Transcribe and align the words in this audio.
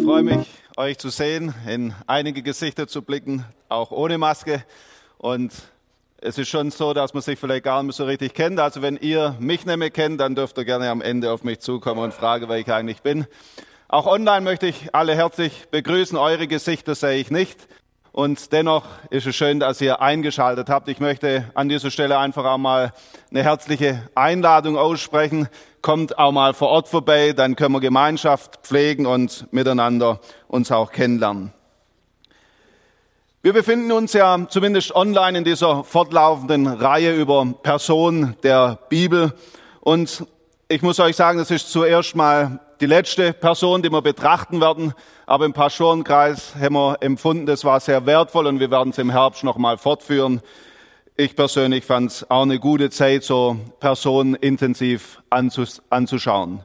Ich 0.00 0.06
freue 0.06 0.22
mich, 0.22 0.48
euch 0.78 0.96
zu 0.96 1.10
sehen, 1.10 1.54
in 1.68 1.94
einige 2.06 2.40
Gesichter 2.42 2.88
zu 2.88 3.02
blicken, 3.02 3.44
auch 3.68 3.90
ohne 3.90 4.16
Maske. 4.16 4.64
Und 5.18 5.52
es 6.22 6.38
ist 6.38 6.48
schon 6.48 6.70
so, 6.70 6.94
dass 6.94 7.12
man 7.12 7.22
sich 7.22 7.38
vielleicht 7.38 7.64
gar 7.64 7.82
nicht 7.82 7.94
so 7.96 8.06
richtig 8.06 8.32
kennt. 8.32 8.58
Also 8.58 8.80
wenn 8.80 8.96
ihr 8.96 9.36
mich 9.38 9.66
nicht 9.66 9.76
mehr 9.76 9.90
kennt, 9.90 10.18
dann 10.22 10.34
dürft 10.34 10.56
ihr 10.56 10.64
gerne 10.64 10.88
am 10.88 11.02
Ende 11.02 11.30
auf 11.30 11.44
mich 11.44 11.60
zukommen 11.60 12.00
und 12.02 12.14
fragen, 12.14 12.48
wer 12.48 12.56
ich 12.56 12.72
eigentlich 12.72 13.02
bin. 13.02 13.26
Auch 13.88 14.06
online 14.06 14.40
möchte 14.40 14.68
ich 14.68 14.94
alle 14.94 15.14
herzlich 15.14 15.66
begrüßen. 15.70 16.16
Eure 16.16 16.46
Gesichter 16.46 16.94
sehe 16.94 17.18
ich 17.18 17.30
nicht. 17.30 17.68
Und 18.12 18.52
dennoch 18.52 18.84
ist 19.10 19.26
es 19.26 19.36
schön, 19.36 19.60
dass 19.60 19.80
ihr 19.80 20.02
eingeschaltet 20.02 20.68
habt. 20.68 20.88
Ich 20.88 20.98
möchte 20.98 21.44
an 21.54 21.68
dieser 21.68 21.92
Stelle 21.92 22.18
einfach 22.18 22.44
auch 22.44 22.58
mal 22.58 22.92
eine 23.30 23.44
herzliche 23.44 24.02
Einladung 24.16 24.76
aussprechen. 24.76 25.48
Kommt 25.80 26.18
auch 26.18 26.32
mal 26.32 26.52
vor 26.52 26.68
Ort 26.68 26.88
vorbei, 26.88 27.32
dann 27.32 27.54
können 27.54 27.72
wir 27.74 27.80
Gemeinschaft 27.80 28.60
pflegen 28.64 29.06
und 29.06 29.46
miteinander 29.52 30.20
uns 30.48 30.72
auch 30.72 30.90
kennenlernen. 30.90 31.52
Wir 33.42 33.52
befinden 33.52 33.92
uns 33.92 34.12
ja 34.12 34.46
zumindest 34.48 34.94
online 34.94 35.38
in 35.38 35.44
dieser 35.44 35.84
fortlaufenden 35.84 36.66
Reihe 36.66 37.14
über 37.14 37.46
Personen 37.62 38.36
der 38.42 38.78
Bibel. 38.90 39.32
Und 39.80 40.26
ich 40.68 40.82
muss 40.82 41.00
euch 41.00 41.16
sagen, 41.16 41.38
das 41.38 41.50
ist 41.50 41.70
zuerst 41.72 42.14
mal 42.16 42.60
die 42.80 42.86
letzte 42.86 43.34
Person, 43.34 43.82
die 43.82 43.92
wir 43.92 44.00
betrachten 44.00 44.60
werden. 44.60 44.94
Aber 45.26 45.44
im 45.44 45.52
Pastorenkreis 45.52 46.54
haben 46.58 46.74
wir 46.74 46.96
empfunden, 47.00 47.46
das 47.46 47.64
war 47.64 47.78
sehr 47.78 48.06
wertvoll 48.06 48.46
und 48.46 48.58
wir 48.58 48.70
werden 48.70 48.90
es 48.90 48.98
im 48.98 49.10
Herbst 49.10 49.44
nochmal 49.44 49.76
fortführen. 49.76 50.40
Ich 51.16 51.36
persönlich 51.36 51.84
fand 51.84 52.10
es 52.10 52.30
auch 52.30 52.42
eine 52.42 52.58
gute 52.58 52.88
Zeit, 52.88 53.22
so 53.22 53.58
Personen 53.80 54.34
intensiv 54.34 55.22
anzuschauen. 55.28 56.64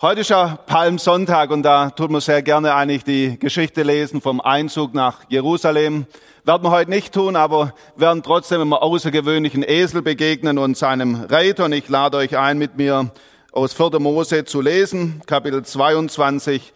Heute 0.00 0.20
ist 0.20 0.30
ja 0.30 0.58
Palmsonntag 0.66 1.50
und 1.50 1.62
da 1.62 1.90
tut 1.90 2.10
man 2.10 2.20
sehr 2.20 2.40
gerne 2.42 2.74
eigentlich 2.74 3.04
die 3.04 3.38
Geschichte 3.38 3.82
lesen 3.82 4.20
vom 4.22 4.40
Einzug 4.40 4.94
nach 4.94 5.24
Jerusalem. 5.28 6.06
Werden 6.44 6.62
wir 6.62 6.70
heute 6.70 6.88
nicht 6.88 7.12
tun, 7.12 7.36
aber 7.36 7.74
werden 7.96 8.22
trotzdem 8.22 8.62
einem 8.62 8.72
außergewöhnlichen 8.72 9.62
Esel 9.62 10.00
begegnen 10.00 10.56
und 10.56 10.78
seinem 10.78 11.16
Reiter. 11.28 11.66
Und 11.66 11.72
ich 11.72 11.88
lade 11.88 12.16
euch 12.16 12.38
ein, 12.38 12.56
mit 12.56 12.78
mir 12.78 13.10
aus 13.52 13.72
4. 13.72 13.98
Mose 13.98 14.44
zu 14.44 14.60
lesen, 14.60 15.22
Kapitel 15.26 15.64
22, 15.64 16.72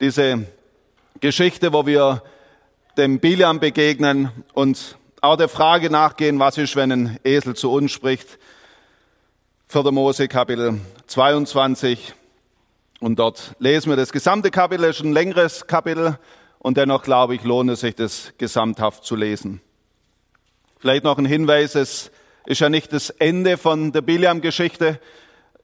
diese 0.00 0.46
Geschichte, 1.20 1.74
wo 1.74 1.84
wir 1.84 2.22
dem 2.96 3.20
Biliam 3.20 3.60
begegnen 3.60 4.30
und 4.54 4.96
auch 5.20 5.36
der 5.36 5.48
Frage 5.48 5.90
nachgehen, 5.90 6.38
was 6.38 6.56
ist, 6.56 6.76
wenn 6.76 6.92
ein 6.92 7.18
Esel 7.24 7.54
zu 7.54 7.70
uns 7.70 7.92
spricht. 7.92 8.38
4. 9.68 9.92
Mose, 9.92 10.28
Kapitel 10.28 10.80
22. 11.08 12.14
Und 13.00 13.18
dort 13.18 13.54
lesen 13.58 13.90
wir 13.90 13.96
das 13.96 14.10
gesamte 14.10 14.50
Kapitel, 14.50 14.84
ist 14.84 15.00
ein 15.00 15.12
längeres 15.12 15.66
Kapitel 15.66 16.18
und 16.58 16.78
dennoch 16.78 17.02
glaube 17.02 17.34
ich, 17.34 17.44
lohnt 17.44 17.70
es 17.70 17.80
sich, 17.80 17.96
das 17.96 18.32
gesamthaft 18.38 19.04
zu 19.04 19.14
lesen. 19.14 19.60
Vielleicht 20.78 21.04
noch 21.04 21.18
ein 21.18 21.26
Hinweis, 21.26 21.74
es 21.74 22.10
ist 22.46 22.60
ja 22.60 22.70
nicht 22.70 22.94
das 22.94 23.10
Ende 23.10 23.58
von 23.58 23.92
der 23.92 24.00
Biliam-Geschichte, 24.00 25.00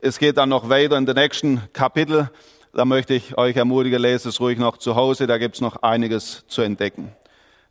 es 0.03 0.19
geht 0.19 0.37
dann 0.39 0.49
noch 0.49 0.69
weiter 0.69 0.97
in 0.97 1.07
den 1.07 1.15
nächsten 1.15 1.63
Kapitel. 1.73 2.31
Da 2.73 2.85
möchte 2.85 3.15
ich 3.15 3.37
euch 3.37 3.57
ermutigen, 3.57 4.01
lest 4.01 4.27
es 4.27 4.41
ruhig 4.41 4.59
noch 4.59 4.79
zu 4.79 4.95
Hause, 4.95 5.27
da 5.27 5.39
gibt 5.39 5.57
es 5.57 5.61
noch 5.61 5.83
einiges 5.83 6.45
zu 6.47 6.63
entdecken. 6.63 7.13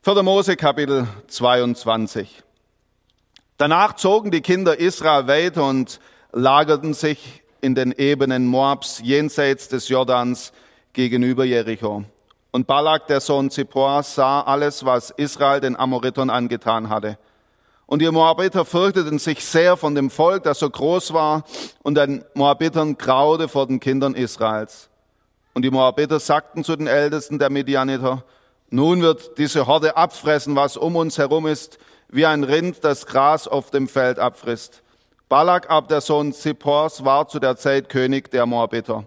4. 0.02 0.22
Mose 0.22 0.56
Kapitel 0.56 1.06
22. 1.28 2.42
Danach 3.56 3.96
zogen 3.96 4.30
die 4.30 4.40
Kinder 4.40 4.78
Israel 4.78 5.26
weiter 5.26 5.66
und 5.66 6.00
lagerten 6.32 6.94
sich 6.94 7.42
in 7.60 7.74
den 7.74 7.92
Ebenen 7.92 8.46
Moabs 8.46 9.00
jenseits 9.02 9.68
des 9.68 9.88
Jordans 9.88 10.52
gegenüber 10.92 11.44
Jericho. 11.44 12.04
Und 12.52 12.66
Balak, 12.66 13.06
der 13.08 13.20
Sohn 13.20 13.50
Zippor, 13.50 14.02
sah 14.02 14.40
alles, 14.42 14.84
was 14.84 15.10
Israel 15.10 15.60
den 15.60 15.76
Amoritern 15.76 16.30
angetan 16.30 16.88
hatte. 16.88 17.18
Und 17.90 18.02
die 18.02 18.10
Moabiter 18.12 18.64
fürchteten 18.64 19.18
sich 19.18 19.44
sehr 19.44 19.76
von 19.76 19.96
dem 19.96 20.10
Volk, 20.10 20.44
das 20.44 20.60
so 20.60 20.70
groß 20.70 21.12
war, 21.12 21.42
und 21.82 21.96
den 21.96 22.24
Moabitern 22.34 22.96
graute 22.96 23.48
vor 23.48 23.66
den 23.66 23.80
Kindern 23.80 24.14
Israels. 24.14 24.88
Und 25.54 25.62
die 25.62 25.72
Moabiter 25.72 26.20
sagten 26.20 26.62
zu 26.62 26.76
den 26.76 26.86
Ältesten 26.86 27.40
der 27.40 27.50
Midianiter, 27.50 28.22
nun 28.68 29.02
wird 29.02 29.36
diese 29.38 29.66
Horde 29.66 29.96
abfressen, 29.96 30.54
was 30.54 30.76
um 30.76 30.94
uns 30.94 31.18
herum 31.18 31.48
ist, 31.48 31.80
wie 32.08 32.26
ein 32.26 32.44
Rind 32.44 32.84
das 32.84 33.06
Gras 33.06 33.48
auf 33.48 33.72
dem 33.72 33.88
Feld 33.88 34.20
abfrisst. 34.20 34.82
Balak 35.28 35.68
ab, 35.68 35.88
der 35.88 36.00
Sohn 36.00 36.32
Zippors, 36.32 37.04
war 37.04 37.26
zu 37.26 37.40
der 37.40 37.56
Zeit 37.56 37.88
König 37.88 38.30
der 38.30 38.46
Moabiter. 38.46 39.02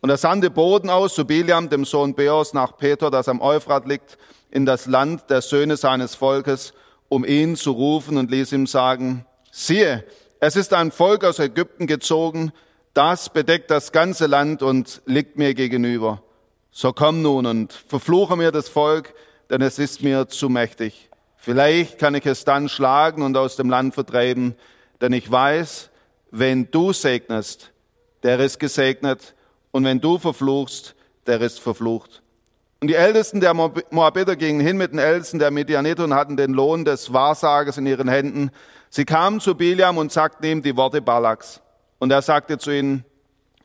Und 0.00 0.10
er 0.10 0.16
sandte 0.16 0.50
Boden 0.50 0.90
aus 0.90 1.14
zu 1.14 1.26
Biliam, 1.26 1.68
dem 1.68 1.84
Sohn 1.84 2.14
Beos, 2.14 2.54
nach 2.54 2.76
Peter, 2.76 3.08
das 3.08 3.28
am 3.28 3.40
Euphrat 3.40 3.86
liegt, 3.86 4.18
in 4.50 4.66
das 4.66 4.86
Land 4.86 5.30
der 5.30 5.42
Söhne 5.42 5.76
seines 5.76 6.16
Volkes, 6.16 6.72
um 7.08 7.24
ihn 7.24 7.56
zu 7.56 7.72
rufen 7.72 8.16
und 8.16 8.30
ließ 8.30 8.52
ihm 8.52 8.66
sagen, 8.66 9.26
siehe, 9.50 10.04
es 10.40 10.56
ist 10.56 10.74
ein 10.74 10.90
Volk 10.90 11.24
aus 11.24 11.38
Ägypten 11.38 11.86
gezogen, 11.86 12.52
das 12.94 13.30
bedeckt 13.30 13.70
das 13.70 13.92
ganze 13.92 14.26
Land 14.26 14.62
und 14.62 15.02
liegt 15.06 15.38
mir 15.38 15.54
gegenüber. 15.54 16.22
So 16.70 16.92
komm 16.92 17.22
nun 17.22 17.46
und 17.46 17.72
verfluche 17.72 18.36
mir 18.36 18.52
das 18.52 18.68
Volk, 18.68 19.14
denn 19.50 19.62
es 19.62 19.78
ist 19.78 20.02
mir 20.02 20.28
zu 20.28 20.48
mächtig. 20.48 21.08
Vielleicht 21.36 21.98
kann 21.98 22.14
ich 22.14 22.26
es 22.26 22.44
dann 22.44 22.68
schlagen 22.68 23.22
und 23.22 23.36
aus 23.36 23.56
dem 23.56 23.70
Land 23.70 23.94
vertreiben, 23.94 24.56
denn 25.00 25.12
ich 25.12 25.30
weiß, 25.30 25.90
wenn 26.30 26.70
du 26.70 26.92
segnest, 26.92 27.72
der 28.22 28.40
ist 28.40 28.58
gesegnet, 28.58 29.34
und 29.76 29.84
wenn 29.84 30.00
du 30.00 30.18
verfluchst, 30.18 30.94
der 31.26 31.42
ist 31.42 31.60
verflucht. 31.60 32.22
Und 32.80 32.88
die 32.88 32.94
Ältesten 32.94 33.40
der 33.40 33.54
Moabiter 33.54 34.36
gingen 34.36 34.60
hin 34.60 34.76
mit 34.76 34.92
den 34.92 34.98
Ältesten 34.98 35.38
der 35.38 35.50
Midianiter 35.50 36.04
und 36.04 36.14
hatten 36.14 36.36
den 36.36 36.52
Lohn 36.52 36.84
des 36.84 37.12
Wahrsagers 37.12 37.78
in 37.78 37.86
ihren 37.86 38.08
Händen. 38.08 38.50
Sie 38.90 39.04
kamen 39.04 39.40
zu 39.40 39.54
Biliam 39.54 39.96
und 39.96 40.12
sagten 40.12 40.44
ihm 40.44 40.62
die 40.62 40.76
Worte 40.76 41.00
Balaks. 41.00 41.60
Und 41.98 42.12
er 42.12 42.20
sagte 42.20 42.58
zu 42.58 42.70
ihnen, 42.70 43.04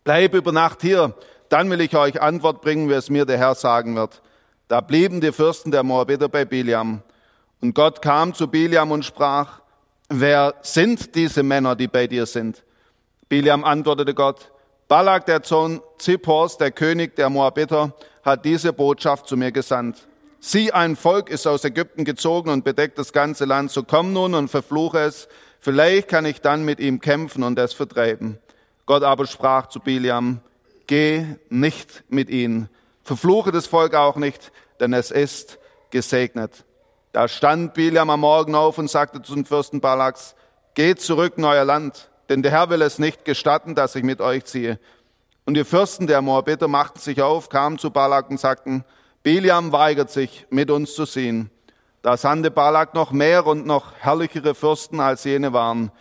bleib 0.04 0.34
über 0.34 0.54
Nacht 0.54 0.82
hier, 0.82 1.14
dann 1.50 1.70
will 1.70 1.82
ich 1.82 1.96
euch 1.96 2.22
Antwort 2.22 2.62
bringen, 2.62 2.90
wie 2.90 2.94
es 2.94 3.10
mir 3.10 3.26
der 3.26 3.38
Herr 3.38 3.56
sagen 3.56 3.96
wird. 3.96 4.22
Da 4.70 4.80
blieben 4.80 5.20
die 5.20 5.34
Fürsten 5.34 5.72
der 5.72 5.84
Moabiter 5.84 6.30
bei 6.30 6.46
Biliam. 6.46 7.02
Und 7.60 7.76
Gott 7.76 8.02
kam 8.02 8.34
zu 8.34 8.48
Biliam 8.48 8.92
und 8.92 9.04
sprach, 9.04 9.60
wer 10.08 10.56
sind 10.62 11.16
diese 11.16 11.44
Männer, 11.44 11.76
die 11.76 11.88
bei 11.88 12.08
dir 12.08 12.26
sind? 12.26 12.64
Biliam 13.28 13.66
antwortete 13.66 14.14
Gott, 14.14 14.52
Balak, 14.88 15.26
der 15.26 15.42
Sohn 15.44 15.82
Zippors, 15.98 16.58
der 16.58 16.72
König 16.72 17.16
der 17.18 17.30
Moabiter, 17.30 17.94
hat 18.24 18.46
diese 18.46 18.74
Botschaft 18.74 19.28
zu 19.28 19.38
mir 19.38 19.52
gesandt. 19.52 20.08
Sieh, 20.40 20.72
ein 20.72 20.96
Volk 20.96 21.30
ist 21.30 21.46
aus 21.46 21.64
Ägypten 21.64 22.04
gezogen 22.04 22.50
und 22.50 22.64
bedeckt 22.64 22.98
das 22.98 23.14
ganze 23.14 23.46
Land. 23.46 23.72
So 23.72 23.84
komm 23.84 24.12
nun 24.14 24.34
und 24.34 24.48
verfluche 24.48 25.00
es. 25.00 25.28
Vielleicht 25.60 26.08
kann 26.08 26.26
ich 26.26 26.42
dann 26.42 26.66
mit 26.66 26.80
ihm 26.80 27.00
kämpfen 27.00 27.44
und 27.44 27.60
es 27.60 27.74
vertreiben. 27.74 28.40
Gott 28.88 29.04
aber 29.04 29.28
sprach 29.28 29.68
zu 29.68 29.80
Biliam, 29.80 30.42
geh 30.88 31.26
nicht 31.50 32.04
mit 32.10 32.30
ihnen. 32.30 32.70
Verfluche 33.04 33.52
das 33.52 33.68
Volk 33.68 33.94
auch 33.94 34.16
nicht, 34.16 34.52
denn 34.80 34.94
es 34.94 35.12
ist 35.12 35.60
gesegnet. 35.92 36.66
Da 37.12 37.28
stand 37.28 37.74
Biliam 37.74 38.10
am 38.10 38.22
Morgen 38.22 38.56
auf 38.56 38.78
und 38.78 38.90
sagte 38.90 39.22
zu 39.22 39.36
den 39.36 39.46
Fürsten 39.46 39.80
Balaks, 39.80 40.36
geht 40.74 41.02
zurück 41.02 41.34
in 41.38 41.46
euer 41.46 41.66
Land, 41.66 42.10
denn 42.30 42.42
der 42.42 42.52
Herr 42.52 42.70
will 42.70 42.82
es 42.82 42.98
nicht 42.98 43.26
gestatten, 43.26 43.76
dass 43.76 43.96
ich 43.96 44.04
mit 44.04 44.22
euch 44.22 44.46
ziehe. 44.46 44.80
Und 45.46 45.56
die 45.56 45.64
Fürsten 45.64 46.08
der 46.08 46.22
Moabiter 46.22 46.68
machten 46.68 47.00
sich 47.00 47.22
auf, 47.22 47.50
kamen 47.50 47.78
zu 47.78 47.92
Balak 47.92 48.30
und 48.30 48.40
sagten, 48.40 48.84
Biliam 49.24 49.72
weigert 49.72 50.10
sich, 50.10 50.46
mit 50.50 50.72
uns 50.72 50.96
zu 50.96 51.06
ziehen. 51.06 51.50
Da 52.02 52.18
sandte 52.18 52.50
Balak 52.50 52.94
noch 52.94 53.12
mehr 53.12 53.46
und 53.46 53.66
noch 53.66 53.94
herrlichere 54.00 54.56
Fürsten 54.56 55.00
als 55.00 55.24
jene 55.24 55.54
waren. 55.54 55.92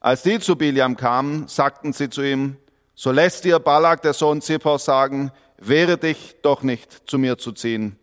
Als 0.00 0.22
die 0.22 0.38
zu 0.38 0.56
Biliam 0.56 0.96
kamen, 0.96 1.48
sagten 1.48 1.92
sie 1.92 2.10
zu 2.10 2.22
ihm, 2.22 2.56
so 2.94 3.10
lässt 3.10 3.44
dir 3.44 3.58
Balak, 3.58 4.02
der 4.02 4.12
Sohn 4.12 4.40
Zippor, 4.40 4.78
sagen, 4.78 5.32
wehre 5.58 5.98
dich 5.98 6.36
doch 6.42 6.62
nicht, 6.62 7.08
zu 7.08 7.18
mir 7.18 7.38
zu 7.38 7.52
ziehen. 7.52 7.98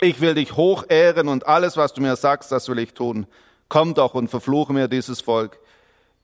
Ich 0.00 0.20
will 0.20 0.34
dich 0.34 0.56
hoch 0.56 0.84
ehren 0.88 1.28
und 1.28 1.46
alles, 1.46 1.76
was 1.76 1.92
du 1.92 2.00
mir 2.00 2.16
sagst, 2.16 2.52
das 2.52 2.68
will 2.68 2.78
ich 2.78 2.94
tun. 2.94 3.26
Komm 3.68 3.94
doch 3.94 4.14
und 4.14 4.28
verfluche 4.28 4.72
mir 4.72 4.88
dieses 4.88 5.20
Volk. 5.20 5.58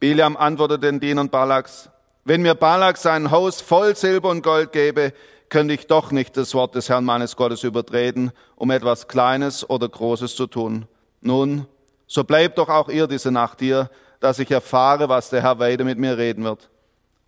Biliam 0.01 0.37
antwortete 0.37 0.81
den 0.81 1.01
Dienern 1.01 1.31
Balaks, 1.31 1.91
wenn 2.27 2.43
mir 2.43 2.57
Balak 2.57 2.97
sein 2.97 3.31
Haus 3.31 3.61
voll 3.61 3.95
Silber 3.95 4.31
und 4.31 4.43
Gold 4.43 4.73
gäbe, 4.73 5.13
könnte 5.49 5.75
ich 5.75 5.87
doch 5.87 6.11
nicht 6.11 6.37
das 6.37 6.55
Wort 6.55 6.75
des 6.75 6.89
Herrn 6.89 7.05
meines 7.05 7.37
Gottes 7.37 7.63
übertreten, 7.63 8.33
um 8.57 8.73
etwas 8.73 9.07
Kleines 9.07 9.69
oder 9.71 9.89
Großes 9.89 10.35
zu 10.35 10.49
tun. 10.49 10.87
Nun, 11.21 11.67
so 12.09 12.25
bleibt 12.25 12.59
doch 12.59 12.69
auch 12.69 12.89
ihr 12.89 13.07
diese 13.07 13.31
Nacht 13.31 13.61
hier, 13.61 13.91
dass 14.19 14.41
ich 14.41 14.51
erfahre, 14.51 15.09
was 15.09 15.31
der 15.31 15.43
Herr 15.43 15.61
weiter 15.61 15.85
mit 15.85 15.99
mir 15.99 16.19
reden 16.19 16.43
wird. 16.43 16.69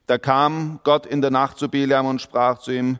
Da 0.08 0.18
kam 0.18 0.80
Gott 0.82 1.06
in 1.06 1.20
der 1.20 1.30
Nacht 1.30 1.58
zu 1.58 1.68
Biliam 1.68 2.06
und 2.06 2.20
sprach 2.20 2.58
zu 2.58 2.72
ihm, 2.72 2.98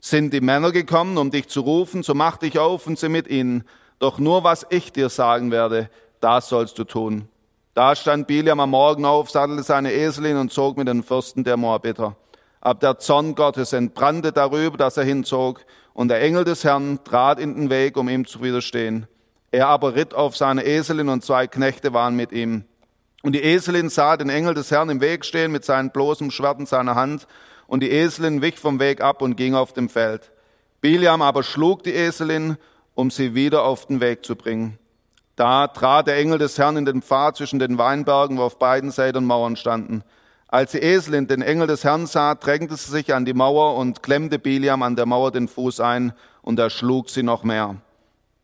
sind 0.00 0.32
die 0.32 0.40
Männer 0.40 0.72
gekommen, 0.72 1.16
um 1.16 1.30
dich 1.30 1.46
zu 1.46 1.60
rufen, 1.60 2.02
so 2.02 2.12
mach 2.12 2.38
dich 2.38 2.58
auf 2.58 2.88
und 2.88 2.98
sie 2.98 3.08
mit 3.08 3.28
ihnen. 3.28 3.62
Doch 4.00 4.18
nur 4.18 4.42
was 4.42 4.66
ich 4.70 4.92
dir 4.92 5.10
sagen 5.10 5.52
werde, 5.52 5.90
das 6.20 6.48
sollst 6.48 6.76
du 6.78 6.82
tun. 6.82 7.28
Da 7.76 7.94
stand 7.94 8.26
Biliam 8.26 8.58
am 8.58 8.70
Morgen 8.70 9.04
auf, 9.04 9.28
sattelte 9.28 9.62
seine 9.62 9.92
Eselin 9.92 10.38
und 10.38 10.50
zog 10.50 10.78
mit 10.78 10.88
den 10.88 11.02
Fürsten 11.02 11.44
der 11.44 11.58
Moabiter. 11.58 12.16
Ab 12.62 12.80
der 12.80 12.98
Zorn 12.98 13.34
Gottes 13.34 13.74
entbrannte 13.74 14.32
darüber, 14.32 14.78
dass 14.78 14.96
er 14.96 15.04
hinzog, 15.04 15.60
und 15.92 16.08
der 16.08 16.22
Engel 16.22 16.44
des 16.44 16.64
Herrn 16.64 17.00
trat 17.04 17.38
in 17.38 17.54
den 17.54 17.68
Weg, 17.68 17.98
um 17.98 18.08
ihm 18.08 18.26
zu 18.26 18.42
widerstehen. 18.42 19.06
Er 19.50 19.68
aber 19.68 19.94
ritt 19.94 20.14
auf 20.14 20.38
seine 20.38 20.64
Eselin 20.64 21.10
und 21.10 21.22
zwei 21.22 21.46
Knechte 21.48 21.92
waren 21.92 22.16
mit 22.16 22.32
ihm. 22.32 22.64
Und 23.22 23.34
die 23.34 23.42
Eselin 23.42 23.90
sah 23.90 24.16
den 24.16 24.30
Engel 24.30 24.54
des 24.54 24.70
Herrn 24.70 24.88
im 24.88 25.02
Weg 25.02 25.26
stehen 25.26 25.52
mit 25.52 25.66
seinem 25.66 25.90
bloßen 25.90 26.30
Schwert 26.30 26.58
in 26.58 26.64
seiner 26.64 26.94
Hand, 26.94 27.26
und 27.66 27.80
die 27.80 27.90
Eselin 27.90 28.40
wich 28.40 28.58
vom 28.58 28.80
Weg 28.80 29.02
ab 29.02 29.20
und 29.20 29.36
ging 29.36 29.54
auf 29.54 29.74
dem 29.74 29.90
Feld. 29.90 30.32
Biliam 30.80 31.20
aber 31.20 31.42
schlug 31.42 31.82
die 31.82 31.92
Eselin, 31.92 32.56
um 32.94 33.10
sie 33.10 33.34
wieder 33.34 33.64
auf 33.64 33.84
den 33.84 34.00
Weg 34.00 34.24
zu 34.24 34.34
bringen. 34.34 34.78
Da 35.36 35.68
trat 35.68 36.06
der 36.06 36.16
Engel 36.16 36.38
des 36.38 36.58
Herrn 36.58 36.78
in 36.78 36.86
den 36.86 37.02
Pfad 37.02 37.36
zwischen 37.36 37.58
den 37.58 37.76
Weinbergen, 37.76 38.38
wo 38.38 38.42
auf 38.42 38.58
beiden 38.58 38.90
Seiten 38.90 39.26
Mauern 39.26 39.56
standen. 39.56 40.02
Als 40.48 40.72
die 40.72 40.78
Eselin 40.78 41.26
den 41.26 41.42
Engel 41.42 41.66
des 41.66 41.84
Herrn 41.84 42.06
sah, 42.06 42.34
drängte 42.34 42.76
sie 42.76 42.90
sich 42.90 43.12
an 43.12 43.26
die 43.26 43.34
Mauer 43.34 43.76
und 43.76 44.02
klemmte 44.02 44.38
Biliam 44.38 44.82
an 44.82 44.96
der 44.96 45.04
Mauer 45.04 45.32
den 45.32 45.48
Fuß 45.48 45.80
ein, 45.80 46.12
und 46.40 46.58
er 46.58 46.70
schlug 46.70 47.10
sie 47.10 47.22
noch 47.22 47.44
mehr. 47.44 47.76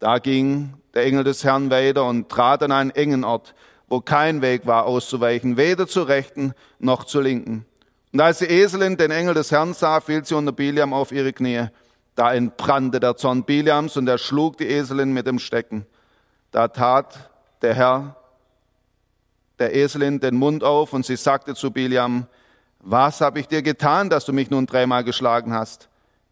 Da 0.00 0.19
ging 0.19 0.75
der 0.94 1.05
Engel 1.05 1.25
des 1.25 1.44
Herrn 1.44 1.71
weiter 1.71 2.05
und 2.05 2.29
trat 2.29 2.62
an 2.62 2.73
einen 2.73 2.91
engen 2.91 3.25
Ort, 3.25 3.55
wo 3.89 4.00
kein 4.00 4.43
Weg 4.43 4.67
war 4.67 4.85
auszuweichen, 4.85 5.56
weder 5.56 5.87
zur 5.87 6.09
rechten 6.09 6.53
noch 6.79 7.05
zur 7.05 7.23
linken. 7.23 7.65
Und 8.12 8.21
als 8.21 8.41
die 8.41 8.47
Eselin 8.47 8.99
den 8.99 9.12
Engel 9.12 9.33
des 9.33 9.50
Herrn 9.50 9.73
sah, 9.73 10.00
fiel 10.00 10.25
sie 10.25 10.35
unter 10.35 10.53
Biliam 10.53 10.93
auf 10.93 11.12
ihre 11.12 11.33
Knie. 11.33 11.69
Da 12.17 12.35
entbrannte 12.35 13.00
der 13.00 13.17
Zorn 13.17 13.44
Biliams 13.44 13.97
und 13.97 14.06
er 14.09 14.19
schlug 14.19 14.59
die 14.59 14.67
Eselin 14.67 15.12
mit 15.12 15.27
dem 15.27 15.39
Stecken. 15.39 15.87
Da 16.53 16.69
tat 16.69 17.31
der 17.63 17.75
Herr 17.75 18.17
der 19.59 19.75
Eselin 19.75 20.21
den 20.21 20.37
Mund 20.37 20.63
auf 20.65 20.93
und 20.93 21.07
sie 21.07 21.17
sagte 21.17 21.55
zu 21.55 21.71
Biliam, 21.71 22.27
was 22.81 23.21
habe 23.21 23.41
ich 23.41 23.49
dir 23.49 23.63
getan, 23.63 24.11
dass 24.11 24.25
du 24.25 24.33
mich 24.33 24.51
nun 24.51 24.67
dreimal 24.67 25.05
geschlagen 25.05 25.55
hast? 25.55 25.89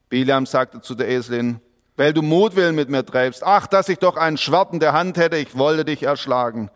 Biliam 0.09 0.47
sagte 0.47 0.81
zu 0.81 0.95
der 0.95 1.09
Eselin, 1.09 1.61
weil 1.97 2.13
du 2.13 2.23
Mutwillen 2.23 2.75
mit 2.75 2.91
mir 2.91 3.07
treibst. 3.07 3.45
Ach, 3.45 3.67
dass 3.67 3.89
ich 3.89 3.99
doch 3.99 4.17
ein 4.17 4.37
Schwert 4.37 4.73
in 4.73 4.81
der 4.81 4.93
Hand 4.93 5.17
hätte, 5.17 5.37
ich 5.37 5.57
wollte 5.57 5.85
dich 5.85 6.03
erschlagen. 6.03 6.71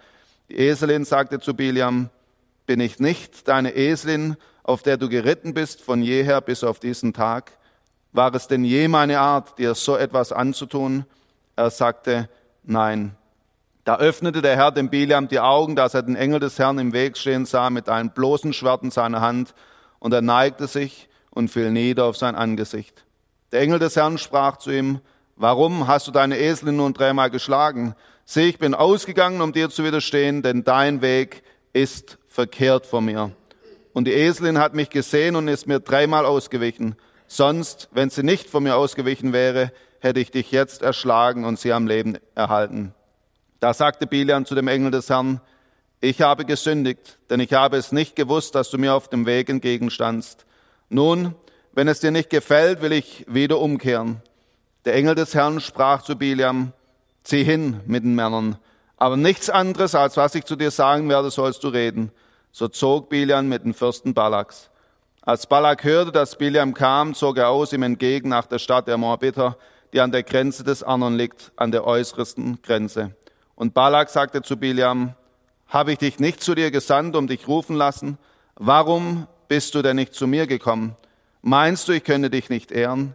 Die 0.49 0.56
Eselin 0.56 1.05
sagte 1.05 1.41
zu 1.41 1.55
Biliam, 1.55 2.11
bin 2.67 2.81
ich 2.81 2.99
nicht 2.99 3.49
deine 3.49 3.75
Eselin, 3.75 4.37
auf 4.62 4.82
der 4.82 4.96
du 4.96 5.08
geritten 5.08 5.52
bist 5.52 5.82
von 5.82 6.02
jeher 6.02 6.41
bis 6.41 6.64
auf 6.64 6.79
diesen 6.79 7.12
Tag? 7.12 7.52
War 8.12 8.35
es 8.35 8.46
denn 8.46 8.64
je 8.64 8.88
meine 8.88 9.19
Art, 9.19 9.58
dir 9.58 9.75
so 9.75 9.96
etwas 9.96 10.32
anzutun? 10.32 11.05
Er 11.56 11.70
sagte, 11.70 12.29
nein. 12.62 13.17
Da 13.84 13.98
öffnete 13.98 14.40
der 14.40 14.56
Herr 14.56 14.72
dem 14.72 14.88
Biliam 14.88 15.28
die 15.28 15.40
Augen, 15.40 15.76
dass 15.76 15.94
er 15.94 16.02
den 16.02 16.16
Engel 16.16 16.40
des 16.40 16.58
Herrn 16.58 16.78
im 16.78 16.92
Weg 16.94 17.19
stehen 17.19 17.44
sah 17.44 17.69
mit 17.69 17.88
einem 17.88 18.10
bloßen 18.10 18.52
Schwert 18.54 18.82
in 18.82 18.90
seiner 18.90 19.20
Hand, 19.20 19.54
und 19.98 20.12
er 20.12 20.22
neigte 20.22 20.66
sich 20.66 21.08
und 21.31 21.48
fiel 21.48 21.70
nieder 21.70 22.04
auf 22.04 22.16
sein 22.16 22.34
Angesicht. 22.34 23.04
Der 23.52 23.60
Engel 23.60 23.78
des 23.78 23.96
Herrn 23.96 24.19
sprach 24.19 24.58
zu 24.58 24.70
ihm, 24.70 25.00
Warum 25.36 25.88
hast 25.88 26.06
du 26.06 26.12
deine 26.12 26.38
Eselin 26.38 26.76
nun 26.76 26.94
dreimal 26.94 27.28
geschlagen? 27.28 27.94
Sieh, 28.25 28.48
ich 28.48 28.58
bin 28.58 28.75
ausgegangen, 28.75 29.40
um 29.40 29.52
dir 29.52 29.69
zu 29.69 29.84
widerstehen, 29.84 30.42
denn 30.42 30.62
dein 30.62 31.02
Weg 31.02 31.42
ist 31.72 32.19
verkehrt 32.28 32.86
vor 32.86 33.00
mir. 33.00 33.32
Und 33.92 34.06
die 34.06 34.12
Eselin 34.12 34.58
hat 34.58 34.75
mich 34.75 34.90
gesehen 34.90 35.34
und 35.34 35.48
ist 35.48 35.66
mir 35.66 35.81
dreimal 35.81 36.25
ausgewichen. 36.25 36.94
Sonst, 37.26 37.88
wenn 37.92 38.10
sie 38.10 38.22
nicht 38.22 38.48
vor 38.48 38.60
mir 38.60 38.76
ausgewichen 38.76 39.32
wäre, 39.32 39.72
hätte 39.98 40.20
ich 40.20 40.31
dich 40.31 40.52
jetzt 40.52 40.82
erschlagen 40.82 41.44
und 41.44 41.58
sie 41.58 41.72
am 41.72 41.86
Leben 41.86 42.19
erhalten. 42.34 42.94
Da 43.64 43.72
sagte 43.72 44.06
Biliam 44.06 44.44
zu 44.44 44.55
dem 44.55 44.69
Engel 44.69 44.90
des 44.90 45.08
Herrn, 45.08 45.40
ich 46.02 46.20
habe 46.20 46.44
gesündigt, 46.44 47.16
denn 47.31 47.40
ich 47.40 47.55
habe 47.55 47.78
es 47.78 47.93
nicht 47.93 48.14
gewusst, 48.14 48.55
dass 48.55 48.69
du 48.69 48.76
mir 48.76 48.93
auf 48.93 49.08
dem 49.08 49.25
Weg 49.25 49.49
entgegenstandst. 49.49 50.44
Nun, 50.90 51.34
wenn 51.72 51.88
es 51.88 52.00
dir 52.00 52.11
nicht 52.11 52.28
gefällt, 52.28 52.82
will 52.82 52.93
ich 52.93 53.25
wieder 53.26 53.58
umkehren. 53.58 54.20
Der 54.84 54.94
Engel 54.94 55.14
des 55.14 55.34
Herrn 55.34 55.61
sprach 55.61 56.02
zu 56.02 56.14
Biliam, 56.14 56.75
zieh 57.22 57.43
hin 57.43 57.81
mit 57.87 58.05
den 58.05 58.14
Männern, 58.14 58.58
aber 58.99 59.16
nichts 59.16 59.49
anderes, 59.49 59.94
als 59.94 60.19
was 60.19 60.34
ich 60.34 60.44
zu 60.44 60.56
dir 60.56 60.70
sagen 60.70 61.08
werde, 61.08 61.31
sollst 61.31 61.64
du 61.64 61.69
reden. 61.69 62.12
So 62.52 62.69
zog 62.69 63.08
Biliam 63.08 63.49
mit 63.49 63.64
den 63.64 63.72
Fürsten 63.72 64.12
Balaks. 64.12 64.69
Als 65.22 65.46
Balak 65.46 65.84
hörte, 65.84 66.12
dass 66.12 66.37
Biliam 66.37 66.75
kam, 66.75 67.14
zog 67.14 67.38
er 67.38 67.49
aus 67.49 67.72
ihm 67.72 67.82
entgegen 67.82 68.28
nach 68.28 68.46
der 68.46 68.58
Stadt 68.58 68.88
der 68.88 68.99
Moabiter, 68.99 69.56
die 69.94 70.02
an 70.02 70.12
der 70.12 70.22
Grenze 70.22 70.64
des 70.64 70.82
Arnon 70.82 71.17
liegt, 71.17 71.50
an 71.56 71.72
der 71.72 71.87
äußersten 71.87 72.60
Grenze. 72.60 73.17
Und 73.56 73.74
Balak 73.74 74.10
sagte 74.10 74.42
zu 74.42 74.56
Biliam, 74.56 75.14
habe 75.68 75.92
ich 75.92 75.98
dich 75.98 76.18
nicht 76.18 76.42
zu 76.42 76.54
dir 76.54 76.70
gesandt, 76.70 77.16
um 77.16 77.26
dich 77.26 77.48
rufen 77.48 77.76
lassen? 77.76 78.18
Warum 78.56 79.26
bist 79.48 79.74
du 79.74 79.82
denn 79.82 79.96
nicht 79.96 80.14
zu 80.14 80.26
mir 80.26 80.46
gekommen? 80.46 80.96
Meinst 81.42 81.88
du, 81.88 81.92
ich 81.92 82.04
könnte 82.04 82.30
dich 82.30 82.48
nicht 82.48 82.72
ehren? 82.72 83.14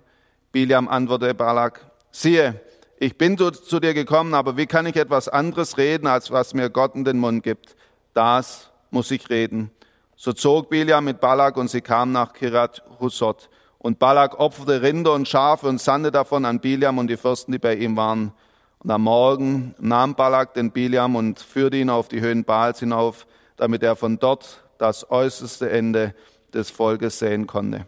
Biliam 0.52 0.88
antwortete 0.88 1.34
Balak, 1.34 1.86
siehe, 2.12 2.60
ich 2.98 3.18
bin 3.18 3.38
zu 3.38 3.80
dir 3.80 3.94
gekommen, 3.94 4.34
aber 4.34 4.58
wie 4.58 4.66
kann 4.66 4.86
ich 4.86 4.96
etwas 4.96 5.30
anderes 5.30 5.78
reden, 5.78 6.08
als 6.08 6.32
was 6.32 6.54
mir 6.54 6.70
Gott 6.70 6.96
in 6.96 7.06
den 7.06 7.18
Mund 7.18 7.44
gibt? 7.44 7.76
Das 8.14 8.70
muss 8.92 9.10
ich 9.12 9.30
reden. 9.30 9.72
So 10.18 10.34
zog 10.34 10.70
Biliam 10.70 11.06
mit 11.06 11.22
Balak 11.22 11.56
und 11.56 11.70
sie 11.70 11.80
kamen 11.80 12.12
nach 12.12 12.34
Kirat 12.34 12.84
Husot. 13.00 13.50
Und 13.78 14.00
Balak 14.00 14.38
opferte 14.38 14.82
Rinder 14.82 15.14
und 15.14 15.30
Schafe 15.30 15.68
und 15.68 15.80
sandte 15.80 16.12
davon 16.12 16.44
an 16.44 16.60
Biliam 16.60 16.98
und 16.98 17.08
die 17.08 17.16
Fürsten, 17.16 17.54
die 17.54 17.60
bei 17.60 17.76
ihm 17.76 17.96
waren. 17.96 18.34
Und 18.82 18.92
am 18.92 19.04
Morgen 19.04 19.76
nahm 19.78 20.16
Balak 20.16 20.54
den 20.54 20.72
Biliam 20.72 21.16
und 21.16 21.40
führte 21.40 21.78
ihn 21.78 21.90
auf 21.90 22.08
die 22.08 22.22
Höhen 22.22 22.46
Baals 22.46 22.80
hinauf, 22.80 23.28
damit 23.58 23.84
er 23.84 23.96
von 23.96 24.20
dort 24.20 24.64
das 24.78 25.10
äußerste 25.12 25.70
Ende 25.70 26.16
des 26.54 26.70
Volkes 26.70 27.20
sehen 27.20 27.46
konnte. 27.46 27.86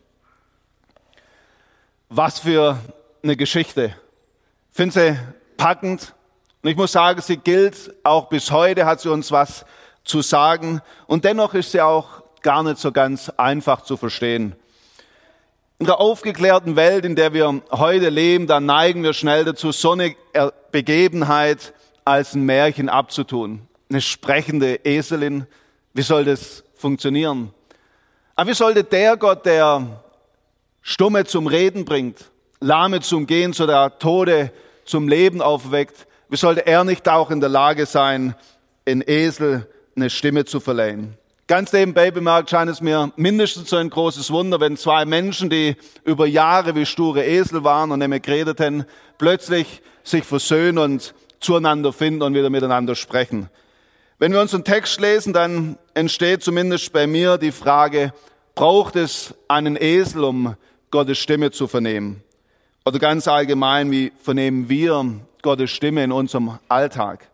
Was 2.09 2.39
für 2.39 2.77
eine 3.23 3.37
Geschichte. 3.37 3.95
Ich 4.71 4.75
finde 4.75 4.93
sie 4.93 5.19
packend. 5.57 6.13
Und 6.61 6.69
ich 6.69 6.75
muss 6.75 6.91
sagen, 6.91 7.21
sie 7.21 7.37
gilt 7.37 7.93
auch 8.03 8.27
bis 8.27 8.51
heute, 8.51 8.85
hat 8.85 8.99
sie 8.99 9.09
uns 9.09 9.31
was 9.31 9.65
zu 10.03 10.21
sagen. 10.21 10.81
Und 11.07 11.23
dennoch 11.23 11.53
ist 11.53 11.71
sie 11.71 11.81
auch 11.81 12.21
gar 12.41 12.63
nicht 12.63 12.77
so 12.77 12.91
ganz 12.91 13.29
einfach 13.29 13.81
zu 13.81 13.95
verstehen. 13.95 14.55
In 15.81 15.87
der 15.87 15.99
aufgeklärten 15.99 16.75
Welt, 16.75 17.05
in 17.05 17.15
der 17.15 17.33
wir 17.33 17.59
heute 17.71 18.09
leben, 18.09 18.45
da 18.45 18.59
neigen 18.59 19.01
wir 19.01 19.13
schnell 19.13 19.45
dazu, 19.45 19.71
so 19.71 19.93
eine 19.93 20.15
Begebenheit 20.71 21.73
als 22.05 22.35
ein 22.35 22.43
Märchen 22.43 22.87
abzutun. 22.87 23.61
Eine 23.89 23.99
sprechende 23.99 24.81
Eselin. 24.85 25.47
Wie 25.95 26.03
soll 26.03 26.23
das 26.23 26.63
funktionieren? 26.75 27.51
Aber 28.35 28.51
wie 28.51 28.53
sollte 28.53 28.83
der 28.83 29.17
Gott, 29.17 29.43
der 29.47 30.03
Stumme 30.83 31.25
zum 31.25 31.47
Reden 31.47 31.83
bringt, 31.83 32.29
Lahme 32.59 32.99
zum 32.99 33.25
Gehen, 33.25 33.51
so 33.51 33.65
der 33.65 33.97
Tode 33.97 34.51
zum 34.85 35.07
Leben 35.07 35.41
aufweckt, 35.41 36.05
wie 36.29 36.37
sollte 36.37 36.67
er 36.67 36.83
nicht 36.83 37.09
auch 37.09 37.31
in 37.31 37.39
der 37.39 37.49
Lage 37.49 37.87
sein, 37.87 38.35
in 38.85 39.01
Esel 39.01 39.67
eine 39.95 40.11
Stimme 40.11 40.45
zu 40.45 40.59
verleihen? 40.59 41.17
Ganz 41.51 41.73
nebenbei 41.73 42.11
bemerkt 42.11 42.49
scheint 42.49 42.71
es 42.71 42.79
mir 42.79 43.11
mindestens 43.17 43.71
so 43.71 43.75
ein 43.75 43.89
großes 43.89 44.31
Wunder, 44.31 44.61
wenn 44.61 44.77
zwei 44.77 45.03
Menschen, 45.03 45.49
die 45.49 45.75
über 46.05 46.25
Jahre 46.25 46.75
wie 46.75 46.85
sture 46.85 47.25
Esel 47.25 47.65
waren 47.65 47.91
und 47.91 47.99
nämlich 47.99 48.21
geredet 48.21 48.61
haben, 48.61 48.85
plötzlich 49.17 49.81
sich 50.01 50.23
versöhnen 50.23 50.77
und 50.77 51.13
zueinander 51.41 51.91
finden 51.91 52.21
und 52.21 52.35
wieder 52.35 52.49
miteinander 52.49 52.95
sprechen. 52.95 53.49
Wenn 54.17 54.31
wir 54.31 54.39
unseren 54.39 54.63
Text 54.63 55.01
lesen, 55.01 55.33
dann 55.33 55.77
entsteht 55.93 56.41
zumindest 56.41 56.93
bei 56.93 57.05
mir 57.05 57.37
die 57.37 57.51
Frage, 57.51 58.13
braucht 58.55 58.95
es 58.95 59.35
einen 59.49 59.75
Esel, 59.75 60.23
um 60.23 60.55
Gottes 60.89 61.17
Stimme 61.17 61.51
zu 61.51 61.67
vernehmen? 61.67 62.23
Oder 62.85 62.97
ganz 62.97 63.27
allgemein, 63.27 63.91
wie 63.91 64.13
vernehmen 64.23 64.69
wir 64.69 65.05
Gottes 65.41 65.69
Stimme 65.71 66.01
in 66.05 66.13
unserem 66.13 66.59
Alltag? 66.69 67.30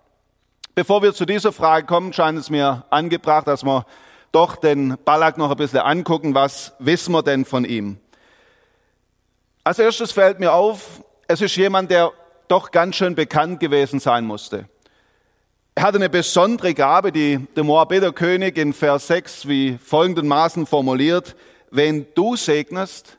Bevor 0.77 1.01
wir 1.01 1.11
zu 1.11 1.25
dieser 1.25 1.51
Frage 1.51 1.87
kommen, 1.87 2.13
scheint 2.13 2.37
es 2.37 2.51
mir 2.51 2.85
angebracht, 2.91 3.47
dass 3.47 3.63
wir 3.63 3.87
doch 4.31 4.57
den 4.57 4.95
Balak 5.05 5.39
noch 5.39 5.49
ein 5.49 5.57
bisschen 5.57 5.79
angucken, 5.79 6.35
was 6.35 6.73
wissen 6.77 7.13
wir 7.13 7.23
denn 7.23 7.45
von 7.45 7.65
ihm? 7.65 7.97
Als 9.63 9.79
erstes 9.79 10.11
fällt 10.11 10.39
mir 10.39 10.53
auf, 10.53 11.03
es 11.27 11.41
ist 11.41 11.55
jemand, 11.55 11.89
der 11.89 12.11
doch 12.47 12.69
ganz 12.69 12.95
schön 12.95 13.15
bekannt 13.15 13.59
gewesen 13.59 13.99
sein 13.99 14.23
musste. 14.23 14.69
Er 15.73 15.81
hatte 15.81 15.97
eine 15.97 16.11
besondere 16.11 16.75
Gabe, 16.75 17.11
die 17.11 17.39
der 17.55 17.63
Moabiter 17.63 18.13
König 18.13 18.55
in 18.55 18.71
Vers 18.71 19.07
6 19.07 19.47
wie 19.47 19.79
folgendermaßen 19.83 20.67
formuliert, 20.67 21.35
wenn 21.71 22.05
du 22.13 22.35
segnest, 22.35 23.17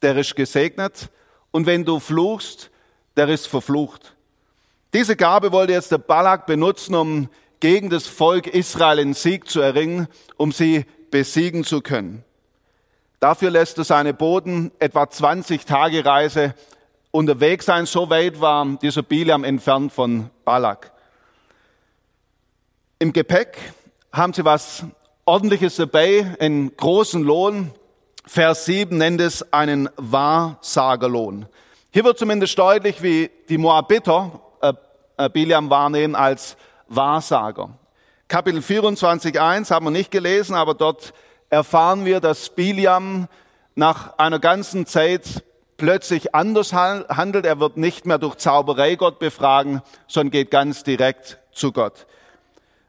der 0.00 0.16
ist 0.16 0.36
gesegnet, 0.36 1.08
und 1.50 1.66
wenn 1.66 1.84
du 1.84 1.98
fluchst, 1.98 2.70
der 3.16 3.28
ist 3.30 3.48
verflucht. 3.48 4.13
Diese 4.94 5.16
Gabe 5.16 5.50
wollte 5.50 5.72
jetzt 5.72 5.90
der 5.90 5.98
Balak 5.98 6.46
benutzen, 6.46 6.94
um 6.94 7.28
gegen 7.58 7.90
das 7.90 8.06
Volk 8.06 8.46
Israel 8.46 9.00
einen 9.00 9.14
Sieg 9.14 9.50
zu 9.50 9.60
erringen, 9.60 10.06
um 10.36 10.52
sie 10.52 10.86
besiegen 11.10 11.64
zu 11.64 11.80
können. 11.80 12.22
Dafür 13.18 13.50
lässt 13.50 13.76
er 13.78 13.82
seine 13.82 14.14
Boten 14.14 14.70
etwa 14.78 15.10
20 15.10 15.66
Tage 15.66 16.04
Reise 16.04 16.54
unterwegs 17.10 17.66
sein. 17.66 17.86
So 17.86 18.08
weit 18.08 18.40
war 18.40 18.64
dieser 18.80 19.02
Biliam 19.02 19.42
entfernt 19.42 19.92
von 19.92 20.30
Balak. 20.44 20.92
Im 23.00 23.12
Gepäck 23.12 23.58
haben 24.12 24.32
sie 24.32 24.44
was 24.44 24.84
Ordentliches 25.24 25.74
dabei, 25.74 26.36
einen 26.38 26.76
großen 26.76 27.24
Lohn. 27.24 27.72
Vers 28.26 28.66
7 28.66 28.96
nennt 28.96 29.20
es 29.20 29.52
einen 29.52 29.88
Wahrsagerlohn. 29.96 31.46
Hier 31.90 32.04
wird 32.04 32.16
zumindest 32.16 32.56
deutlich, 32.56 33.02
wie 33.02 33.28
die 33.48 33.58
Moabiter 33.58 34.40
Biliam 35.32 35.70
wahrnehmen 35.70 36.14
als 36.14 36.56
Wahrsager. 36.88 37.70
Kapitel 38.28 38.60
24.1 38.60 39.70
haben 39.70 39.86
wir 39.86 39.90
nicht 39.90 40.10
gelesen, 40.10 40.54
aber 40.54 40.74
dort 40.74 41.12
erfahren 41.50 42.04
wir, 42.04 42.20
dass 42.20 42.50
Biliam 42.50 43.28
nach 43.74 44.18
einer 44.18 44.38
ganzen 44.38 44.86
Zeit 44.86 45.44
plötzlich 45.76 46.34
anders 46.34 46.72
handelt. 46.72 47.46
Er 47.46 47.60
wird 47.60 47.76
nicht 47.76 48.06
mehr 48.06 48.18
durch 48.18 48.36
Zauberei 48.36 48.96
Gott 48.96 49.18
befragen, 49.18 49.82
sondern 50.06 50.30
geht 50.30 50.50
ganz 50.50 50.82
direkt 50.82 51.38
zu 51.52 51.72
Gott. 51.72 52.06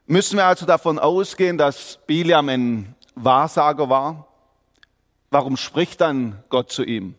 Müssen 0.06 0.36
wir 0.36 0.46
also 0.46 0.66
davon 0.66 0.98
ausgehen, 0.98 1.58
dass 1.58 1.98
Biliam 2.06 2.48
ein 2.48 2.94
Wahrsager 3.14 3.88
war? 3.88 4.28
Warum 5.30 5.56
spricht 5.56 6.00
dann 6.00 6.42
Gott 6.48 6.70
zu 6.70 6.84
ihm? 6.84 7.16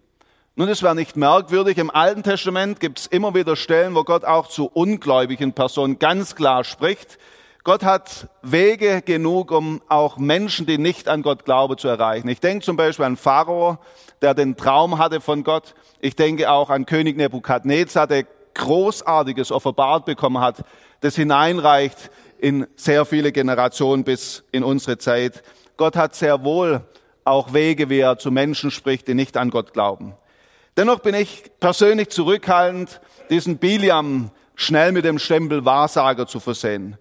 Nun, 0.59 0.69
es 0.69 0.81
wäre 0.81 0.95
nicht 0.95 1.15
merkwürdig. 1.15 1.77
Im 1.77 1.91
Alten 1.91 2.23
Testament 2.23 2.79
gibt 2.79 2.97
es 2.97 3.05
immer 3.05 3.35
wieder 3.35 3.55
Stellen, 3.55 3.93
wo 3.93 4.03
Gott 4.03 4.25
auch 4.25 4.47
zu 4.47 4.65
ungläubigen 4.65 5.53
Personen 5.53 5.99
ganz 5.99 6.33
klar 6.33 6.63
spricht. 6.63 7.19
Gott 7.63 7.83
hat 7.83 8.27
Wege 8.41 9.03
genug, 9.03 9.51
um 9.51 9.83
auch 9.87 10.17
Menschen, 10.17 10.65
die 10.65 10.79
nicht 10.79 11.09
an 11.09 11.21
Gott 11.21 11.45
glauben, 11.45 11.77
zu 11.77 11.87
erreichen. 11.87 12.27
Ich 12.27 12.39
denke 12.39 12.65
zum 12.65 12.75
Beispiel 12.75 13.05
an 13.05 13.17
Pharao, 13.17 13.77
der 14.23 14.33
den 14.33 14.57
Traum 14.57 14.97
hatte 14.97 15.21
von 15.21 15.43
Gott. 15.43 15.75
Ich 15.99 16.15
denke 16.15 16.49
auch 16.49 16.71
an 16.71 16.87
König 16.87 17.17
Nebukadnezar, 17.17 18.07
der 18.07 18.25
Großartiges 18.55 19.51
offenbart 19.51 20.05
bekommen 20.05 20.41
hat, 20.41 20.63
das 21.01 21.15
hineinreicht 21.15 22.09
in 22.39 22.65
sehr 22.75 23.05
viele 23.05 23.31
Generationen 23.31 24.03
bis 24.03 24.43
in 24.51 24.63
unsere 24.63 24.97
Zeit. 24.97 25.43
Gott 25.77 25.95
hat 25.95 26.15
sehr 26.15 26.43
wohl 26.43 26.81
auch 27.25 27.53
Wege, 27.53 27.91
wie 27.91 27.99
er 27.99 28.17
zu 28.17 28.31
Menschen 28.31 28.71
spricht, 28.71 29.07
die 29.07 29.13
nicht 29.13 29.37
an 29.37 29.51
Gott 29.51 29.71
glauben. 29.73 30.15
Dennoch 30.77 30.99
bin 30.99 31.15
ich 31.15 31.43
persönlich 31.59 32.09
zurückhaltend, 32.09 33.01
diesen 33.31 33.57
Biliam 33.57 34.29
schnell 34.55 34.91
mit 34.91 35.05
dem 35.05 35.17
Stempel 35.17 35.65
Wahrsager 35.65 36.27
zu 36.27 36.39
versehen. 36.39 36.97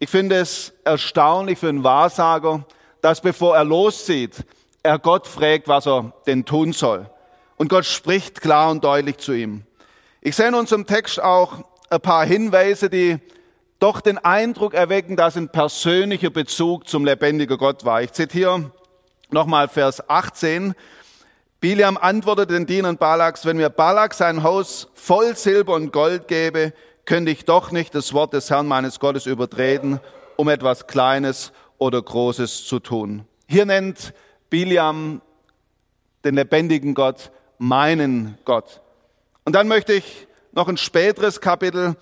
Ich 0.00 0.10
finde 0.10 0.36
es 0.36 0.72
erstaunlich 0.82 1.60
für 1.60 1.68
einen 1.68 1.84
Wahrsager, 1.84 2.66
dass 3.02 3.20
bevor 3.20 3.56
er 3.56 3.64
loszieht, 3.64 4.44
er 4.82 4.98
Gott 4.98 5.28
fragt, 5.28 5.68
was 5.68 5.86
er 5.86 6.12
denn 6.26 6.44
tun 6.44 6.72
soll. 6.72 7.08
Und 7.56 7.68
Gott 7.68 7.84
spricht 7.84 8.40
klar 8.40 8.72
und 8.72 8.82
deutlich 8.82 9.18
zu 9.18 9.32
ihm. 9.32 9.62
Ich 10.20 10.34
sehe 10.34 10.48
in 10.48 10.54
unserem 10.54 10.86
Text 10.86 11.22
auch 11.22 11.64
ein 11.88 12.00
paar 12.00 12.26
Hinweise, 12.26 12.90
die 12.90 13.18
doch 13.78 14.00
den 14.00 14.18
Eindruck 14.18 14.74
erwecken, 14.74 15.16
dass 15.16 15.36
ein 15.36 15.50
persönlicher 15.50 16.30
Bezug 16.30 16.88
zum 16.88 17.04
lebendigen 17.04 17.58
Gott 17.58 17.84
war. 17.84 18.02
Ich 18.02 18.10
zitiere 18.10 18.72
nochmal 19.30 19.68
Vers 19.68 20.08
18. 20.10 20.74
Biliam 21.60 21.98
antwortete 21.98 22.54
den 22.54 22.64
Dienern 22.64 22.96
Balaks, 22.96 23.44
wenn 23.44 23.58
mir 23.58 23.68
Balak 23.68 24.14
sein 24.14 24.42
Haus 24.42 24.88
voll 24.94 25.36
Silber 25.36 25.74
und 25.74 25.92
Gold 25.92 26.26
gebe, 26.26 26.72
könnte 27.04 27.30
ich 27.30 27.44
doch 27.44 27.70
nicht 27.70 27.94
das 27.94 28.14
Wort 28.14 28.32
des 28.32 28.48
Herrn 28.48 28.66
meines 28.66 28.98
Gottes 28.98 29.26
übertreten, 29.26 30.00
um 30.36 30.48
etwas 30.48 30.86
Kleines 30.86 31.52
oder 31.76 32.00
Großes 32.00 32.64
zu 32.64 32.78
tun. 32.78 33.26
Hier 33.46 33.66
nennt 33.66 34.14
Biliam 34.48 35.20
den 36.24 36.34
lebendigen 36.36 36.94
Gott 36.94 37.30
meinen 37.58 38.38
Gott. 38.46 38.80
Und 39.44 39.54
dann 39.54 39.68
möchte 39.68 39.92
ich 39.92 40.28
noch 40.52 40.66
ein 40.66 40.78
späteres 40.78 41.42
Kapitel 41.42 41.94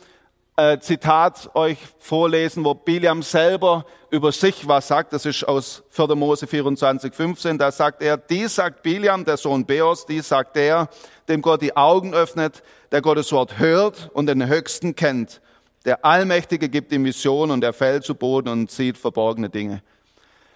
äh, 0.58 0.80
Zitat 0.80 1.50
euch 1.54 1.78
vorlesen, 2.00 2.64
wo 2.64 2.74
Biliam 2.74 3.22
selber 3.22 3.86
über 4.10 4.32
sich 4.32 4.66
was 4.66 4.88
sagt. 4.88 5.12
Das 5.12 5.24
ist 5.24 5.44
aus 5.44 5.84
4. 5.90 6.16
Mose 6.16 6.48
24, 6.48 7.14
15. 7.14 7.58
Da 7.58 7.70
sagt 7.70 8.02
er, 8.02 8.16
dies 8.16 8.56
sagt 8.56 8.82
Biliam, 8.82 9.24
der 9.24 9.36
Sohn 9.36 9.64
Beos, 9.64 10.04
dies 10.04 10.28
sagt 10.28 10.56
der, 10.56 10.88
dem 11.28 11.42
Gott 11.42 11.62
die 11.62 11.76
Augen 11.76 12.12
öffnet, 12.12 12.64
der 12.90 13.02
Gottes 13.02 13.30
Wort 13.30 13.60
hört 13.60 14.10
und 14.12 14.26
den 14.26 14.48
Höchsten 14.48 14.96
kennt. 14.96 15.40
Der 15.84 16.04
Allmächtige 16.04 16.68
gibt 16.68 16.90
ihm 16.90 17.04
Vision 17.04 17.52
und 17.52 17.62
er 17.62 17.72
fällt 17.72 18.02
zu 18.02 18.16
Boden 18.16 18.48
und 18.48 18.70
sieht 18.70 18.98
verborgene 18.98 19.50
Dinge. 19.50 19.80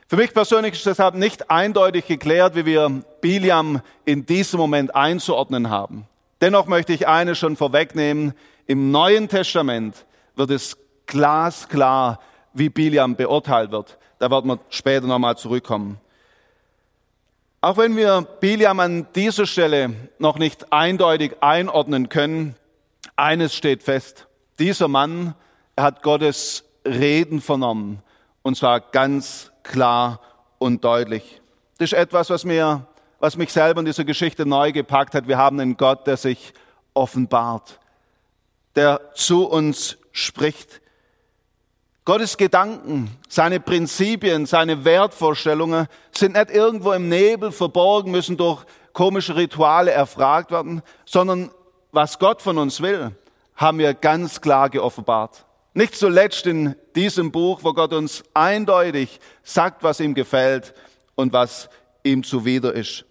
Für 0.09 0.17
mich 0.17 0.35
persönlich 0.35 0.75
ist 0.75 0.85
deshalb 0.85 1.15
nicht 1.15 1.49
eindeutig 1.49 2.09
geklärt, 2.09 2.57
wie 2.57 2.67
wir 2.67 3.03
Biliam 3.21 3.81
in 4.05 4.27
diesem 4.27 4.59
Moment 4.59 4.97
einzuordnen 4.97 5.71
haben. 5.71 6.09
Dennoch 6.41 6.67
möchte 6.67 6.93
ich 6.93 7.07
eines 7.07 7.39
schon 7.39 7.55
vorwegnehmen. 7.55 8.35
Im 8.67 8.91
Neuen 8.91 9.29
Testament 9.29 10.07
wird 10.37 10.51
es 10.51 10.77
glasklar, 11.07 12.21
wie 12.53 12.69
Biliam 12.69 13.17
beurteilt 13.17 13.73
wird. 13.73 13.99
Da 14.19 14.31
werden 14.31 14.49
wir 14.49 14.59
später 14.69 15.07
nochmal 15.07 15.37
zurückkommen. 15.37 15.99
Auch 17.61 17.77
wenn 17.77 17.97
wir 17.97 18.23
Biliam 18.41 18.81
an 18.81 19.07
dieser 19.15 19.47
Stelle 19.47 19.95
noch 20.19 20.39
nicht 20.39 20.73
eindeutig 20.73 21.37
einordnen 21.41 22.09
können, 22.09 22.57
eines 23.17 23.55
steht 23.55 23.83
fest. 23.83 24.27
Dieser 24.59 24.89
Mann 24.89 25.35
hat 25.77 26.03
Gottes 26.03 26.65
Reden 26.85 27.41
vernommen. 27.41 28.03
Und 28.43 28.57
zwar 28.57 28.81
ganz 28.81 29.53
klar 29.63 30.21
und 30.59 30.85
deutlich. 30.85 31.41
Das 31.79 31.93
ist 31.93 31.99
etwas, 31.99 32.31
was, 32.31 32.45
mir, 32.45 32.87
was 33.19 33.37
mich 33.37 33.53
selber 33.53 33.81
in 33.81 33.87
dieser 33.87 34.05
Geschichte 34.05 34.47
neu 34.47 34.73
gepackt 34.73 35.15
hat. 35.15 35.29
Wir 35.29 35.39
haben 35.39 35.61
einen 35.61 35.77
Gott, 35.77 36.07
der 36.07 36.17
sich 36.17 36.53
offenbart 36.95 37.79
der 38.77 39.13
zu 39.15 39.49
uns 39.49 39.99
spricht. 40.13 40.81
Gottes 42.05 42.37
Gedanken, 42.37 43.17
seine 43.29 43.61
Prinzipien, 43.61 44.47
seine 44.47 44.85
Wertvorstellungen 44.85 45.87
sind 46.11 46.35
nicht 46.35 46.51
irgendwo 46.51 46.93
im 46.93 47.09
Nebel 47.09 47.53
verborgen, 47.53 48.11
müssen 48.11 48.37
durch 48.37 48.65
komische 48.93 49.37
Rituale 49.37 49.93
erfragt 49.93 50.51
werden, 50.51 50.83
sondern 51.05 51.51
was 51.93 52.19
Gott 52.19 52.43
von 52.43 52.59
uns 52.59 52.81
will, 52.81 53.13
haben 53.55 53.79
wir 53.79 53.95
ganz 53.95 54.41
klar 54.41 54.69
geoffenbart. 54.69 55.47
Nicht 55.75 55.95
zuletzt 55.95 56.47
in 56.47 56.75
diesem 56.97 57.31
Buch, 57.31 57.61
wo 57.63 57.73
Gott 57.73 57.93
uns 57.93 58.25
eindeutig 58.35 59.21
sagt, 59.43 59.83
was 59.83 60.01
ihm 60.01 60.15
gefällt 60.15 60.75
und 61.15 61.33
was 61.33 61.71
ihm 62.03 62.25
zuwider 62.25 62.75
ist. 62.75 63.05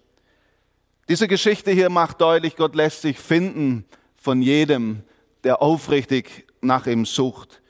Diese 1.08 1.28
Geschichte 1.28 1.70
hier 1.70 1.90
macht 1.90 2.20
deutlich, 2.20 2.56
Gott 2.56 2.74
lässt 2.74 3.02
sich 3.02 3.18
finden 3.18 3.84
von 4.16 4.42
jedem, 4.42 5.02
der 5.44 5.62
aufrichtig 5.62 6.46
nach 6.60 6.86
ihm 6.86 7.04
sucht. 7.04 7.60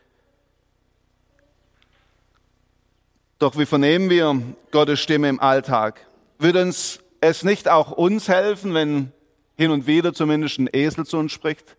Doch 3.39 3.59
wie 3.59 3.67
vernehmen 3.67 4.09
wir 4.09 4.41
Gottes 4.71 5.01
Stimme 5.01 5.29
im 5.29 5.41
Alltag? 5.41 6.07
Würde 6.39 6.63
uns 6.63 7.01
es 7.21 7.43
nicht 7.43 7.69
auch 7.69 7.91
uns 7.91 8.29
helfen, 8.29 8.75
wenn 8.75 9.13
hin 9.57 9.71
und 9.71 9.87
wieder 9.87 10.13
zumindest 10.13 10.59
ein 10.59 10.69
Esel 10.73 11.07
zu 11.07 11.19
uns 11.19 11.33
spricht? 11.33 11.77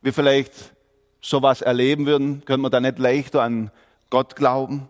Wir 0.00 0.12
vielleicht 0.12 0.52
sowas 1.20 1.60
erleben 1.60 2.06
würden, 2.06 2.44
können 2.44 2.62
wir 2.62 2.70
da 2.70 2.80
nicht 2.80 2.98
leichter 2.98 3.42
an 3.42 3.70
Gott 4.10 4.36
glauben? 4.36 4.88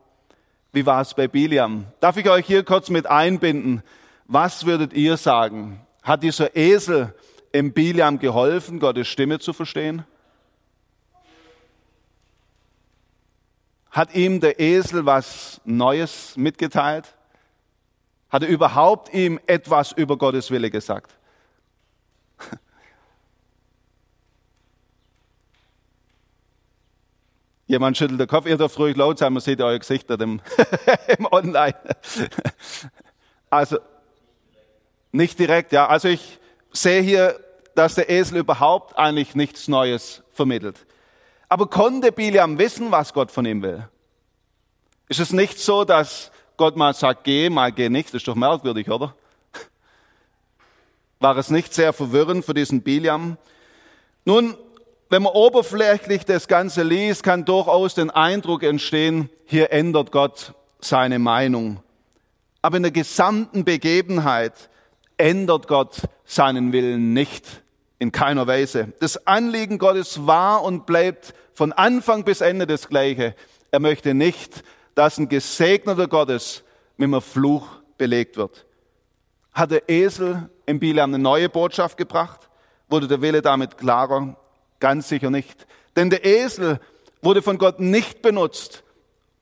Wie 0.73 0.85
war 0.85 1.01
es 1.01 1.15
bei 1.15 1.27
Biliam? 1.27 1.87
Darf 2.01 2.19
ich 2.19 2.29
euch 2.29 2.47
hier 2.47 2.63
kurz 2.63 2.91
mit 2.91 3.07
einbinden? 3.07 3.83
Was 4.27 4.67
würdet 4.67 4.93
ihr 4.93 5.17
sagen? 5.17 5.81
Hat 6.03 6.23
dieser 6.23 6.55
Esel 6.55 7.15
im 7.51 7.73
Biliam 7.73 8.19
geholfen, 8.19 8.79
Gottes 8.79 9.09
Stimme 9.09 9.39
zu 9.39 9.53
verstehen? 9.53 10.05
Hat 13.97 14.15
ihm 14.15 14.41
der 14.41 14.61
Esel 14.61 15.07
was 15.07 15.59
Neues 15.65 16.37
mitgeteilt? 16.37 17.15
Hat 18.29 18.43
er 18.43 18.49
überhaupt 18.49 19.15
ihm 19.15 19.41
etwas 19.47 19.93
über 19.93 20.19
Gottes 20.19 20.51
Wille 20.51 20.71
gesagt? 20.71 21.17
Jemand 27.67 27.97
schüttelt 27.97 28.21
den 28.21 28.29
Kopf, 28.29 28.45
ihr 28.45 28.59
dürft 28.59 28.79
ruhig 28.79 28.99
laut 28.99 29.19
sein, 29.19 29.33
man 29.33 29.41
sieht 29.41 29.63
euer 29.63 29.79
Gesicht 29.79 30.11
im, 30.11 30.43
im 31.19 31.27
Online. 31.33 31.75
Also, 33.49 33.79
nicht 35.11 35.39
direkt, 35.39 35.73
ja. 35.73 35.87
Also 35.87 36.09
ich 36.09 36.39
sehe 36.71 37.01
hier, 37.01 37.41
dass 37.75 37.95
der 37.95 38.11
Esel 38.11 38.37
überhaupt 38.41 38.99
eigentlich 38.99 39.35
nichts 39.35 39.69
Neues 39.69 40.23
vermittelt. 40.33 40.86
Aber 41.49 41.69
konnte 41.69 42.13
Biliam 42.13 42.59
wissen, 42.59 42.91
was 42.91 43.13
Gott 43.13 43.31
von 43.31 43.47
ihm 43.47 43.63
will? 43.63 43.89
Ist 45.09 45.21
es 45.21 45.33
nicht 45.33 45.59
so, 45.59 45.85
dass 45.85 46.33
Gott 46.57 46.77
mal 46.77 46.95
sagt, 46.95 47.25
geh, 47.25 47.49
mal 47.51 47.71
geh 47.71 47.89
nicht? 47.89 48.09
Das 48.09 48.23
ist 48.23 48.29
doch 48.29 48.35
merkwürdig, 48.35 48.91
oder? 48.91 49.15
War 51.21 51.37
es 51.37 51.51
nicht 51.51 51.73
sehr 51.73 51.93
verwirrend 51.93 52.45
für 52.45 52.55
diesen 52.55 52.83
Biliam? 52.83 53.39
Nun, 54.25 54.57
wenn 55.09 55.23
man 55.23 55.33
oberflächlich 55.33 56.25
das 56.25 56.49
Ganze 56.49 56.83
liest, 56.83 57.23
kann 57.23 57.45
durchaus 57.45 57.95
den 57.95 58.11
Eindruck 58.11 58.65
entstehen, 58.65 59.31
hier 59.45 59.71
ändert 59.71 60.11
Gott 60.11 60.55
seine 60.81 61.19
Meinung. 61.19 61.81
Aber 62.61 62.77
in 62.77 62.83
der 62.83 62.93
gesamten 62.93 63.65
Begebenheit 63.65 64.69
ändert 65.17 65.69
Gott 65.69 66.03
seinen 66.25 66.73
Willen 66.73 67.13
nicht. 67.13 67.63
In 67.99 68.13
keiner 68.13 68.47
Weise. 68.47 68.93
Das 69.01 69.27
Anliegen 69.27 69.79
Gottes 69.79 70.27
war 70.27 70.63
und 70.63 70.85
bleibt 70.85 71.35
von 71.55 71.73
Anfang 71.73 72.25
bis 72.25 72.43
Ende 72.43 72.67
das 72.67 72.89
gleiche. 72.89 73.35
Er 73.71 73.81
möchte 73.81 74.13
nicht, 74.13 74.63
dass 74.95 75.19
ein 75.19 75.29
gesegneter 75.29 76.07
Gottes 76.07 76.63
mit 76.97 77.09
einem 77.09 77.23
Fluch 77.23 77.67
belegt 77.97 78.37
wird. 78.37 78.67
Hat 79.53 79.71
der 79.71 79.89
Esel 79.89 80.51
im 80.67 80.79
Bilam 80.79 81.15
eine 81.15 81.23
neue 81.23 81.49
Botschaft 81.49 81.97
gebracht? 81.97 82.49
Wurde 82.89 83.09
der 83.09 83.23
Wille 83.23 83.41
damit 83.41 83.79
klarer? 83.79 84.37
Ganz 84.81 85.09
sicher 85.09 85.31
nicht. 85.31 85.67
Denn 85.97 86.11
der 86.11 86.25
Esel 86.25 86.79
wurde 87.23 87.41
von 87.41 87.57
Gott 87.57 87.81
nicht 87.81 88.21
benutzt, 88.21 88.85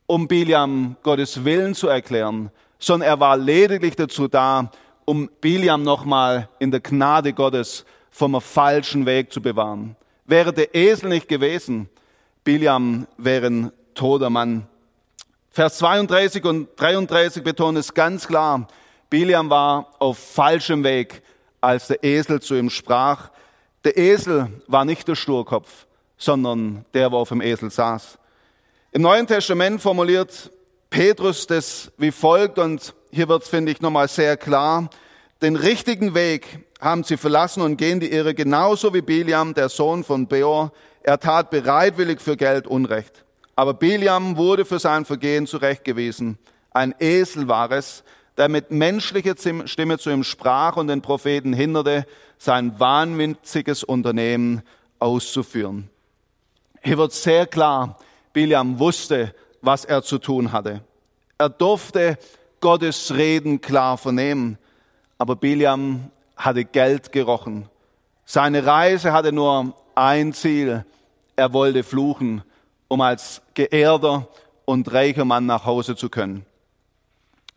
um 0.06 0.28
Biliam 0.28 0.96
Gottes 1.02 1.44
Willen 1.44 1.74
zu 1.74 1.88
erklären, 1.88 2.50
sondern 2.78 3.08
er 3.08 3.20
war 3.20 3.36
lediglich 3.36 3.96
dazu 3.96 4.28
da, 4.28 4.70
um 5.04 5.28
Biliam 5.40 5.82
nochmal 5.82 6.48
in 6.58 6.70
der 6.70 6.80
Gnade 6.80 7.32
Gottes 7.32 7.84
vom 8.14 8.40
falschen 8.40 9.06
Weg 9.06 9.32
zu 9.32 9.42
bewahren. 9.42 9.96
Wäre 10.24 10.52
der 10.52 10.72
Esel 10.72 11.08
nicht 11.08 11.26
gewesen, 11.26 11.88
Biliam 12.44 13.08
wäre 13.18 13.48
ein 13.48 13.72
toter 13.94 14.30
Mann. 14.30 14.68
Vers 15.50 15.78
32 15.78 16.44
und 16.44 16.68
33 16.76 17.42
betonen 17.42 17.78
es 17.78 17.92
ganz 17.92 18.28
klar. 18.28 18.68
Biliam 19.10 19.50
war 19.50 19.88
auf 19.98 20.16
falschem 20.16 20.84
Weg, 20.84 21.22
als 21.60 21.88
der 21.88 22.04
Esel 22.04 22.40
zu 22.40 22.54
ihm 22.54 22.70
sprach. 22.70 23.30
Der 23.82 23.96
Esel 23.96 24.46
war 24.68 24.84
nicht 24.84 25.08
der 25.08 25.16
Sturkopf, 25.16 25.86
sondern 26.16 26.84
der, 26.94 27.10
wo 27.10 27.16
auf 27.16 27.30
dem 27.30 27.40
Esel 27.40 27.68
saß. 27.68 28.18
Im 28.92 29.02
Neuen 29.02 29.26
Testament 29.26 29.82
formuliert 29.82 30.52
Petrus 30.88 31.48
das 31.48 31.90
wie 31.98 32.12
folgt, 32.12 32.60
und 32.60 32.94
hier 33.10 33.28
wird 33.28 33.42
es, 33.42 33.48
finde 33.48 33.72
ich, 33.72 33.80
nochmal 33.80 34.06
sehr 34.06 34.36
klar. 34.36 34.88
Den 35.42 35.56
richtigen 35.56 36.14
Weg 36.14 36.64
haben 36.84 37.02
sie 37.02 37.16
verlassen 37.16 37.62
und 37.62 37.78
gehen 37.78 37.98
die 37.98 38.12
Irre, 38.12 38.34
genauso 38.34 38.92
wie 38.94 39.00
Biliam, 39.00 39.54
der 39.54 39.68
Sohn 39.70 40.04
von 40.04 40.28
Beor. 40.28 40.72
Er 41.02 41.18
tat 41.18 41.50
bereitwillig 41.50 42.20
für 42.20 42.36
Geld 42.36 42.66
Unrecht. 42.66 43.24
Aber 43.56 43.74
Biliam 43.74 44.36
wurde 44.36 44.64
für 44.64 44.78
sein 44.78 45.04
Vergehen 45.04 45.46
zurechtgewiesen. 45.46 46.38
Ein 46.72 46.94
Esel 46.98 47.48
war 47.48 47.70
es, 47.70 48.04
der 48.36 48.48
mit 48.48 48.70
menschlicher 48.70 49.34
Stimme 49.64 49.98
zu 49.98 50.10
ihm 50.10 50.24
sprach 50.24 50.76
und 50.76 50.88
den 50.88 51.02
Propheten 51.02 51.52
hinderte, 51.52 52.06
sein 52.36 52.78
wahnwitziges 52.78 53.84
Unternehmen 53.84 54.62
auszuführen. 54.98 55.88
Hier 56.82 56.98
wird 56.98 57.12
sehr 57.12 57.46
klar, 57.46 57.98
Biliam 58.32 58.78
wusste, 58.78 59.34
was 59.62 59.84
er 59.84 60.02
zu 60.02 60.18
tun 60.18 60.52
hatte. 60.52 60.82
Er 61.38 61.48
durfte 61.48 62.18
Gottes 62.60 63.14
Reden 63.14 63.60
klar 63.60 63.96
vernehmen, 63.96 64.58
aber 65.16 65.36
Biliam 65.36 66.10
hatte 66.36 66.64
Geld 66.64 67.12
gerochen. 67.12 67.68
Seine 68.24 68.64
Reise 68.64 69.12
hatte 69.12 69.32
nur 69.32 69.74
ein 69.94 70.32
Ziel. 70.32 70.84
Er 71.36 71.52
wollte 71.52 71.82
fluchen, 71.82 72.42
um 72.88 73.00
als 73.00 73.42
geehrter 73.54 74.28
und 74.64 74.92
reicher 74.92 75.24
Mann 75.24 75.46
nach 75.46 75.66
Hause 75.66 75.96
zu 75.96 76.08
können. 76.08 76.46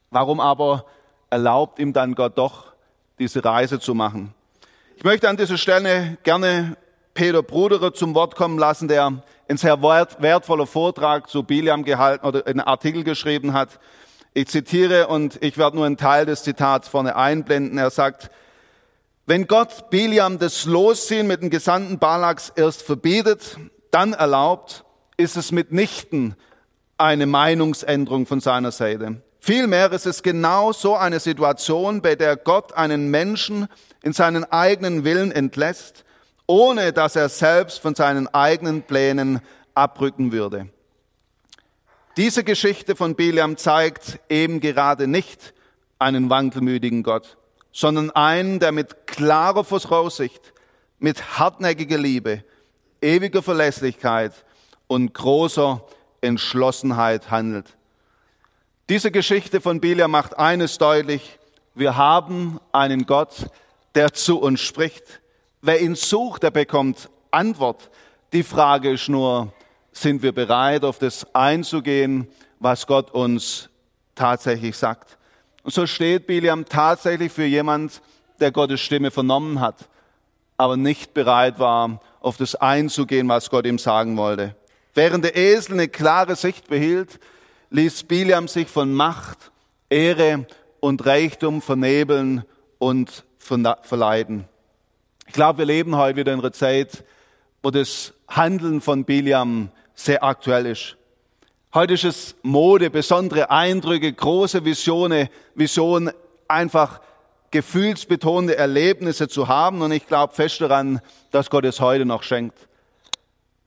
Warum 0.09 0.39
aber 0.39 0.85
erlaubt 1.29 1.79
ihm 1.79 1.93
dann 1.93 2.15
Gott 2.15 2.37
doch, 2.37 2.73
diese 3.19 3.43
Reise 3.43 3.79
zu 3.79 3.93
machen? 3.93 4.33
Ich 4.95 5.03
möchte 5.03 5.29
an 5.29 5.37
dieser 5.37 5.57
Stelle 5.57 6.17
gerne 6.23 6.77
Peter 7.13 7.43
Bruderer 7.43 7.93
zum 7.93 8.13
Wort 8.15 8.35
kommen 8.35 8.57
lassen, 8.57 8.87
der 8.87 9.21
ein 9.47 9.57
sehr 9.57 9.81
wertvoller 9.81 10.67
Vortrag 10.67 11.29
zu 11.29 11.43
Biliam 11.43 11.83
gehalten 11.83 12.25
oder 12.25 12.45
einen 12.45 12.61
Artikel 12.61 13.03
geschrieben 13.03 13.53
hat. 13.53 13.79
Ich 14.33 14.47
zitiere 14.47 15.07
und 15.07 15.41
ich 15.41 15.57
werde 15.57 15.77
nur 15.77 15.85
einen 15.85 15.97
Teil 15.97 16.25
des 16.25 16.43
Zitats 16.43 16.87
vorne 16.87 17.15
einblenden. 17.15 17.77
Er 17.77 17.89
sagt, 17.89 18.29
wenn 19.27 19.45
Gott 19.45 19.89
Biliam 19.89 20.39
das 20.39 20.63
Losziehen 20.65 21.27
mit 21.27 21.41
dem 21.41 21.49
Gesandten 21.49 21.99
Balaks 21.99 22.51
erst 22.55 22.81
verbietet, 22.81 23.57
dann 23.91 24.13
erlaubt, 24.13 24.85
ist 25.17 25.35
es 25.35 25.51
mitnichten 25.51 26.35
eine 26.97 27.25
Meinungsänderung 27.25 28.25
von 28.25 28.39
seiner 28.39 28.71
Seite. 28.71 29.21
Vielmehr 29.39 29.91
ist 29.91 30.05
es 30.05 30.23
genau 30.23 30.71
so 30.71 30.95
eine 30.95 31.19
Situation, 31.19 32.01
bei 32.01 32.15
der 32.15 32.37
Gott 32.37 32.73
einen 32.73 33.11
Menschen 33.11 33.67
in 34.01 34.13
seinen 34.13 34.45
eigenen 34.45 35.03
Willen 35.03 35.31
entlässt, 35.31 36.05
ohne 36.47 36.93
dass 36.93 37.17
er 37.17 37.27
selbst 37.27 37.79
von 37.79 37.95
seinen 37.95 38.27
eigenen 38.33 38.83
Plänen 38.83 39.41
abrücken 39.75 40.31
würde. 40.31 40.69
Diese 42.15 42.45
Geschichte 42.45 42.95
von 42.95 43.15
Biliam 43.15 43.57
zeigt 43.57 44.19
eben 44.29 44.61
gerade 44.61 45.07
nicht 45.07 45.53
einen 45.99 46.29
wankelmütigen 46.29 47.03
Gott, 47.03 47.36
sondern 47.77 48.09
einen, 48.09 48.59
der 48.59 48.71
mit 48.71 49.05
klarer 49.05 49.63
Voraussicht, 49.63 50.51
mit 50.97 51.37
hartnäckiger 51.37 51.99
Liebe, 51.99 52.43
ewiger 53.03 53.43
Verlässlichkeit 53.43 54.33
und 54.87 55.13
großer 55.13 55.85
Entschlossenheit 56.19 57.29
handelt. 57.29 57.77
Diese 58.89 59.11
Geschichte 59.11 59.61
von 59.61 59.79
Bilia 59.79 60.07
macht 60.07 60.39
eines 60.39 60.79
deutlich. 60.79 61.37
Wir 61.75 61.95
haben 61.95 62.59
einen 62.71 63.05
Gott, 63.05 63.47
der 63.93 64.11
zu 64.11 64.39
uns 64.39 64.59
spricht. 64.59 65.21
Wer 65.61 65.79
ihn 65.79 65.93
sucht, 65.93 66.41
der 66.41 66.51
bekommt 66.51 67.11
Antwort. 67.29 67.91
Die 68.33 68.41
Frage 68.41 68.93
ist 68.93 69.07
nur, 69.07 69.53
sind 69.91 70.23
wir 70.23 70.31
bereit, 70.31 70.83
auf 70.83 70.97
das 70.97 71.27
einzugehen, 71.35 72.27
was 72.59 72.87
Gott 72.87 73.11
uns 73.11 73.69
tatsächlich 74.15 74.75
sagt? 74.75 75.17
Und 75.67 75.73
so 75.73 75.85
steht 75.85 76.27
Biliam 76.27 76.63
tatsächlich 76.63 77.29
für 77.29 77.43
jemand, 77.43 78.01
der 78.39 78.53
Gottes 78.53 78.79
Stimme 78.79 79.11
vernommen 79.11 79.59
hat, 79.59 79.89
aber 80.55 80.77
nicht 80.77 81.13
bereit 81.13 81.59
war, 81.59 81.99
auf 82.21 82.37
das 82.37 82.55
einzugehen, 82.55 83.27
was 83.27 83.49
Gott 83.49 83.65
ihm 83.65 83.77
sagen 83.77 84.15
wollte. 84.15 84.55
Während 84.93 85.25
der 85.25 85.35
Esel 85.35 85.73
eine 85.73 85.89
klare 85.89 86.37
Sicht 86.37 86.69
behielt, 86.69 87.19
ließ 87.69 88.03
Biliam 88.03 88.47
sich 88.47 88.69
von 88.69 88.93
Macht, 88.93 89.51
Ehre 89.89 90.47
und 90.79 91.05
Reichtum 91.05 91.61
vernebeln 91.61 92.45
und 92.77 93.25
verleiden. 93.37 94.45
Ich 95.25 95.33
glaube, 95.33 95.57
wir 95.57 95.65
leben 95.65 95.97
heute 95.97 96.15
wieder 96.15 96.31
in 96.31 96.39
einer 96.39 96.53
Zeit, 96.53 97.03
wo 97.61 97.71
das 97.71 98.13
Handeln 98.29 98.79
von 98.79 99.03
Biliam 99.03 99.71
sehr 99.95 100.23
aktuell 100.23 100.65
ist. 100.65 100.95
Heute 101.77 101.93
ist 101.93 102.05
es 102.05 102.35
Mode, 102.41 102.89
besondere 102.89 103.51
Eindrücke, 103.51 104.11
große 104.11 104.65
Visionen, 104.65 105.29
Vision, 105.53 106.09
einfach 106.47 107.01
gefühlsbetonte 107.51 108.57
Erlebnisse 108.57 109.27
zu 109.27 109.47
haben. 109.47 109.83
Und 109.83 109.91
ich 109.91 110.07
glaube 110.07 110.33
fest 110.33 110.59
daran, 110.59 111.01
dass 111.29 111.51
Gott 111.51 111.65
es 111.65 111.79
heute 111.79 112.03
noch 112.03 112.23
schenkt. 112.23 112.57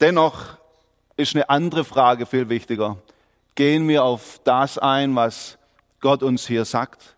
Dennoch 0.00 0.58
ist 1.16 1.36
eine 1.36 1.48
andere 1.48 1.84
Frage 1.84 2.26
viel 2.26 2.48
wichtiger 2.48 2.96
gehen 3.54 3.86
wir 3.86 4.02
auf 4.02 4.40
das 4.42 4.76
ein, 4.76 5.14
was 5.14 5.56
Gott 6.00 6.24
uns 6.24 6.48
hier 6.48 6.64
sagt? 6.64 7.14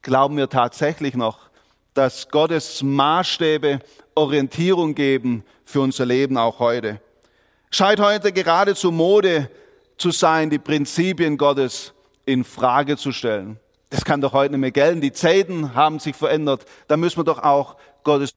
Glauben 0.00 0.38
wir 0.38 0.48
tatsächlich 0.48 1.16
noch, 1.16 1.50
dass 1.92 2.30
Gottes 2.30 2.82
Maßstäbe 2.82 3.80
Orientierung 4.14 4.94
geben 4.94 5.44
für 5.66 5.82
unser 5.82 6.06
Leben 6.06 6.38
auch 6.38 6.60
heute? 6.60 6.98
Scheint 7.70 8.00
heute 8.00 8.32
geradezu 8.32 8.90
Mode 8.90 9.50
zu 10.02 10.10
sein, 10.10 10.50
die 10.50 10.58
Prinzipien 10.58 11.38
Gottes 11.38 11.94
in 12.26 12.42
Frage 12.42 12.96
zu 12.96 13.12
stellen. 13.12 13.60
Das 13.88 14.04
kann 14.04 14.20
doch 14.20 14.32
heute 14.32 14.52
nicht 14.52 14.60
mehr 14.60 14.72
gelten. 14.72 15.00
Die 15.00 15.12
Zeiten 15.12 15.76
haben 15.76 16.00
sich 16.00 16.16
verändert. 16.16 16.64
Da 16.88 16.96
müssen 16.96 17.18
wir 17.18 17.24
doch 17.24 17.38
auch 17.38 17.76
Gottes 18.02 18.34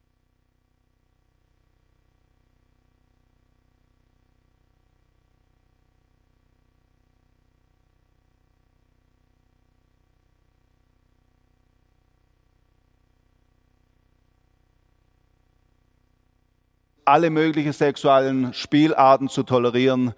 alle 17.06 17.30
möglichen 17.32 17.74
sexuellen 17.74 18.54
Spielarten 18.54 19.30
zu 19.30 19.44
tolerieren, 19.44 20.14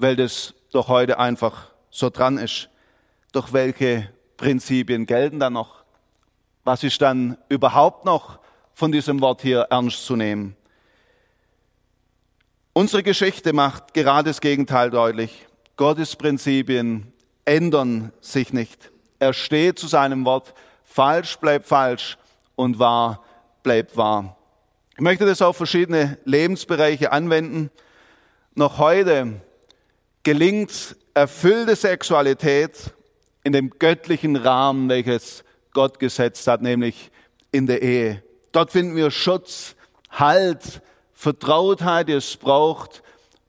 weil 0.00 0.16
das 0.16 0.54
doch 0.72 0.88
heute 0.88 1.18
einfach 1.18 1.66
so 1.90 2.10
dran 2.10 2.38
ist. 2.38 2.68
Doch 3.32 3.52
welche 3.52 4.10
Prinzipien 4.36 5.06
gelten 5.06 5.38
dann 5.38 5.52
noch? 5.52 5.84
Was 6.64 6.82
ist 6.84 7.02
dann 7.02 7.36
überhaupt 7.48 8.04
noch 8.04 8.38
von 8.72 8.92
diesem 8.92 9.20
Wort 9.20 9.42
hier 9.42 9.66
ernst 9.70 10.04
zu 10.06 10.16
nehmen? 10.16 10.56
Unsere 12.72 13.02
Geschichte 13.02 13.52
macht 13.52 13.94
gerade 13.94 14.30
das 14.30 14.40
Gegenteil 14.40 14.90
deutlich. 14.90 15.46
Gottes 15.76 16.16
Prinzipien 16.16 17.12
ändern 17.44 18.12
sich 18.20 18.52
nicht. 18.52 18.90
Er 19.18 19.32
steht 19.32 19.78
zu 19.78 19.86
seinem 19.86 20.24
Wort. 20.24 20.54
Falsch 20.84 21.36
bleibt 21.38 21.66
falsch 21.66 22.16
und 22.56 22.78
wahr 22.78 23.22
bleibt 23.62 23.96
wahr. 23.96 24.36
Ich 24.94 25.00
möchte 25.00 25.26
das 25.26 25.42
auf 25.42 25.56
verschiedene 25.56 26.18
Lebensbereiche 26.24 27.12
anwenden. 27.12 27.70
Noch 28.54 28.78
heute 28.78 29.40
gelingt 30.22 30.96
erfüllte 31.14 31.76
Sexualität 31.76 32.92
in 33.44 33.52
dem 33.52 33.70
göttlichen 33.78 34.36
Rahmen, 34.36 34.88
welches 34.88 35.44
Gott 35.72 35.98
gesetzt 35.98 36.46
hat, 36.46 36.62
nämlich 36.62 37.10
in 37.52 37.66
der 37.66 37.82
Ehe. 37.82 38.22
Dort 38.52 38.72
finden 38.72 38.96
wir 38.96 39.10
Schutz, 39.10 39.76
Halt, 40.10 40.82
Vertrautheit, 41.12 42.08
die 42.08 42.14
es 42.14 42.36
braucht, 42.36 43.02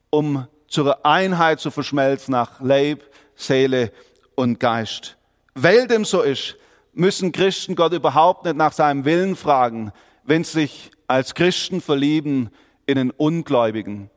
um 0.10 0.46
zur 0.68 1.06
Einheit 1.06 1.60
zu 1.60 1.72
verschmelzen 1.72 2.34
nach 2.34 2.62
Leib, 2.62 3.02
Seele 3.36 3.92
und 4.36 4.60
Geist. 4.60 5.18
Weil 5.56 5.88
dem 5.88 6.06
so 6.06 6.22
ist, 6.22 6.56
müssen 6.94 7.32
Christen 7.32 7.76
Gott 7.76 7.94
überhaupt 7.94 8.46
nicht 8.46 8.58
nach 8.58 8.74
seinem 8.74 9.06
Willen 9.06 9.36
fragen, 9.36 9.92
wenn 10.24 10.44
sie 10.44 10.62
sich 10.62 10.92
als 11.08 11.34
Christen 11.34 11.82
verlieben 11.82 12.52
in 12.86 12.98
einen 12.98 13.12
Ungläubigen. 13.12 14.10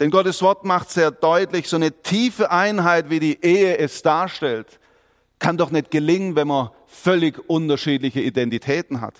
Denn 0.00 0.10
Gottes 0.10 0.40
Wort 0.40 0.64
macht 0.64 0.90
sehr 0.90 1.10
deutlich, 1.10 1.68
so 1.68 1.76
eine 1.76 1.92
tiefe 1.92 2.50
Einheit, 2.50 3.10
wie 3.10 3.20
die 3.20 3.44
Ehe 3.44 3.76
es 3.76 4.00
darstellt, 4.00 4.80
kann 5.38 5.58
doch 5.58 5.70
nicht 5.70 5.90
gelingen, 5.90 6.36
wenn 6.36 6.48
man 6.48 6.70
völlig 6.86 7.38
unterschiedliche 7.48 8.20
Identitäten 8.20 9.02
hat. 9.02 9.14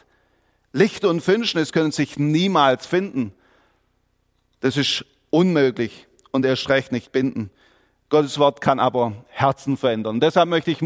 Licht 0.72 1.04
und 1.04 1.20
Finsternis 1.20 1.72
können 1.72 1.92
sich 1.92 2.18
niemals 2.18 2.86
finden. 2.86 3.32
Das 4.60 4.76
ist 4.76 5.04
unmöglich 5.28 6.06
und 6.30 6.46
erst 6.46 6.68
recht 6.68 6.92
nicht 6.92 7.12
binden. 7.12 7.50
Gottes 8.08 8.38
Wort 8.38 8.60
kann 8.60 8.80
aber 8.80 9.12
Herzen 9.28 9.76
verändern. 9.76 10.18
Deshalb 10.18 10.48
möchte 10.48 10.70
ich, 10.70 10.80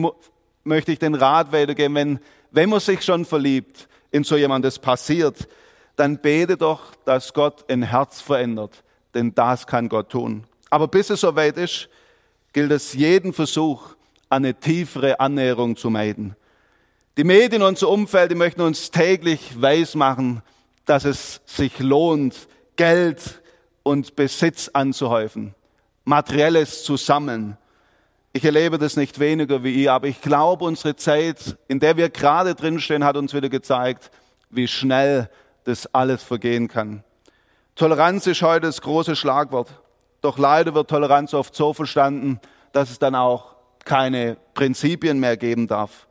möchte 0.64 0.92
ich 0.92 0.98
den 0.98 1.14
Rat 1.14 1.52
weitergeben, 1.52 1.94
wenn, 1.94 2.20
wenn 2.50 2.68
man 2.68 2.80
sich 2.80 3.02
schon 3.02 3.24
verliebt, 3.24 3.88
in 4.10 4.24
so 4.24 4.36
jemandes 4.36 4.78
passiert, 4.78 5.48
dann 5.96 6.18
bete 6.18 6.56
doch, 6.56 6.94
dass 7.04 7.32
Gott 7.32 7.64
ein 7.70 7.82
Herz 7.82 8.20
verändert, 8.20 8.84
denn 9.14 9.34
das 9.34 9.66
kann 9.66 9.88
Gott 9.88 10.10
tun. 10.10 10.44
Aber 10.70 10.88
bis 10.88 11.10
es 11.10 11.20
soweit 11.20 11.56
ist, 11.56 11.88
gilt 12.52 12.72
es 12.72 12.94
jeden 12.94 13.32
Versuch, 13.32 13.94
eine 14.28 14.54
tiefere 14.54 15.20
Annäherung 15.20 15.76
zu 15.76 15.90
meiden. 15.90 16.36
Die 17.16 17.24
Medien, 17.24 17.62
unser 17.62 17.88
Umfeld, 17.88 18.32
die 18.32 18.36
möchten 18.36 18.60
uns 18.60 18.90
täglich 18.90 19.60
weismachen, 19.60 20.42
dass 20.84 21.04
es 21.04 21.40
sich 21.46 21.78
lohnt, 21.78 22.48
Geld 22.76 23.40
und 23.84 24.16
Besitz 24.16 24.68
anzuhäufen, 24.72 25.54
materielles 26.04 26.82
zu 26.82 26.96
sammeln. 26.96 27.56
Ich 28.32 28.44
erlebe 28.44 28.78
das 28.78 28.96
nicht 28.96 29.20
weniger 29.20 29.62
wie 29.62 29.84
ihr, 29.84 29.92
aber 29.92 30.08
ich 30.08 30.20
glaube, 30.20 30.64
unsere 30.64 30.96
Zeit, 30.96 31.56
in 31.68 31.78
der 31.78 31.96
wir 31.96 32.10
gerade 32.10 32.56
drinstehen, 32.56 33.04
hat 33.04 33.16
uns 33.16 33.32
wieder 33.32 33.48
gezeigt, 33.48 34.10
wie 34.50 34.66
schnell 34.66 35.30
das 35.62 35.86
alles 35.94 36.22
vergehen 36.22 36.66
kann. 36.66 37.04
Toleranz 37.74 38.26
ist 38.28 38.42
heute 38.42 38.66
das 38.66 38.80
große 38.80 39.16
Schlagwort. 39.16 39.68
Doch 40.20 40.38
leider 40.38 40.74
wird 40.74 40.88
Toleranz 40.88 41.34
oft 41.34 41.54
so 41.56 41.72
verstanden, 41.72 42.40
dass 42.72 42.90
es 42.90 42.98
dann 42.98 43.14
auch 43.14 43.56
keine 43.84 44.36
Prinzipien 44.54 45.18
mehr 45.18 45.36
geben 45.36 45.66
darf. 45.66 46.06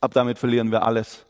Ab 0.00 0.12
damit 0.14 0.38
verlieren 0.38 0.70
wir 0.70 0.84
alles. 0.84 1.26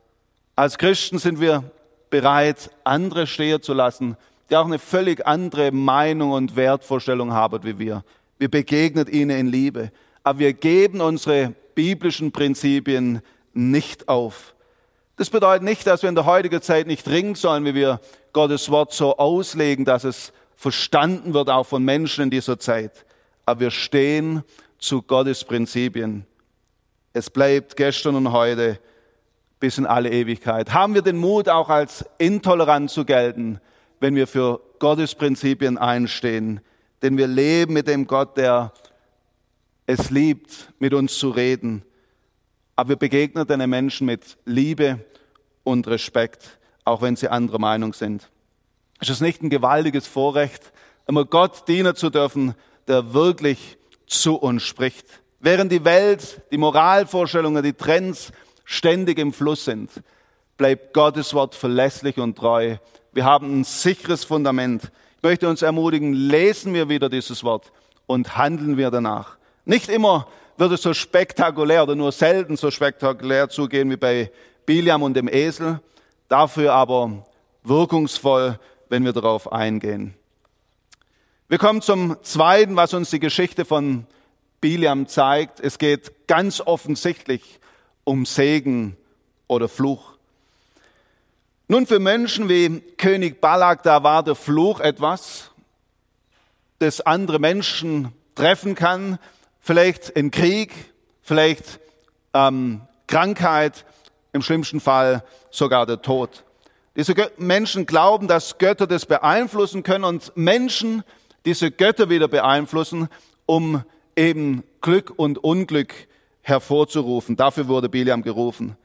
Als 0.55 0.79
Christen 0.79 1.19
sind 1.19 1.41
wir 1.41 1.65
bereit, 2.11 2.71
andere 2.85 3.27
stehen 3.27 3.61
zu 3.61 3.75
lassen, 3.75 4.17
die 4.49 4.57
auch 4.57 4.67
eine 4.67 4.79
völlig 4.79 5.27
andere 5.27 5.73
Meinung 5.73 6.31
und 6.31 6.57
Wertvorstellung 6.57 7.33
haben 7.33 7.65
wie 7.65 7.79
wir. 7.79 8.05
Wir 8.39 8.51
begegnen 8.51 9.09
ihnen 9.09 9.39
in 9.39 9.47
Liebe. 9.49 9.91
Aber 10.23 10.39
wir 10.39 10.53
geben 10.53 11.01
unsere 11.01 11.55
biblischen 11.75 12.31
Prinzipien 12.31 13.21
nicht 13.53 14.09
auf. 14.09 14.55
Das 15.17 15.31
bedeutet 15.31 15.65
nicht, 15.65 15.87
dass 15.87 16.03
wir 16.03 16.09
in 16.09 16.15
der 16.15 16.27
heutigen 16.27 16.63
Zeit 16.63 16.87
nicht 16.87 17.09
ringen 17.09 17.35
sollen, 17.35 17.65
wie 17.65 17.75
wir 17.75 18.01
Gottes 18.33 18.71
Wort 18.71 18.93
so 18.93 19.17
auslegen, 19.17 19.85
dass 19.85 20.05
es 20.05 20.33
verstanden 20.57 21.35
wird, 21.35 21.51
auch 21.51 21.67
von 21.67 21.85
Menschen 21.85 22.25
in 22.25 22.31
dieser 22.31 22.59
Zeit. 22.59 23.05
Aber 23.47 23.61
wir 23.61 23.71
stehen 23.71 24.43
zu 24.79 25.03
Gottes 25.03 25.45
Prinzipien. 25.45 26.27
Es 27.13 27.31
bleibt 27.31 27.77
gestern 27.77 28.15
und 28.15 28.33
heute 28.33 28.79
bis 29.61 29.79
in 29.79 29.87
alle 29.87 30.11
Ewigkeit. 30.11 30.73
Haben 30.73 30.95
wir 30.95 31.03
den 31.03 31.19
Mut, 31.19 31.49
auch 31.49 31.69
als 31.69 32.05
intolerant 32.19 32.91
zu 32.91 33.05
gelten, 33.05 33.61
wenn 34.01 34.15
wir 34.15 34.27
für 34.27 34.61
Gottes 34.79 35.15
Prinzipien 35.15 35.79
einstehen? 35.79 36.61
Denn 37.03 37.17
wir 37.17 37.27
leben 37.27 37.75
mit 37.75 37.89
dem 37.89 38.07
Gott, 38.07 38.37
der 38.37 38.73
es 39.87 40.11
liebt, 40.11 40.73
mit 40.79 40.95
uns 40.95 41.19
zu 41.19 41.31
reden 41.31 41.85
aber 42.75 42.91
wir 42.91 42.97
begegnen 42.97 43.47
den 43.47 43.69
Menschen 43.69 44.07
mit 44.07 44.39
Liebe 44.45 44.99
und 45.63 45.87
Respekt, 45.89 46.59
auch 46.85 47.03
wenn 47.03 47.17
sie 47.17 47.29
anderer 47.29 47.59
Meinung 47.59 47.93
sind. 47.93 48.29
Ist 49.01 49.11
es 49.11 49.21
nicht 49.21 49.43
ein 49.43 49.51
gewaltiges 49.51 50.07
Vorrecht, 50.07 50.73
immer 51.07 51.25
Gott 51.25 51.67
dienen 51.69 51.97
zu 51.97 52.11
dürfen, 52.11 52.55
der 52.89 53.15
wirklich 53.15 53.79
zu 54.07 54.37
uns 54.37 54.63
spricht? 54.63 55.07
Während 55.41 55.73
die 55.73 55.85
Welt, 55.85 56.41
die 56.53 56.59
Moralvorstellungen, 56.59 57.63
die 57.63 57.73
Trends 57.73 58.33
ständig 58.65 59.19
im 59.19 59.33
Fluss 59.33 59.65
sind, 59.65 59.91
bleibt 60.57 60.95
Gottes 60.95 61.35
Wort 61.35 61.55
verlässlich 61.55 62.19
und 62.19 62.39
treu. 62.39 62.77
Wir 63.13 63.25
haben 63.25 63.61
ein 63.61 63.65
sicheres 63.65 64.25
Fundament. 64.25 64.93
Ich 65.17 65.23
möchte 65.23 65.49
uns 65.49 65.63
ermutigen, 65.63 66.13
lesen 66.13 66.75
wir 66.75 66.89
wieder 66.89 67.09
dieses 67.09 67.43
Wort 67.43 67.73
und 68.07 68.37
handeln 68.37 68.77
wir 68.77 68.91
danach. 68.91 69.37
Nicht 69.65 69.89
immer 69.89 70.29
wird 70.57 70.73
es 70.73 70.83
so 70.83 70.95
spektakulär 70.95 71.83
oder 71.83 71.95
nur 71.97 72.13
selten 72.13 72.57
so 72.57 72.71
spektakulär 72.71 73.49
zugehen 73.49 73.91
wie 73.91 73.97
bei 73.97 74.31
Biliam 74.65 75.03
und 75.03 75.15
dem 75.15 75.29
Esel, 75.29 75.81
dafür 76.33 76.73
aber 76.73 77.27
wirkungsvoll, 77.63 78.59
wenn 78.89 79.05
wir 79.05 79.13
darauf 79.13 79.53
eingehen. 79.53 80.15
Wir 81.49 81.59
kommen 81.59 81.83
zum 81.83 82.17
Zweiten, 82.23 82.75
was 82.75 82.95
uns 82.95 83.11
die 83.11 83.21
Geschichte 83.21 83.67
von 83.67 84.07
Biliam 84.63 85.07
zeigt. 85.07 85.61
Es 85.61 85.79
geht 85.79 86.27
ganz 86.27 86.63
offensichtlich 86.63 87.61
um 88.05 88.25
Segen 88.25 88.97
oder 89.47 89.69
Fluch. 89.69 90.15
Nun, 91.69 91.87
für 91.87 91.99
Menschen 91.99 92.49
wie 92.49 92.81
König 92.97 93.43
Balak, 93.43 93.83
da 93.83 94.03
war 94.03 94.23
der 94.23 94.35
Fluch 94.35 94.81
etwas, 94.81 95.51
das 96.79 97.03
andere 97.03 97.41
Menschen 97.41 98.13
treffen 98.35 98.75
kann, 98.75 99.19
vielleicht 99.61 100.09
in 100.09 100.31
Krieg, 100.31 100.73
vielleicht 101.21 101.79
ähm, 102.33 102.81
Krankheit, 103.07 103.85
im 104.33 104.41
schlimmsten 104.41 104.81
Fall 104.81 105.23
sogar 105.53 105.87
der 105.87 106.03
Tod. 106.03 106.45
Diese 106.97 107.15
Menschen 107.39 107.87
glauben, 107.87 108.27
dass 108.27 108.59
Götter 108.59 108.87
das 108.87 109.07
beeinflussen 109.07 109.83
können 109.83 110.05
und 110.05 110.33
Menschen 110.37 111.05
diese 111.45 111.71
Götter 111.71 112.11
wieder 112.11 112.29
beeinflussen, 112.29 113.09
um 113.47 113.83
eben 114.17 114.65
Glück 114.81 115.13
und 115.17 115.39
Unglück 115.39 115.95
hervorzurufen. 116.43 117.37
Dafür 117.37 117.69
wurde 117.69 117.89
Biliam 117.89 118.23
gerufen. 118.23 118.77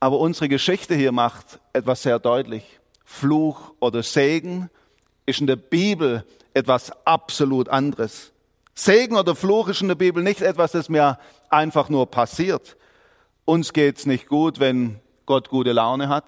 Aber 0.00 0.18
unsere 0.18 0.48
Geschichte 0.48 0.94
hier 0.94 1.12
macht 1.12 1.60
etwas 1.72 2.02
sehr 2.02 2.18
deutlich. 2.18 2.64
Fluch 3.04 3.72
oder 3.80 4.02
Segen 4.02 4.70
ist 5.26 5.40
in 5.40 5.46
der 5.46 5.56
Bibel 5.56 6.24
etwas 6.54 6.92
absolut 7.06 7.68
anderes. 7.68 8.32
Segen 8.74 9.16
oder 9.16 9.34
Fluch 9.34 9.68
ist 9.68 9.82
in 9.82 9.88
der 9.88 9.94
Bibel 9.94 10.22
nicht 10.22 10.40
etwas, 10.42 10.72
das 10.72 10.88
mir 10.88 11.18
einfach 11.48 11.88
nur 11.88 12.06
passiert. 12.10 12.76
Uns 13.44 13.72
geht's 13.72 14.06
nicht 14.06 14.26
gut, 14.26 14.60
wenn 14.60 15.00
Gott 15.30 15.48
gute 15.48 15.70
Laune 15.70 16.08
hat 16.08 16.24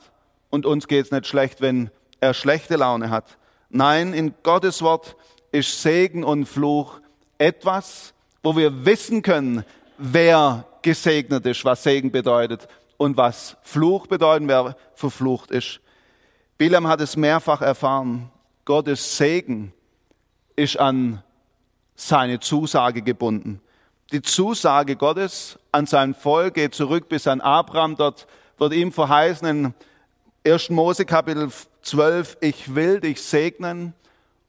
und 0.48 0.64
uns 0.64 0.86
geht's 0.86 1.10
nicht 1.10 1.26
schlecht, 1.26 1.60
wenn 1.60 1.90
er 2.20 2.34
schlechte 2.34 2.76
Laune 2.76 3.10
hat. 3.10 3.36
Nein, 3.68 4.14
in 4.14 4.32
Gottes 4.44 4.80
Wort 4.80 5.16
ist 5.50 5.82
Segen 5.82 6.22
und 6.22 6.46
Fluch 6.46 7.00
etwas, 7.36 8.14
wo 8.44 8.54
wir 8.54 8.84
wissen 8.84 9.22
können, 9.22 9.64
wer 9.98 10.66
gesegnet 10.82 11.44
ist, 11.46 11.64
was 11.64 11.82
Segen 11.82 12.12
bedeutet 12.12 12.68
und 12.96 13.16
was 13.16 13.56
Fluch 13.62 14.06
bedeutet, 14.06 14.46
wer 14.46 14.76
verflucht 14.94 15.50
ist. 15.50 15.80
Bilam 16.56 16.86
hat 16.86 17.00
es 17.00 17.16
mehrfach 17.16 17.60
erfahren. 17.60 18.30
Gottes 18.64 19.16
Segen 19.16 19.72
ist 20.54 20.78
an 20.78 21.24
seine 21.96 22.38
Zusage 22.38 23.02
gebunden. 23.02 23.60
Die 24.12 24.22
Zusage 24.22 24.94
Gottes 24.94 25.58
an 25.72 25.86
sein 25.86 26.14
Volk 26.14 26.54
geht 26.54 26.76
zurück 26.76 27.08
bis 27.08 27.26
an 27.26 27.40
Abraham. 27.40 27.96
Dort 27.96 28.28
wird 28.62 28.74
ihm 28.74 28.92
verheißen 28.92 29.48
in 29.48 29.74
1. 30.46 30.70
Mose 30.70 31.04
Kapitel 31.04 31.50
12, 31.82 32.36
ich 32.40 32.76
will 32.76 33.00
dich 33.00 33.20
segnen 33.20 33.92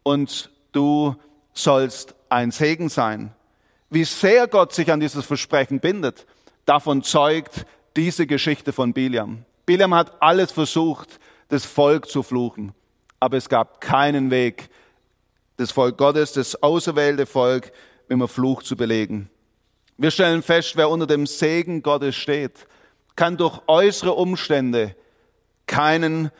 und 0.03 0.51
du 0.71 1.15
sollst 1.53 2.13
ein 2.29 2.51
Segen 2.51 2.89
sein. 2.89 3.33
Wie 3.89 4.03
sehr 4.03 4.47
Gott 4.47 4.71
sich 4.71 4.91
an 4.91 4.99
dieses 4.99 5.25
Versprechen 5.25 5.79
bindet, 5.79 6.27
davon 6.67 7.01
zeugt 7.01 7.65
diese 7.95 8.27
Geschichte 8.27 8.71
von 8.71 8.93
Biliam. 8.93 9.45
Biliam 9.65 9.95
hat 9.95 10.21
alles 10.21 10.51
versucht, 10.51 11.19
das 11.49 11.65
Volk 11.65 12.07
zu 12.07 12.21
fluchen, 12.21 12.71
aber 13.19 13.37
es 13.37 13.49
gab 13.49 13.81
keinen 13.81 14.29
Weg, 14.29 14.69
das 15.57 15.71
Volk 15.71 15.97
Gottes, 15.97 16.33
das 16.33 16.61
auserwählte 16.61 17.25
Volk 17.25 17.71
mit 18.07 18.17
einem 18.17 18.27
Fluch 18.27 18.61
zu 18.61 18.75
belegen. 18.75 19.31
Wir 19.97 20.11
stellen 20.11 20.43
fest, 20.43 20.73
wer 20.75 20.89
unter 20.89 21.07
dem 21.07 21.25
Segen 21.25 21.81
Gottes 21.81 22.15
steht, 22.15 22.67
kann 23.15 23.37
durch 23.37 23.61
äußere 23.67 24.13
Umstände 24.13 24.95
keinen 25.67 26.31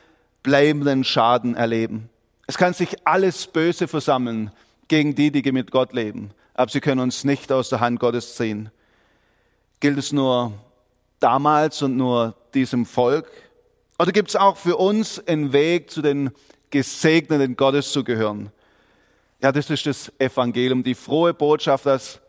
bleibenden 0.41 1.03
Schaden 1.03 1.55
erleben. 1.55 2.09
Es 2.47 2.57
kann 2.57 2.73
sich 2.73 2.95
alles 3.05 3.47
Böse 3.47 3.88
versammeln 3.88 4.51
gegen 4.88 5.15
die, 5.15 5.31
die 5.31 5.51
mit 5.51 5.71
Gott 5.71 5.93
leben, 5.93 6.31
aber 6.53 6.69
sie 6.69 6.81
können 6.81 6.99
uns 6.99 7.23
nicht 7.23 7.51
aus 7.51 7.69
der 7.69 7.79
Hand 7.79 7.99
Gottes 7.99 8.36
ziehen. 8.36 8.69
Gilt 9.79 9.97
es 9.97 10.12
nur 10.12 10.53
damals 11.19 11.81
und 11.81 11.95
nur 11.95 12.36
diesem 12.53 12.86
Volk? 12.86 13.27
Oder 13.97 14.12
gibt 14.12 14.29
es 14.29 14.36
auch 14.36 14.57
für 14.57 14.77
uns 14.77 15.25
einen 15.25 15.53
Weg, 15.53 15.89
zu 15.89 16.01
den 16.01 16.31
Gesegneten 16.69 17.55
Gottes 17.55 17.91
zu 17.91 18.03
gehören? 18.03 18.51
Ja, 19.41 19.51
das 19.51 19.69
ist 19.69 19.86
das 19.86 20.12
Evangelium, 20.19 20.83
die 20.83 20.95
frohe 20.95 21.33
Botschaft, 21.33 21.86
dass 21.86 22.19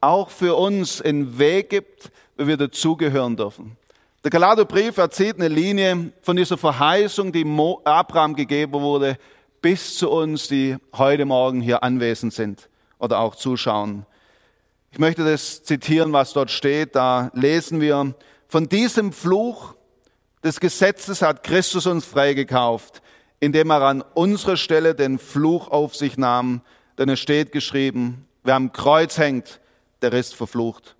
auch 0.00 0.30
für 0.30 0.54
uns 0.56 1.00
einen 1.00 1.38
Weg 1.38 1.70
gibt, 1.70 2.10
wo 2.36 2.46
wir 2.46 2.56
dazugehören 2.56 3.36
dürfen. 3.36 3.76
Der 4.24 4.30
Galaterbrief 4.30 4.98
erzählt 4.98 5.38
eine 5.38 5.48
Linie 5.48 6.12
von 6.22 6.36
dieser 6.36 6.56
Verheißung, 6.56 7.32
die 7.32 7.44
Abraham 7.82 8.36
gegeben 8.36 8.74
wurde, 8.74 9.18
bis 9.60 9.96
zu 9.96 10.10
uns, 10.10 10.46
die 10.46 10.76
heute 10.92 11.24
Morgen 11.24 11.60
hier 11.60 11.82
anwesend 11.82 12.32
sind 12.32 12.68
oder 13.00 13.18
auch 13.18 13.34
zuschauen. 13.34 14.06
Ich 14.92 15.00
möchte 15.00 15.24
das 15.24 15.64
zitieren, 15.64 16.12
was 16.12 16.34
dort 16.34 16.52
steht. 16.52 16.94
Da 16.94 17.32
lesen 17.34 17.80
wir, 17.80 18.14
von 18.46 18.68
diesem 18.68 19.12
Fluch 19.12 19.74
des 20.44 20.60
Gesetzes 20.60 21.20
hat 21.20 21.42
Christus 21.42 21.86
uns 21.86 22.04
freigekauft, 22.04 23.02
indem 23.40 23.70
er 23.70 23.82
an 23.82 24.04
unserer 24.14 24.56
Stelle 24.56 24.94
den 24.94 25.18
Fluch 25.18 25.66
auf 25.66 25.96
sich 25.96 26.16
nahm, 26.16 26.60
denn 26.96 27.08
es 27.08 27.18
steht 27.18 27.50
geschrieben, 27.50 28.28
wer 28.44 28.54
am 28.54 28.72
Kreuz 28.72 29.18
hängt, 29.18 29.60
der 30.00 30.12
ist 30.12 30.36
verflucht. 30.36 30.94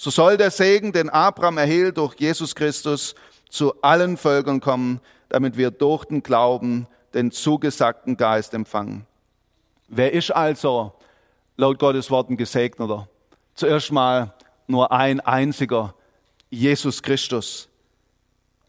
So 0.00 0.10
soll 0.10 0.36
der 0.36 0.52
Segen, 0.52 0.92
den 0.92 1.10
Abraham 1.10 1.58
erhielt 1.58 1.98
durch 1.98 2.14
Jesus 2.20 2.54
Christus, 2.54 3.16
zu 3.50 3.82
allen 3.82 4.16
Völkern 4.16 4.60
kommen, 4.60 5.00
damit 5.28 5.56
wir 5.56 5.72
durch 5.72 6.04
den 6.04 6.22
Glauben 6.22 6.86
den 7.14 7.32
zugesagten 7.32 8.16
Geist 8.16 8.54
empfangen. 8.54 9.06
Wer 9.88 10.12
ist 10.12 10.30
also 10.30 10.92
laut 11.56 11.80
Gottes 11.80 12.12
Worten 12.12 12.36
gesegneter? 12.36 13.08
Zuerst 13.56 13.90
mal 13.90 14.34
nur 14.68 14.92
ein 14.92 15.18
einziger, 15.18 15.94
Jesus 16.48 17.02
Christus. 17.02 17.68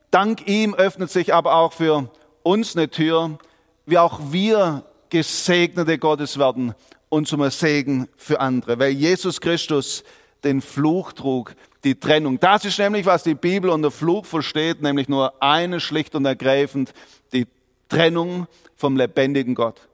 Dank 0.09 0.47
ihm 0.47 0.73
öffnet 0.73 1.11
sich 1.11 1.31
aber 1.31 1.53
auch 1.53 1.73
für 1.73 2.09
uns 2.41 2.75
eine 2.75 2.89
Tür, 2.89 3.37
wie 3.85 3.99
auch 3.99 4.19
wir 4.31 4.83
Gesegnete 5.11 5.99
Gottes 5.99 6.39
werden 6.39 6.73
und 7.09 7.27
zum 7.27 7.47
Segen 7.51 8.07
für 8.17 8.39
andere, 8.39 8.79
weil 8.79 8.93
Jesus 8.93 9.39
Christus 9.39 10.03
den 10.43 10.61
Fluch 10.61 11.13
trug, 11.13 11.55
die 11.83 11.99
Trennung. 11.99 12.39
Das 12.39 12.65
ist 12.65 12.79
nämlich, 12.79 13.05
was 13.05 13.23
die 13.23 13.35
Bibel 13.35 13.69
unter 13.69 13.91
Fluch 13.91 14.25
versteht, 14.25 14.81
nämlich 14.81 15.09
nur 15.09 15.41
eine 15.41 15.79
schlicht 15.79 16.15
und 16.15 16.25
ergreifend, 16.25 16.93
die 17.33 17.47
Trennung 17.87 18.47
vom 18.75 18.97
lebendigen 18.97 19.55
Gott. 19.55 19.87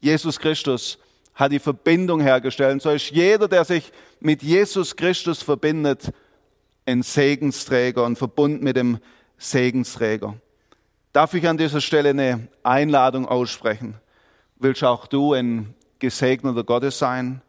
Jesus 0.00 0.38
Christus 0.38 0.98
hat 1.34 1.52
die 1.52 1.58
Verbindung 1.58 2.20
hergestellt. 2.20 2.82
So 2.82 2.90
ist 2.90 3.10
jeder, 3.10 3.48
der 3.48 3.64
sich 3.64 3.92
mit 4.20 4.42
Jesus 4.42 4.96
Christus 4.96 5.42
verbindet, 5.42 6.12
ein 6.84 7.02
Segensträger 7.02 8.04
und 8.04 8.16
verbunden 8.16 8.64
mit 8.64 8.76
dem 8.76 8.98
Segensträger. 9.38 10.34
Darf 11.12 11.34
ich 11.34 11.46
an 11.46 11.58
dieser 11.58 11.80
Stelle 11.80 12.10
eine 12.10 12.48
Einladung 12.62 13.26
aussprechen? 13.26 13.94
Willst 14.58 14.84
auch 14.84 15.06
du 15.06 15.34
ein 15.34 15.74
gesegneter 15.98 16.64
Gottes 16.64 16.98
sein? 16.98 17.42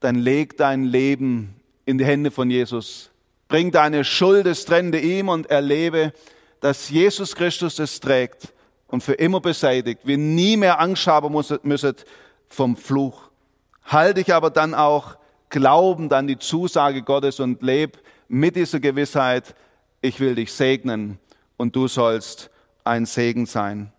Dann 0.00 0.16
leg 0.16 0.56
dein 0.56 0.84
Leben 0.84 1.54
in 1.84 1.98
die 1.98 2.04
Hände 2.04 2.30
von 2.30 2.50
Jesus. 2.50 3.10
Bring 3.48 3.70
deine 3.70 4.04
Schuldestrände 4.04 4.98
ihm 4.98 5.28
und 5.28 5.50
erlebe, 5.50 6.12
dass 6.60 6.90
Jesus 6.90 7.34
Christus 7.34 7.78
es 7.78 8.00
trägt 8.00 8.52
und 8.88 9.02
für 9.02 9.14
immer 9.14 9.40
beseitigt. 9.40 10.00
Wir 10.04 10.18
nie 10.18 10.56
mehr 10.56 10.80
Angst 10.80 11.06
haben 11.06 11.32
müssen 11.62 11.94
vom 12.48 12.76
Fluch. 12.76 13.30
Halte 13.84 14.14
dich 14.14 14.34
aber 14.34 14.50
dann 14.50 14.74
auch 14.74 15.16
glaubend 15.48 16.12
an 16.12 16.26
die 16.26 16.38
Zusage 16.38 17.02
Gottes 17.02 17.40
und 17.40 17.62
leb 17.62 17.98
mit 18.28 18.56
dieser 18.56 18.80
Gewissheit, 18.80 19.54
ich 20.00 20.18
will 20.20 20.34
dich 20.34 20.52
segnen 20.52 21.18
und 21.56 21.76
du 21.76 21.88
sollst 21.88 22.50
ein 22.84 23.06
Segen 23.06 23.46
sein. 23.46 23.92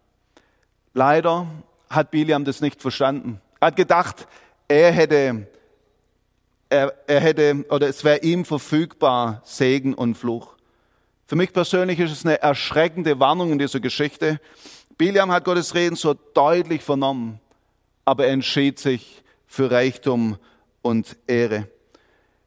Leider 0.94 1.48
hat 1.90 2.12
Biliam 2.12 2.44
das 2.44 2.62
nicht 2.62 2.82
verstanden. 2.82 3.42
Er 3.60 3.68
hat 3.68 3.76
gedacht, 3.76 4.28
er 4.68 4.92
hätte, 4.92 5.48
er, 6.70 6.94
er 7.08 7.20
hätte, 7.20 7.66
oder 7.70 7.88
es 7.88 8.04
wäre 8.04 8.20
ihm 8.20 8.46
verfügbar, 8.46 9.42
Segen 9.46 9.94
und 9.94 10.16
Fluch. 10.16 10.56
Für 11.26 11.36
mich 11.36 11.54
persönlich 11.54 12.00
ist 12.00 12.12
es 12.12 12.26
eine 12.26 12.42
erschreckende 12.42 13.20
Warnung 13.20 13.52
in 13.52 13.60
dieser 13.60 13.80
Geschichte. 13.80 14.40
Biliam 14.98 15.32
hat 15.32 15.44
Gottes 15.44 15.76
Reden 15.76 15.96
so 15.96 16.14
deutlich 16.34 16.82
vernommen 16.82 17.40
aber 18.08 18.26
er 18.26 18.32
entschied 18.32 18.80
sich 18.80 19.22
für 19.48 19.70
Reichtum 19.70 20.38
und 20.82 21.18
Ehre. 21.28 21.68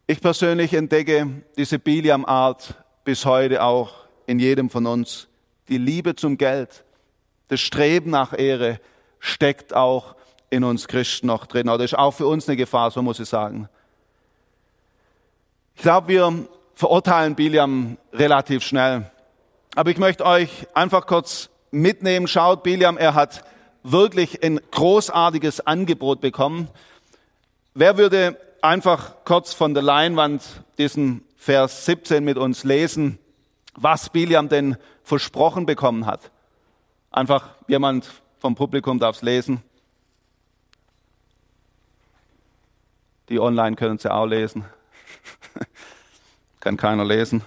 Ich 0.06 0.22
persönlich 0.22 0.72
entdecke 0.72 1.42
diese 1.58 1.78
Biliam-Art 1.78 2.74
bis 3.04 3.26
heute 3.26 3.62
auch 3.62 3.92
in 4.24 4.38
jedem 4.38 4.70
von 4.70 4.86
uns. 4.86 5.28
Die 5.68 5.76
Liebe 5.76 6.16
zum 6.16 6.38
Geld, 6.38 6.82
das 7.48 7.60
Streben 7.60 8.08
nach 8.08 8.36
Ehre 8.36 8.80
steckt 9.18 9.74
auch 9.74 10.16
in 10.48 10.64
uns 10.64 10.88
Christen 10.88 11.26
noch 11.26 11.44
drin. 11.44 11.68
Oder 11.68 11.84
ist 11.84 11.98
auch 11.98 12.12
für 12.12 12.26
uns 12.26 12.48
eine 12.48 12.56
Gefahr, 12.56 12.90
so 12.90 13.02
muss 13.02 13.20
ich 13.20 13.28
sagen. 13.28 13.68
Ich 15.74 15.82
glaube, 15.82 16.08
wir 16.08 16.48
verurteilen 16.74 17.34
Biliam 17.34 17.98
relativ 18.12 18.62
schnell. 18.62 19.10
Aber 19.74 19.90
ich 19.90 19.98
möchte 19.98 20.24
euch 20.24 20.66
einfach 20.74 21.06
kurz 21.06 21.50
mitnehmen. 21.70 22.26
Schaut, 22.26 22.62
Biliam, 22.62 22.96
er 22.96 23.14
hat 23.14 23.44
wirklich 23.82 24.42
ein 24.42 24.60
großartiges 24.70 25.66
Angebot 25.66 26.20
bekommen. 26.20 26.68
Wer 27.74 27.96
würde 27.96 28.36
einfach 28.62 29.24
kurz 29.24 29.54
von 29.54 29.74
der 29.74 29.82
Leinwand 29.82 30.42
diesen 30.78 31.24
Vers 31.36 31.86
17 31.86 32.24
mit 32.24 32.36
uns 32.36 32.64
lesen, 32.64 33.18
was 33.74 34.10
Biliam 34.10 34.48
denn 34.48 34.76
versprochen 35.02 35.66
bekommen 35.66 36.06
hat? 36.06 36.30
Einfach 37.10 37.50
jemand 37.68 38.10
vom 38.38 38.54
Publikum 38.54 38.98
darf 38.98 39.16
es 39.16 39.22
lesen. 39.22 39.62
Die 43.28 43.38
online 43.38 43.76
können 43.76 43.98
sie 43.98 44.12
auch 44.12 44.26
lesen. 44.26 44.64
Kann 46.60 46.76
keiner 46.76 47.04
lesen. 47.04 47.42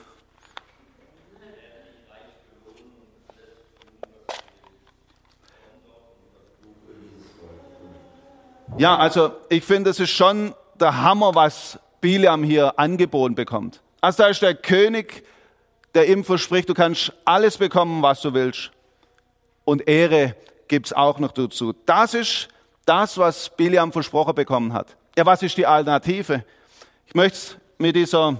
Ja, 8.77 8.97
also 8.97 9.31
ich 9.49 9.63
finde, 9.63 9.91
es 9.91 9.99
ist 9.99 10.09
schon 10.09 10.55
der 10.79 11.01
Hammer, 11.01 11.35
was 11.35 11.79
Biliam 12.01 12.43
hier 12.43 12.77
angeboten 12.79 13.35
bekommt. 13.35 13.81
Also 14.01 14.23
da 14.23 14.29
ist 14.29 14.41
der 14.41 14.55
König, 14.55 15.23
der 15.93 16.09
ihm 16.09 16.23
verspricht, 16.23 16.67
du 16.69 16.73
kannst 16.73 17.13
alles 17.23 17.57
bekommen, 17.57 18.01
was 18.01 18.21
du 18.21 18.33
willst. 18.33 18.71
Und 19.63 19.87
Ehre 19.87 20.35
gibt's 20.67 20.91
auch 20.91 21.19
noch 21.19 21.31
dazu. 21.31 21.73
Das 21.85 22.13
ist 22.13 22.47
das, 22.85 23.17
was 23.17 23.49
Biliam 23.49 23.91
versprochen 23.93 24.35
bekommen 24.35 24.73
hat. 24.73 24.95
Ja, 25.15 25.25
was 25.25 25.43
ist 25.43 25.55
die 25.55 25.65
Alternative? 25.65 26.43
Ich 27.05 27.13
möchte 27.13 27.55
mit 27.77 27.95
dieser 27.95 28.37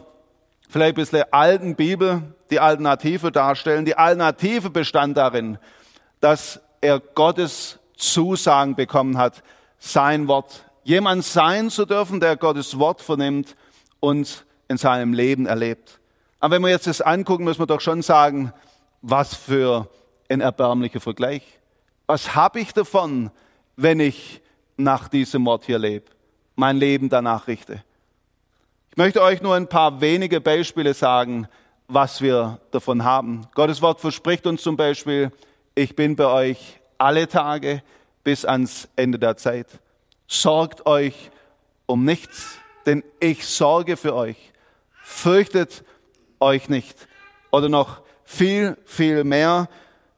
vielleicht 0.70 0.94
ein 0.94 1.02
bisschen 1.02 1.24
alten 1.32 1.76
Bibel 1.76 2.24
die 2.50 2.60
Alternative 2.60 3.32
darstellen. 3.32 3.86
Die 3.86 3.98
Alternative 3.98 4.70
bestand 4.70 5.18
darin, 5.18 5.58
dass 6.20 6.60
er 6.82 7.00
Gottes 7.00 7.80
Zusagen 7.96 8.76
bekommen 8.76 9.18
hat, 9.18 9.44
sein 9.80 10.28
Wort. 10.28 10.66
Jemand 10.84 11.24
sein 11.24 11.70
zu 11.70 11.86
dürfen, 11.86 12.20
der 12.20 12.38
Gottes 12.38 12.78
Wort 12.80 13.02
vernimmt 13.02 13.56
und 14.00 14.46
in 14.68 14.78
seinem 14.78 15.14
Leben 15.14 15.46
erlebt. 15.46 16.00
Aber 16.40 16.56
wenn 16.56 16.62
wir 16.64 16.70
jetzt 16.70 16.88
das 16.88 17.02
angucken, 17.02 17.46
müssen 17.46 17.62
wir 17.62 17.68
doch 17.68 17.82
schon 17.82 18.02
sagen, 18.02 18.52
was 19.02 19.36
für 19.36 19.88
ein 20.30 20.42
erbärmlicher 20.42 21.00
Vergleich. 21.00 21.44
Was 22.08 22.36
habe 22.36 22.60
ich 22.60 22.74
davon, 22.74 23.32
wenn 23.76 24.00
ich 24.00 24.42
nach 24.76 25.08
diesem 25.08 25.46
Wort 25.46 25.66
hier 25.66 25.80
lebe, 25.80 26.06
mein 26.56 26.78
Leben 26.78 27.10
danach 27.10 27.48
richte? 27.48 27.84
Ich 28.94 28.98
möchte 28.98 29.24
euch 29.24 29.42
nur 29.42 29.56
ein 29.56 29.68
paar 29.68 30.02
wenige 30.02 30.40
Beispiele 30.40 30.94
sagen, 30.94 31.48
was 31.88 32.22
wir 32.22 32.60
davon 32.70 33.04
haben. 33.04 33.48
Gottes 33.56 33.82
Wort 33.82 34.00
verspricht 34.00 34.46
uns 34.46 34.62
zum 34.62 34.78
Beispiel, 34.78 35.32
ich 35.74 35.96
bin 35.96 36.16
bei 36.16 36.28
euch 36.28 36.80
alle 37.00 37.28
Tage 37.28 37.82
bis 38.24 38.46
ans 38.46 38.88
Ende 38.96 39.18
der 39.18 39.36
Zeit. 39.36 39.66
Sorgt 40.28 40.86
euch 40.86 41.32
um 41.88 42.06
nichts, 42.06 42.60
denn 42.86 43.04
ich 43.20 43.48
sorge 43.48 43.98
für 43.98 44.14
euch. 44.14 44.38
Fürchtet 45.02 45.84
euch 46.40 46.70
nicht. 46.70 47.08
Oder 47.50 47.70
noch 47.70 48.04
viel, 48.24 48.78
viel 48.86 49.24
mehr, 49.24 49.70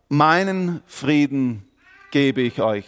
meinen 0.09 0.83
Frieden 0.85 1.65
gebe 2.11 2.41
ich 2.41 2.61
euch. 2.61 2.87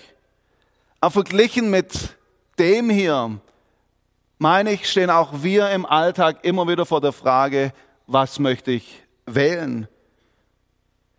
Aber 0.99 1.11
verglichen 1.11 1.69
mit 1.69 2.17
dem 2.59 2.89
hier, 2.89 3.39
meine 4.37 4.73
ich, 4.73 4.89
stehen 4.89 5.09
auch 5.09 5.43
wir 5.43 5.69
im 5.71 5.85
Alltag 5.85 6.43
immer 6.43 6.67
wieder 6.67 6.85
vor 6.85 7.01
der 7.01 7.11
Frage, 7.11 7.73
was 8.05 8.39
möchte 8.39 8.71
ich 8.71 9.03
wählen? 9.25 9.87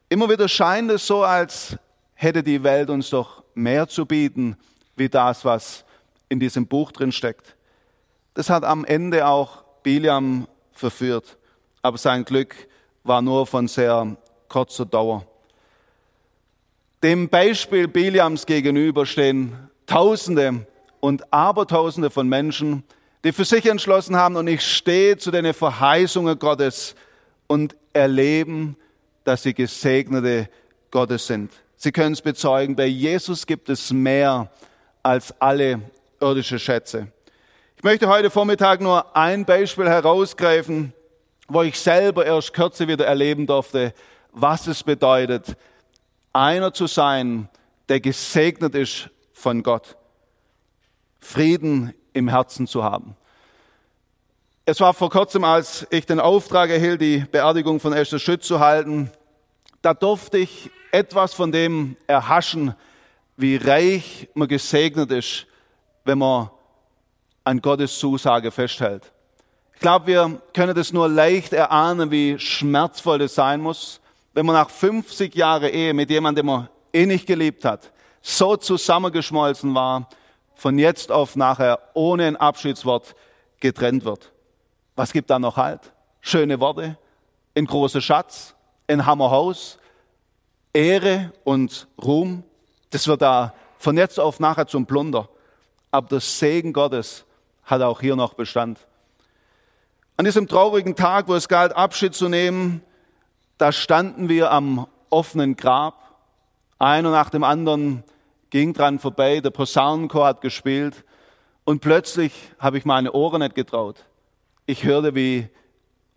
Immer 0.09 0.31
wieder 0.31 0.48
scheint 0.48 0.90
es 0.90 1.07
so, 1.07 1.22
als 1.22 1.76
hätte 2.14 2.42
die 2.42 2.62
Welt 2.62 2.90
uns 2.90 3.11
doch 3.11 3.44
mehr 3.54 3.88
zu 3.88 4.07
bieten, 4.07 4.57
wie 4.96 5.09
das, 5.09 5.44
was 5.44 5.85
in 6.28 6.40
diesem 6.40 6.66
Buch 6.66 6.92
drin 6.92 7.12
steckt. 7.12 7.57
Das 8.35 8.50
hat 8.50 8.64
am 8.64 8.85
Ende 8.85 9.26
auch 9.26 9.64
Biliam 9.83 10.46
verführt, 10.72 11.37
aber 11.83 11.98
sein 11.98 12.24
Glück 12.24 12.54
war 13.02 13.22
nur 13.22 13.46
von 13.46 13.68
sehr 13.68 14.16
kurzer 14.48 14.87
Dauer. 14.87 15.24
Dem 17.02 17.28
Beispiel 17.28 17.87
Biliams 17.87 18.46
gegenüber 18.46 19.07
stehen 19.07 19.70
Tausende 19.87 20.66
und 21.00 21.33
Abertausende 21.33 22.11
von 22.11 22.28
Menschen, 22.28 22.85
die 23.24 23.33
für 23.33 23.44
sich 23.44 23.66
entschlossen 23.66 24.16
haben, 24.16 24.37
und 24.37 24.46
ich 24.46 24.62
stehe 24.62 25.16
zu 25.16 25.31
den 25.31 25.52
Verheißungen 25.52 26.38
Gottes 26.38 26.94
und 27.46 27.76
erleben, 27.92 28.76
dass 29.24 29.42
sie 29.42 29.54
Gesegnete 29.54 30.48
Gottes 30.90 31.26
sind. 31.26 31.52
Sie 31.76 31.92
können 31.92 32.12
es 32.12 32.22
bezeugen, 32.22 32.76
bei 32.76 32.87
Jesus 32.87 33.46
gibt 33.46 33.68
es 33.68 33.92
mehr 33.92 34.50
als 35.02 35.33
alle 35.40 35.81
irdische 36.20 36.59
Schätze. 36.59 37.09
Ich 37.76 37.85
möchte 37.85 38.09
heute 38.09 38.31
Vormittag 38.31 38.81
nur 38.81 39.16
ein 39.16 39.44
Beispiel 39.44 39.88
herausgreifen, 39.88 40.92
wo 41.46 41.62
ich 41.62 41.78
selber 41.78 42.26
erst 42.26 42.52
kürzer 42.52 42.88
wieder 42.88 43.07
erleben 43.07 43.46
durfte, 43.46 43.94
was 44.33 44.66
es 44.66 44.83
bedeutet, 44.83 45.57
einer 46.33 46.72
zu 46.72 46.87
sein, 46.87 47.48
der 47.88 48.00
gesegnet 48.00 48.74
ist 48.74 49.11
von 49.33 49.62
Gott. 49.62 49.96
Frieden 51.20 51.94
im 52.18 52.28
Herzen 52.28 52.66
zu 52.66 52.85
haben. 52.85 53.16
Es 54.66 54.81
war 54.81 54.92
vor 54.92 55.09
kurzem, 55.09 55.44
als 55.44 55.87
ich 55.90 56.04
den 56.04 56.20
Auftrag 56.20 56.68
erhielt, 56.68 57.00
die 57.00 57.20
Beerdigung 57.20 57.81
von 57.81 57.94
Esther 57.94 58.18
Schütz 58.18 58.46
zu 58.46 58.61
halten, 58.61 59.11
da 59.81 59.94
durfte 59.94 60.37
ich 60.37 60.70
etwas 60.92 61.33
von 61.33 61.52
dem 61.52 61.96
erhaschen, 62.07 62.74
wie 63.37 63.57
reich 63.57 64.28
man 64.35 64.48
gesegnet 64.48 65.11
ist, 65.11 65.46
wenn 66.04 66.18
man 66.18 66.50
an 67.44 67.62
Gottes 67.62 67.98
Zusage 67.98 68.50
festhält. 68.50 69.11
Ich 69.74 69.81
glaube, 69.81 70.09
wir 70.09 70.42
können 70.52 70.74
das 70.74 70.92
nur 70.92 71.09
leicht 71.09 71.52
erahnen, 71.52 72.11
wie 72.11 72.38
schmerzvoll 72.38 73.20
das 73.20 73.37
sein 73.37 73.61
muss, 73.61 74.00
wenn 74.35 74.44
man 74.44 74.57
nach 74.57 74.68
50 74.68 75.35
Jahren 75.35 75.70
Ehe 75.70 75.94
mit 75.94 76.11
jemandem, 76.11 76.44
den 76.44 76.54
man 76.54 76.68
eh 76.92 77.07
nicht 77.07 77.26
geliebt 77.26 77.64
hat, 77.64 77.90
so 78.20 78.57
zusammengeschmolzen 78.57 79.74
war, 79.74 80.09
von 80.59 80.77
jetzt 80.77 81.12
auf 81.12 81.37
nachher 81.37 81.79
ohne 81.94 82.27
ein 82.27 82.37
Abschiedswort 82.37 83.14
getrennt 83.61 84.05
wird. 84.05 84.33
Was 84.97 85.12
gibt 85.12 85.31
da 85.31 85.38
noch 85.38 85.57
halt? 85.57 85.92
Schöne 86.21 86.59
Worte, 86.59 86.99
ein 87.57 87.64
großer 87.64 88.01
Schatz, 88.01 88.57
ein 88.88 89.07
Hammerhaus, 89.07 89.79
Ehre 90.73 91.33
und 91.44 91.87
Ruhm. 92.03 92.42
Das 92.90 93.07
wird 93.07 93.23
da 93.23 93.55
von 93.79 93.97
jetzt 93.97 94.18
auf 94.18 94.40
nachher 94.40 94.66
zum 94.66 94.85
Plunder. 94.85 95.29
Aber 95.92 96.09
der 96.09 96.21
Segen 96.21 96.73
Gottes 96.73 97.25
hat 97.62 97.81
auch 97.81 98.01
hier 98.01 98.16
noch 98.16 98.35
Bestand. 98.35 98.81
An 100.16 100.25
diesem 100.25 100.49
traurigen 100.49 100.97
Tag, 100.97 101.29
wo 101.29 101.37
es 101.37 101.47
galt, 101.47 101.73
Abschied 101.73 102.16
zu 102.16 102.29
nehmen, 102.29 102.83
da 103.59 103.71
standen 103.71 104.29
wir 104.29 104.51
am 104.51 104.88
offenen 105.09 105.55
Grab. 105.55 106.16
Einer 106.81 107.12
nach 107.12 107.31
dem 107.31 107.44
anderen 107.44 108.03
ging 108.51 108.73
dran 108.73 108.99
vorbei, 108.99 109.41
der 109.41 109.51
Posaunenchor 109.51 110.27
hat 110.27 110.41
gespielt 110.41 111.05
und 111.65 111.81
plötzlich 111.81 112.33
habe 112.59 112.79
ich 112.79 112.85
meine 112.85 113.13
Ohren 113.13 113.41
nicht 113.41 113.55
getraut. 113.55 114.05
Ich 114.67 114.85
hörte, 114.85 115.15
wie 115.15 115.49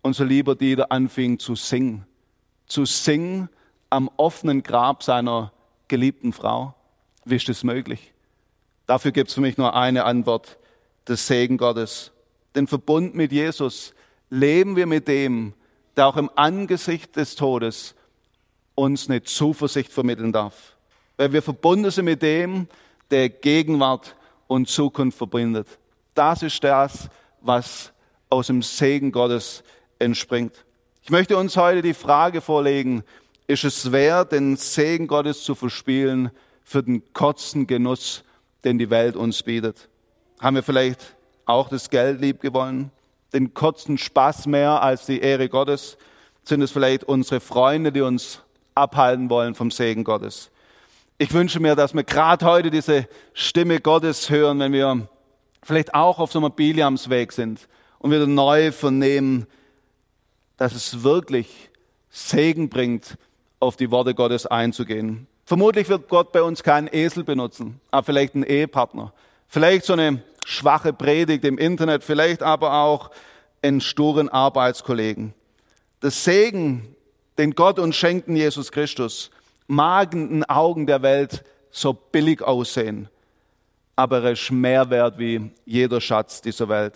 unser 0.02 0.24
lieber 0.24 0.54
Dieter 0.54 0.90
anfing 0.90 1.38
zu 1.38 1.54
singen. 1.54 2.06
Zu 2.66 2.84
singen 2.84 3.48
am 3.90 4.10
offenen 4.16 4.62
Grab 4.62 5.02
seiner 5.02 5.52
geliebten 5.88 6.32
Frau. 6.32 6.74
Wie 7.24 7.36
ist 7.36 7.48
das 7.48 7.64
möglich? 7.64 8.12
Dafür 8.86 9.12
gibt 9.12 9.28
es 9.28 9.34
für 9.34 9.40
mich 9.40 9.58
nur 9.58 9.74
eine 9.74 10.04
Antwort 10.04 10.58
des 11.06 11.26
Segen 11.26 11.58
Gottes. 11.58 12.12
Den 12.54 12.66
Verbund 12.66 13.14
mit 13.14 13.32
Jesus 13.32 13.94
leben 14.30 14.76
wir 14.76 14.86
mit 14.86 15.08
dem, 15.08 15.54
der 15.96 16.06
auch 16.06 16.16
im 16.16 16.30
Angesicht 16.34 17.16
des 17.16 17.34
Todes 17.34 17.94
uns 18.74 19.08
eine 19.08 19.22
Zuversicht 19.22 19.92
vermitteln 19.92 20.32
darf. 20.32 20.76
Weil 21.16 21.32
wir 21.32 21.42
verbunden 21.42 21.90
sind 21.90 22.06
mit 22.06 22.22
dem, 22.22 22.68
der 23.10 23.28
Gegenwart 23.28 24.16
und 24.46 24.68
Zukunft 24.68 25.18
verbindet. 25.18 25.66
Das 26.14 26.42
ist 26.42 26.62
das, 26.64 27.08
was 27.40 27.92
aus 28.30 28.46
dem 28.46 28.62
Segen 28.62 29.12
Gottes 29.12 29.62
entspringt. 29.98 30.64
Ich 31.02 31.10
möchte 31.10 31.36
uns 31.36 31.56
heute 31.56 31.82
die 31.82 31.94
Frage 31.94 32.40
vorlegen, 32.40 33.02
ist 33.46 33.64
es 33.64 33.92
wert, 33.92 34.32
den 34.32 34.56
Segen 34.56 35.06
Gottes 35.06 35.42
zu 35.42 35.54
verspielen 35.54 36.30
für 36.62 36.82
den 36.82 37.12
kurzen 37.12 37.66
Genuss, 37.66 38.24
den 38.64 38.78
die 38.78 38.88
Welt 38.90 39.16
uns 39.16 39.42
bietet? 39.42 39.88
Haben 40.40 40.56
wir 40.56 40.62
vielleicht 40.62 41.16
auch 41.44 41.68
das 41.68 41.90
Geld 41.90 42.20
lieb 42.20 42.40
gewonnen? 42.40 42.90
Den 43.32 43.52
kurzen 43.52 43.98
Spaß 43.98 44.46
mehr 44.46 44.82
als 44.82 45.06
die 45.06 45.20
Ehre 45.20 45.48
Gottes? 45.48 45.98
Sind 46.44 46.62
es 46.62 46.70
vielleicht 46.70 47.04
unsere 47.04 47.40
Freunde, 47.40 47.92
die 47.92 48.00
uns 48.00 48.40
abhalten 48.74 49.28
wollen 49.28 49.54
vom 49.54 49.70
Segen 49.70 50.04
Gottes? 50.04 50.50
Ich 51.22 51.32
wünsche 51.32 51.60
mir, 51.60 51.76
dass 51.76 51.94
wir 51.94 52.02
gerade 52.02 52.44
heute 52.44 52.68
diese 52.68 53.06
Stimme 53.32 53.78
Gottes 53.78 54.28
hören, 54.28 54.58
wenn 54.58 54.72
wir 54.72 55.06
vielleicht 55.62 55.94
auch 55.94 56.18
auf 56.18 56.32
so 56.32 56.40
einem 56.40 56.50
Biliamsweg 56.50 57.30
sind 57.30 57.68
und 58.00 58.10
wieder 58.10 58.26
neu 58.26 58.72
vernehmen, 58.72 59.46
dass 60.56 60.74
es 60.74 61.04
wirklich 61.04 61.70
Segen 62.10 62.68
bringt, 62.68 63.16
auf 63.60 63.76
die 63.76 63.92
Worte 63.92 64.16
Gottes 64.16 64.48
einzugehen. 64.48 65.28
Vermutlich 65.44 65.88
wird 65.88 66.08
Gott 66.08 66.32
bei 66.32 66.42
uns 66.42 66.64
keinen 66.64 66.88
Esel 66.92 67.22
benutzen, 67.22 67.80
aber 67.92 68.02
vielleicht 68.02 68.34
einen 68.34 68.42
Ehepartner. 68.42 69.12
Vielleicht 69.46 69.84
so 69.84 69.92
eine 69.92 70.24
schwache 70.44 70.92
Predigt 70.92 71.44
im 71.44 71.56
Internet, 71.56 72.02
vielleicht 72.02 72.42
aber 72.42 72.74
auch 72.74 73.12
einen 73.62 73.80
sturen 73.80 74.28
Arbeitskollegen. 74.28 75.34
Das 76.00 76.24
Segen, 76.24 76.96
den 77.38 77.52
Gott 77.52 77.78
uns 77.78 77.94
schenkt 77.94 78.26
in 78.26 78.34
Jesus 78.34 78.72
Christus, 78.72 79.30
mag 79.66 80.12
in 80.14 80.28
den 80.28 80.44
Augen 80.44 80.86
der 80.86 81.02
Welt 81.02 81.44
so 81.70 81.92
billig 81.92 82.42
aussehen, 82.42 83.08
aber 83.96 84.22
er 84.22 84.32
ist 84.32 84.50
mehr 84.50 84.88
wert 84.90 85.18
wie 85.18 85.50
jeder 85.64 86.00
Schatz 86.00 86.40
dieser 86.40 86.68
Welt. 86.68 86.94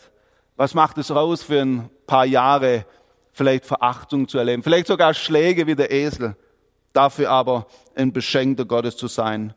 Was 0.56 0.74
macht 0.74 0.98
es 0.98 1.10
raus 1.10 1.42
für 1.42 1.60
ein 1.60 1.90
paar 2.06 2.24
Jahre, 2.24 2.84
vielleicht 3.32 3.66
Verachtung 3.66 4.28
zu 4.28 4.38
erleben, 4.38 4.62
vielleicht 4.62 4.86
sogar 4.86 5.12
Schläge 5.14 5.66
wie 5.66 5.74
der 5.74 5.90
Esel, 5.90 6.36
dafür 6.92 7.30
aber 7.30 7.66
ein 7.94 8.12
Beschenkter 8.12 8.64
Gottes 8.64 8.96
zu 8.96 9.08
sein? 9.08 9.54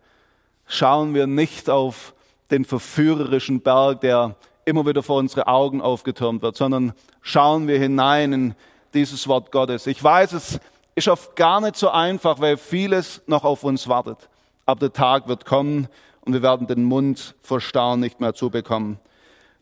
Schauen 0.66 1.14
wir 1.14 1.28
nicht 1.28 1.70
auf 1.70 2.14
den 2.52 2.66
verführerischen 2.66 3.62
Berg, 3.62 4.02
der 4.02 4.36
immer 4.66 4.86
wieder 4.86 5.04
vor 5.04 5.18
unsere 5.18 5.48
Augen 5.48 5.82
aufgetürmt 5.82 6.42
wird, 6.42 6.56
sondern 6.56 6.94
schauen 7.22 7.68
wir 7.68 7.80
hinein 7.80 8.34
in 8.34 8.56
dieses 8.94 9.28
Wort 9.28 9.52
Gottes. 9.52 9.88
Ich 9.88 10.04
weiß, 10.04 10.34
es 10.34 10.60
ist 10.96 11.08
oft 11.08 11.36
gar 11.36 11.62
nicht 11.62 11.76
so 11.76 11.90
einfach, 11.90 12.40
weil 12.40 12.58
vieles 12.58 13.22
noch 13.28 13.44
auf 13.44 13.64
uns 13.64 13.88
wartet. 13.88 14.30
Aber 14.66 14.80
der 14.80 14.94
Tag 14.94 15.28
wird 15.28 15.46
kommen 15.46 15.88
und 16.22 16.34
wir 16.34 16.42
werden 16.42 16.68
den 16.68 16.84
Mund 16.84 17.36
vor 17.42 17.62
Staunen 17.62 18.02
nicht 18.02 18.20
mehr 18.20 18.34
zubekommen. 18.34 19.00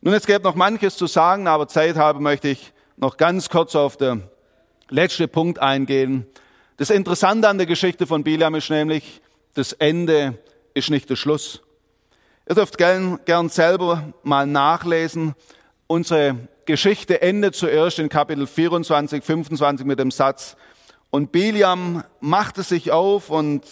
Nun, 0.00 0.14
es 0.14 0.26
gäbe 0.26 0.44
noch 0.44 0.54
manches 0.54 0.96
zu 0.96 1.06
sagen, 1.06 1.48
aber 1.48 1.66
Zeit 1.68 1.96
habe 1.96 2.20
möchte 2.20 2.48
ich 2.48 2.72
noch 2.96 3.16
ganz 3.16 3.48
kurz 3.48 3.74
auf 3.74 3.96
den 3.96 4.22
letzten 4.90 5.28
Punkt 5.28 5.58
eingehen. 5.58 6.26
Das 6.76 6.90
Interessante 6.90 7.48
an 7.48 7.58
der 7.58 7.66
Geschichte 7.66 8.06
von 8.06 8.22
Biliam 8.22 8.54
ist 8.54 8.70
nämlich, 8.70 9.20
das 9.54 9.72
Ende 9.72 10.38
ist 10.74 10.90
nicht 10.90 11.10
der 11.10 11.16
Schluss. 11.16 11.62
Ihr 12.48 12.54
dürft 12.54 12.78
gern, 12.78 13.18
gern 13.24 13.48
selber 13.48 14.12
mal 14.22 14.46
nachlesen. 14.46 15.34
Unsere 15.86 16.36
Geschichte 16.64 17.20
endet 17.20 17.54
zuerst 17.54 17.98
in 17.98 18.08
Kapitel 18.08 18.46
24, 18.46 19.24
25 19.24 19.86
mit 19.86 19.98
dem 19.98 20.10
Satz, 20.10 20.56
und 21.10 21.32
Biliam 21.32 22.04
machte 22.20 22.62
sich 22.62 22.92
auf 22.92 23.30
und 23.30 23.64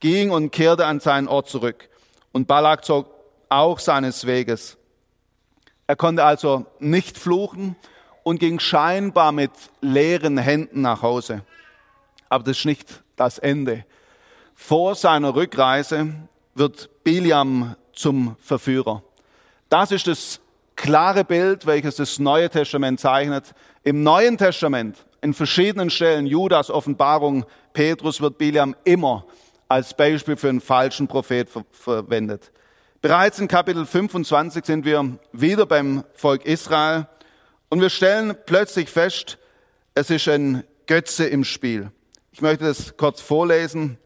ging 0.00 0.30
und 0.30 0.50
kehrte 0.50 0.86
an 0.86 1.00
seinen 1.00 1.28
Ort 1.28 1.48
zurück. 1.48 1.88
Und 2.32 2.46
Balak 2.46 2.84
zog 2.84 3.06
auch 3.48 3.78
seines 3.78 4.26
Weges. 4.26 4.78
Er 5.86 5.96
konnte 5.96 6.24
also 6.24 6.66
nicht 6.78 7.18
fluchen 7.18 7.76
und 8.22 8.38
ging 8.38 8.60
scheinbar 8.60 9.32
mit 9.32 9.50
leeren 9.80 10.38
Händen 10.38 10.82
nach 10.82 11.02
Hause. 11.02 11.42
Aber 12.28 12.44
das 12.44 12.58
ist 12.58 12.64
nicht 12.64 13.02
das 13.16 13.38
Ende. 13.38 13.84
Vor 14.54 14.94
seiner 14.94 15.34
Rückreise 15.34 16.12
wird 16.54 17.02
Biliam 17.02 17.76
zum 17.92 18.36
Verführer. 18.40 19.02
Das 19.68 19.90
ist 19.90 20.06
das 20.06 20.40
klare 20.80 21.24
Bild, 21.24 21.66
welches 21.66 21.96
das 21.96 22.18
Neue 22.18 22.48
Testament 22.48 23.00
zeichnet. 23.00 23.52
Im 23.84 24.02
Neuen 24.02 24.38
Testament, 24.38 24.96
in 25.20 25.34
verschiedenen 25.34 25.90
Stellen, 25.90 26.26
Judas 26.26 26.70
Offenbarung, 26.70 27.44
Petrus 27.74 28.22
wird 28.22 28.38
Biliam 28.38 28.74
immer 28.84 29.26
als 29.68 29.94
Beispiel 29.94 30.38
für 30.38 30.48
einen 30.48 30.62
falschen 30.62 31.06
Prophet 31.06 31.50
ver 31.50 31.64
verwendet. 31.70 32.50
Bereits 33.02 33.38
in 33.38 33.46
Kapitel 33.46 33.84
25 33.84 34.64
sind 34.64 34.86
wir 34.86 35.18
wieder 35.32 35.66
beim 35.66 36.02
Volk 36.14 36.46
Israel 36.46 37.06
und 37.68 37.82
wir 37.82 37.90
stellen 37.90 38.34
plötzlich 38.46 38.88
fest, 38.88 39.38
es 39.94 40.08
ist 40.08 40.28
ein 40.28 40.64
Götze 40.86 41.26
im 41.26 41.44
Spiel. 41.44 41.90
Ich 42.32 42.40
möchte 42.40 42.64
das 42.64 42.96
kurz 42.96 43.20
vorlesen. 43.20 43.98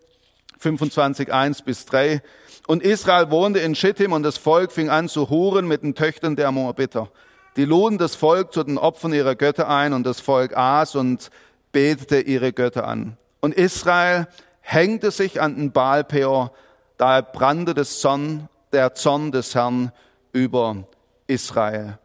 25, 0.58 1.32
1 1.32 1.62
bis 1.62 1.86
3. 1.86 2.20
Und 2.66 2.82
Israel 2.82 3.30
wohnte 3.30 3.58
in 3.60 3.74
Schittim 3.74 4.12
und 4.12 4.22
das 4.22 4.38
Volk 4.38 4.72
fing 4.72 4.88
an 4.88 5.08
zu 5.08 5.28
huren 5.28 5.66
mit 5.66 5.82
den 5.82 5.94
Töchtern 5.94 6.36
der 6.36 6.50
Moabiter. 6.50 7.10
Die 7.56 7.64
luden 7.64 7.98
das 7.98 8.14
Volk 8.14 8.52
zu 8.52 8.64
den 8.64 8.78
Opfern 8.78 9.12
ihrer 9.12 9.34
Götter 9.34 9.68
ein 9.68 9.92
und 9.92 10.04
das 10.04 10.20
Volk 10.20 10.56
aß 10.56 10.96
und 10.96 11.30
betete 11.72 12.20
ihre 12.20 12.52
Götter 12.52 12.88
an. 12.88 13.16
Und 13.40 13.54
Israel 13.54 14.26
hängte 14.60 15.10
sich 15.10 15.40
an 15.40 15.56
den 15.56 15.72
Baalpeor, 15.72 16.52
da 16.96 17.16
er 17.16 17.22
brannte 17.22 17.74
des 17.74 18.00
Zorn, 18.00 18.48
der 18.72 18.94
Zorn 18.94 19.30
des 19.30 19.54
Herrn 19.54 19.92
über 20.32 20.84
Israel. 21.26 21.98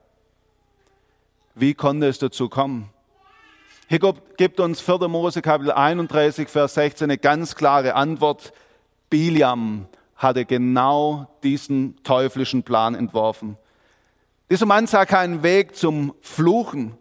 Wie 1.55 1.73
konnte 1.73 2.07
es 2.07 2.19
dazu 2.19 2.49
kommen? 2.49 2.89
Hier 3.87 3.99
gibt 4.37 4.59
uns 4.59 4.81
4. 4.81 5.07
Mose 5.07 5.41
Kapitel 5.41 5.71
31, 5.71 6.47
Vers 6.47 6.75
16 6.75 7.05
eine 7.05 7.17
ganz 7.17 7.55
klare 7.55 7.95
Antwort. 7.95 8.53
Biliam 9.09 9.87
hatte 10.19 10.45
genau 10.45 11.27
diesen 11.43 11.95
teuflischen 12.03 12.61
Plan 12.61 12.93
entworfen. 12.93 13.57
Dieser 14.51 14.65
Mann 14.65 14.85
sah 14.85 15.05
keinen 15.05 15.43
Weg 15.43 15.75
zum 15.75 16.13
Fluchen, 16.21 16.97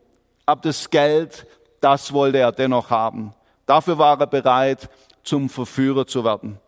aber 0.47 0.61
das 0.62 0.89
Geld, 0.89 1.47
das 1.81 2.12
wollte 2.12 2.39
er 2.39 2.53
dennoch 2.53 2.91
haben. 2.91 3.35
Dafür 3.66 3.99
war 3.99 4.21
er 4.21 4.27
bereit, 4.27 4.89
zum 5.25 5.49
Verführer 5.49 6.07
zu 6.07 6.25
werden. 6.25 6.59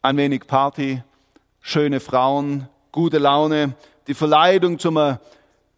Ein 0.00 0.16
wenig 0.16 0.46
Party, 0.46 1.02
schöne 1.60 2.00
Frauen, 2.00 2.68
gute 2.90 3.18
Laune, 3.18 3.74
die 4.06 4.14
Verleitung 4.14 4.78
zum 4.78 5.18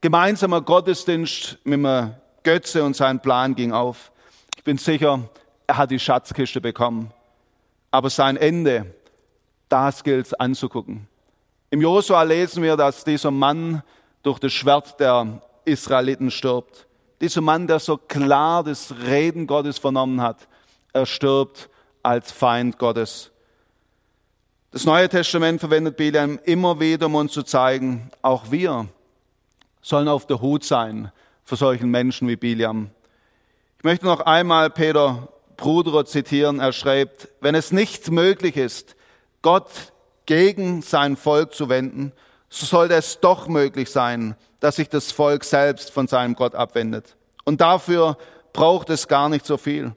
gemeinsamen 0.00 0.64
Gottesdienst 0.64 1.58
mit 1.64 1.84
einem 1.84 2.14
Götze 2.44 2.84
und 2.84 2.94
sein 2.94 3.20
Plan 3.20 3.56
ging 3.56 3.72
auf. 3.72 4.12
Ich 4.56 4.62
bin 4.62 4.78
sicher, 4.78 5.28
er 5.66 5.76
hat 5.76 5.90
die 5.90 5.98
Schatzkiste 5.98 6.60
bekommen. 6.60 7.12
Aber 7.90 8.10
sein 8.10 8.36
Ende, 8.36 8.94
das 9.70 10.04
gilt 10.04 10.38
anzugucken. 10.38 11.08
Im 11.70 11.80
Josua 11.80 12.22
lesen 12.24 12.62
wir, 12.62 12.76
dass 12.76 13.04
dieser 13.04 13.30
Mann 13.30 13.82
durch 14.22 14.38
das 14.38 14.52
Schwert 14.52 15.00
der 15.00 15.40
Israeliten 15.64 16.30
stirbt. 16.30 16.86
Dieser 17.20 17.40
Mann, 17.40 17.66
der 17.66 17.78
so 17.78 17.96
klar 17.96 18.64
das 18.64 18.94
Reden 19.06 19.46
Gottes 19.46 19.78
vernommen 19.78 20.20
hat, 20.20 20.48
er 20.92 21.06
stirbt 21.06 21.70
als 22.02 22.32
Feind 22.32 22.78
Gottes. 22.78 23.30
Das 24.72 24.84
Neue 24.84 25.08
Testament 25.08 25.60
verwendet 25.60 25.96
Biliam 25.96 26.38
immer 26.44 26.80
wieder, 26.80 27.06
um 27.06 27.14
uns 27.14 27.32
zu 27.32 27.42
zeigen, 27.42 28.10
auch 28.22 28.50
wir 28.50 28.86
sollen 29.82 30.08
auf 30.08 30.26
der 30.26 30.40
Hut 30.40 30.64
sein 30.64 31.10
für 31.44 31.56
solchen 31.56 31.90
Menschen 31.90 32.28
wie 32.28 32.36
Biliam. 32.36 32.90
Ich 33.78 33.84
möchte 33.84 34.06
noch 34.06 34.20
einmal 34.20 34.70
Peter 34.70 35.28
Bruder 35.56 36.04
zitieren. 36.04 36.60
Er 36.60 36.72
schreibt, 36.72 37.28
wenn 37.40 37.54
es 37.54 37.72
nicht 37.72 38.10
möglich 38.10 38.56
ist, 38.56 38.96
Gott 39.42 39.70
gegen 40.26 40.82
sein 40.82 41.16
Volk 41.16 41.54
zu 41.54 41.68
wenden, 41.68 42.12
so 42.48 42.66
sollte 42.66 42.94
es 42.94 43.20
doch 43.20 43.48
möglich 43.48 43.90
sein, 43.90 44.36
dass 44.60 44.76
sich 44.76 44.88
das 44.88 45.12
Volk 45.12 45.44
selbst 45.44 45.90
von 45.90 46.08
seinem 46.08 46.34
Gott 46.34 46.54
abwendet. 46.54 47.16
Und 47.44 47.60
dafür 47.60 48.16
braucht 48.52 48.90
es 48.90 49.08
gar 49.08 49.28
nicht 49.28 49.46
so 49.46 49.56
viel. 49.56 49.92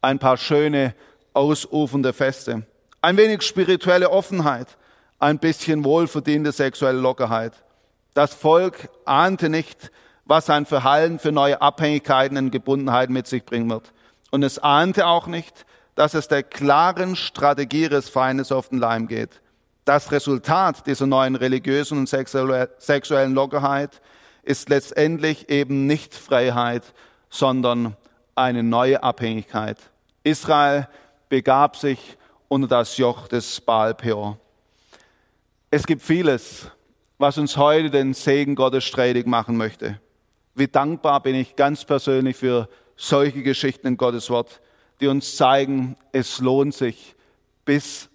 Ein 0.00 0.18
paar 0.18 0.36
schöne, 0.36 0.94
ausufernde 1.32 2.12
Feste, 2.12 2.66
ein 3.02 3.16
wenig 3.16 3.42
spirituelle 3.42 4.10
Offenheit, 4.10 4.68
ein 5.18 5.38
bisschen 5.38 5.84
wohlverdiente 5.84 6.52
sexuelle 6.52 6.98
Lockerheit. 6.98 7.52
Das 8.14 8.34
Volk 8.34 8.88
ahnte 9.04 9.48
nicht, 9.48 9.90
was 10.24 10.46
sein 10.46 10.66
Verhalten 10.66 11.18
für 11.18 11.32
neue 11.32 11.60
Abhängigkeiten 11.60 12.36
und 12.36 12.50
Gebundenheiten 12.50 13.12
mit 13.12 13.26
sich 13.26 13.44
bringen 13.44 13.68
wird. 13.68 13.92
Und 14.30 14.42
es 14.42 14.58
ahnte 14.58 15.06
auch 15.06 15.26
nicht, 15.26 15.66
dass 15.94 16.14
es 16.14 16.28
der 16.28 16.42
klaren 16.42 17.16
Strategie 17.16 17.88
des 17.88 18.08
Feindes 18.08 18.52
auf 18.52 18.68
den 18.68 18.78
Leim 18.78 19.06
geht. 19.06 19.40
Das 19.84 20.12
Resultat 20.12 20.86
dieser 20.86 21.06
neuen 21.06 21.36
religiösen 21.36 21.98
und 21.98 22.08
sexuellen 22.08 23.34
Lockerheit 23.34 24.00
ist 24.42 24.68
letztendlich 24.68 25.48
eben 25.50 25.86
nicht 25.86 26.14
Freiheit, 26.14 26.82
sondern 27.28 27.96
eine 28.34 28.62
neue 28.62 29.02
Abhängigkeit. 29.02 29.78
Israel 30.22 30.88
begab 31.28 31.76
sich 31.76 32.16
unter 32.48 32.68
das 32.68 32.96
Joch 32.96 33.28
des 33.28 33.60
Baal 33.60 33.94
Peor. 33.94 34.38
Es 35.70 35.86
gibt 35.86 36.02
vieles, 36.02 36.70
was 37.18 37.38
uns 37.38 37.56
heute 37.56 37.90
den 37.90 38.14
Segen 38.14 38.54
Gottes 38.54 38.84
streitig 38.84 39.26
machen 39.26 39.56
möchte. 39.56 40.00
Wie 40.54 40.68
dankbar 40.68 41.20
bin 41.20 41.34
ich 41.34 41.56
ganz 41.56 41.84
persönlich 41.84 42.36
für 42.36 42.68
solche 42.96 43.42
Geschichten 43.42 43.88
in 43.88 43.96
Gottes 43.96 44.30
Wort, 44.30 44.60
die 45.00 45.08
uns 45.08 45.36
zeigen, 45.36 45.96
es 46.12 46.38
lohnt 46.38 46.74
sich 46.74 47.14
bis 47.64 48.08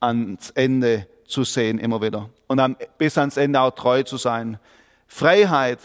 ans 0.00 0.50
Ende 0.50 1.06
zu 1.26 1.44
sehen, 1.44 1.78
immer 1.78 2.02
wieder. 2.02 2.30
Und 2.46 2.58
dann 2.58 2.76
bis 2.98 3.16
ans 3.18 3.36
Ende 3.36 3.60
auch 3.60 3.70
treu 3.70 4.02
zu 4.02 4.16
sein. 4.16 4.58
Freiheit, 5.06 5.78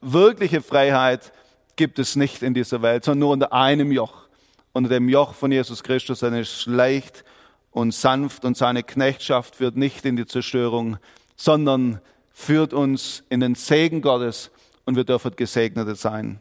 wirkliche 0.00 0.60
Freiheit 0.60 1.32
gibt 1.76 1.98
es 1.98 2.16
nicht 2.16 2.42
in 2.42 2.54
dieser 2.54 2.82
Welt, 2.82 3.04
sondern 3.04 3.20
nur 3.20 3.30
unter 3.30 3.52
einem 3.52 3.92
Joch. 3.92 4.28
Unter 4.72 4.90
dem 4.90 5.08
Joch 5.08 5.34
von 5.34 5.50
Jesus 5.50 5.82
Christus, 5.82 6.22
er 6.22 6.38
ist 6.38 6.66
leicht 6.66 7.24
und 7.70 7.94
sanft 7.94 8.44
und 8.44 8.56
seine 8.56 8.82
Knechtschaft 8.82 9.56
führt 9.56 9.76
nicht 9.76 10.04
in 10.04 10.16
die 10.16 10.26
Zerstörung, 10.26 10.98
sondern 11.36 12.00
führt 12.32 12.72
uns 12.72 13.24
in 13.28 13.40
den 13.40 13.54
Segen 13.54 14.02
Gottes 14.02 14.50
und 14.84 14.96
wir 14.96 15.04
dürfen 15.04 15.34
Gesegnete 15.36 15.94
sein. 15.94 16.40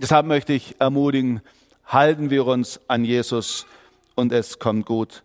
Deshalb 0.00 0.26
möchte 0.26 0.52
ich 0.52 0.80
ermutigen, 0.80 1.40
halten 1.86 2.30
wir 2.30 2.46
uns 2.46 2.80
an 2.88 3.04
Jesus 3.04 3.66
und 4.14 4.32
es 4.32 4.58
kommt 4.58 4.86
gut. 4.86 5.22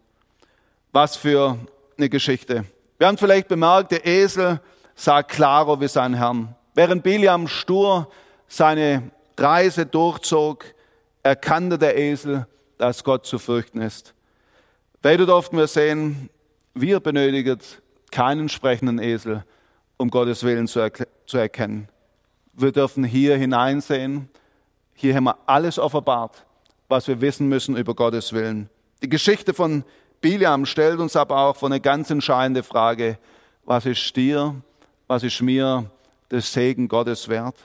Was 0.91 1.15
für 1.15 1.57
eine 1.97 2.09
Geschichte. 2.09 2.65
Wir 2.97 3.07
haben 3.07 3.17
vielleicht 3.17 3.47
bemerkt, 3.47 3.91
der 3.91 4.05
Esel 4.05 4.59
sah 4.95 5.23
klarer 5.23 5.79
wie 5.79 5.87
sein 5.87 6.13
Herrn. 6.13 6.55
Während 6.73 7.03
Biliam 7.03 7.47
stur 7.47 8.09
seine 8.47 9.11
Reise 9.37 9.85
durchzog, 9.85 10.65
erkannte 11.23 11.77
der 11.77 11.97
Esel, 11.97 12.47
dass 12.77 13.03
Gott 13.03 13.25
zu 13.25 13.39
fürchten 13.39 13.81
ist. 13.81 14.13
Weiter 15.01 15.25
durften 15.25 15.57
wir 15.57 15.67
sehen, 15.67 16.29
wir 16.73 16.99
benötigen 16.99 17.59
keinen 18.11 18.49
sprechenden 18.49 18.99
Esel, 18.99 19.45
um 19.97 20.09
Gottes 20.09 20.43
Willen 20.43 20.67
zu, 20.67 20.79
er 20.79 20.91
zu 21.25 21.37
erkennen. 21.37 21.87
Wir 22.53 22.71
dürfen 22.71 23.03
hier 23.03 23.37
hineinsehen. 23.37 24.29
Hier 24.93 25.15
haben 25.15 25.25
wir 25.25 25.37
alles 25.45 25.79
offenbart, 25.79 26.45
was 26.89 27.07
wir 27.07 27.21
wissen 27.21 27.47
müssen 27.47 27.77
über 27.77 27.93
Gottes 27.93 28.33
Willen. 28.33 28.69
Die 29.01 29.09
Geschichte 29.09 29.53
von 29.53 29.85
Biliam 30.19 30.65
stellt 30.65 30.99
uns 30.99 31.15
aber 31.15 31.37
auch 31.37 31.55
vor 31.55 31.69
eine 31.69 31.79
ganz 31.79 32.09
entscheidende 32.09 32.63
Frage. 32.63 33.17
Was 33.63 33.85
ist 33.85 34.15
dir, 34.15 34.55
was 35.07 35.23
ist 35.23 35.41
mir 35.41 35.89
des 36.29 36.51
Segen 36.51 36.87
Gottes 36.89 37.29
wert? 37.29 37.55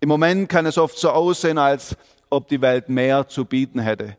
Im 0.00 0.10
Moment 0.10 0.48
kann 0.48 0.66
es 0.66 0.78
oft 0.78 0.96
so 0.96 1.10
aussehen, 1.10 1.58
als 1.58 1.96
ob 2.30 2.46
die 2.48 2.60
Welt 2.60 2.88
mehr 2.88 3.26
zu 3.26 3.44
bieten 3.44 3.80
hätte. 3.80 4.16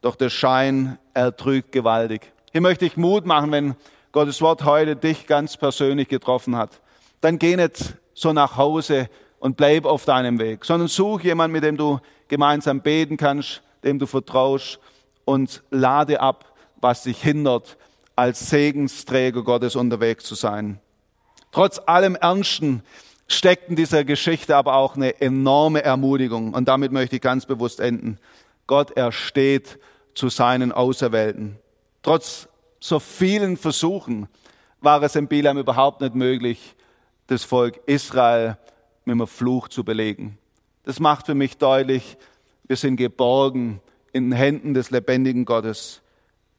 Doch 0.00 0.16
der 0.16 0.30
Schein 0.30 0.98
ertrügt 1.12 1.72
gewaltig. 1.72 2.32
Hier 2.52 2.60
möchte 2.60 2.86
ich 2.86 2.96
Mut 2.96 3.26
machen, 3.26 3.50
wenn 3.52 3.74
Gottes 4.12 4.40
Wort 4.40 4.64
heute 4.64 4.94
dich 4.94 5.26
ganz 5.26 5.56
persönlich 5.56 6.08
getroffen 6.08 6.56
hat. 6.56 6.80
Dann 7.20 7.38
geh 7.38 7.56
nicht 7.56 7.96
so 8.14 8.32
nach 8.32 8.56
Hause 8.56 9.08
und 9.40 9.56
bleib 9.56 9.86
auf 9.86 10.04
deinem 10.04 10.38
Weg, 10.38 10.64
sondern 10.64 10.88
such 10.88 11.22
jemanden, 11.22 11.52
mit 11.52 11.64
dem 11.64 11.76
du 11.76 11.98
gemeinsam 12.32 12.80
beten 12.80 13.18
kannst, 13.18 13.60
dem 13.84 13.98
du 13.98 14.06
vertraust 14.06 14.78
und 15.26 15.62
lade 15.70 16.18
ab, 16.18 16.46
was 16.80 17.02
dich 17.02 17.22
hindert, 17.22 17.76
als 18.16 18.48
Segensträger 18.48 19.42
Gottes 19.42 19.76
unterwegs 19.76 20.24
zu 20.24 20.34
sein. 20.34 20.80
Trotz 21.50 21.78
allem 21.84 22.16
Ernsten 22.16 22.82
steckt 23.28 23.68
in 23.68 23.76
dieser 23.76 24.04
Geschichte 24.04 24.56
aber 24.56 24.76
auch 24.76 24.96
eine 24.96 25.20
enorme 25.20 25.84
Ermutigung. 25.84 26.54
Und 26.54 26.68
damit 26.68 26.90
möchte 26.90 27.16
ich 27.16 27.22
ganz 27.22 27.44
bewusst 27.44 27.80
enden. 27.80 28.18
Gott 28.66 28.92
ersteht 28.92 29.78
zu 30.14 30.30
seinen 30.30 30.72
Auserwählten. 30.72 31.58
Trotz 32.02 32.48
so 32.80 32.98
vielen 32.98 33.58
Versuchen 33.58 34.26
war 34.80 35.02
es 35.02 35.16
in 35.16 35.28
Bilam 35.28 35.58
überhaupt 35.58 36.00
nicht 36.00 36.14
möglich, 36.14 36.76
das 37.26 37.44
Volk 37.44 37.78
Israel 37.84 38.56
mit 39.04 39.16
einem 39.16 39.26
Fluch 39.26 39.68
zu 39.68 39.84
belegen. 39.84 40.38
Das 40.84 41.00
macht 41.00 41.26
für 41.26 41.34
mich 41.34 41.58
deutlich, 41.58 42.16
wir 42.64 42.76
sind 42.76 42.96
geborgen 42.96 43.80
in 44.12 44.30
den 44.30 44.36
Händen 44.36 44.74
des 44.74 44.90
lebendigen 44.90 45.44
Gottes 45.44 46.02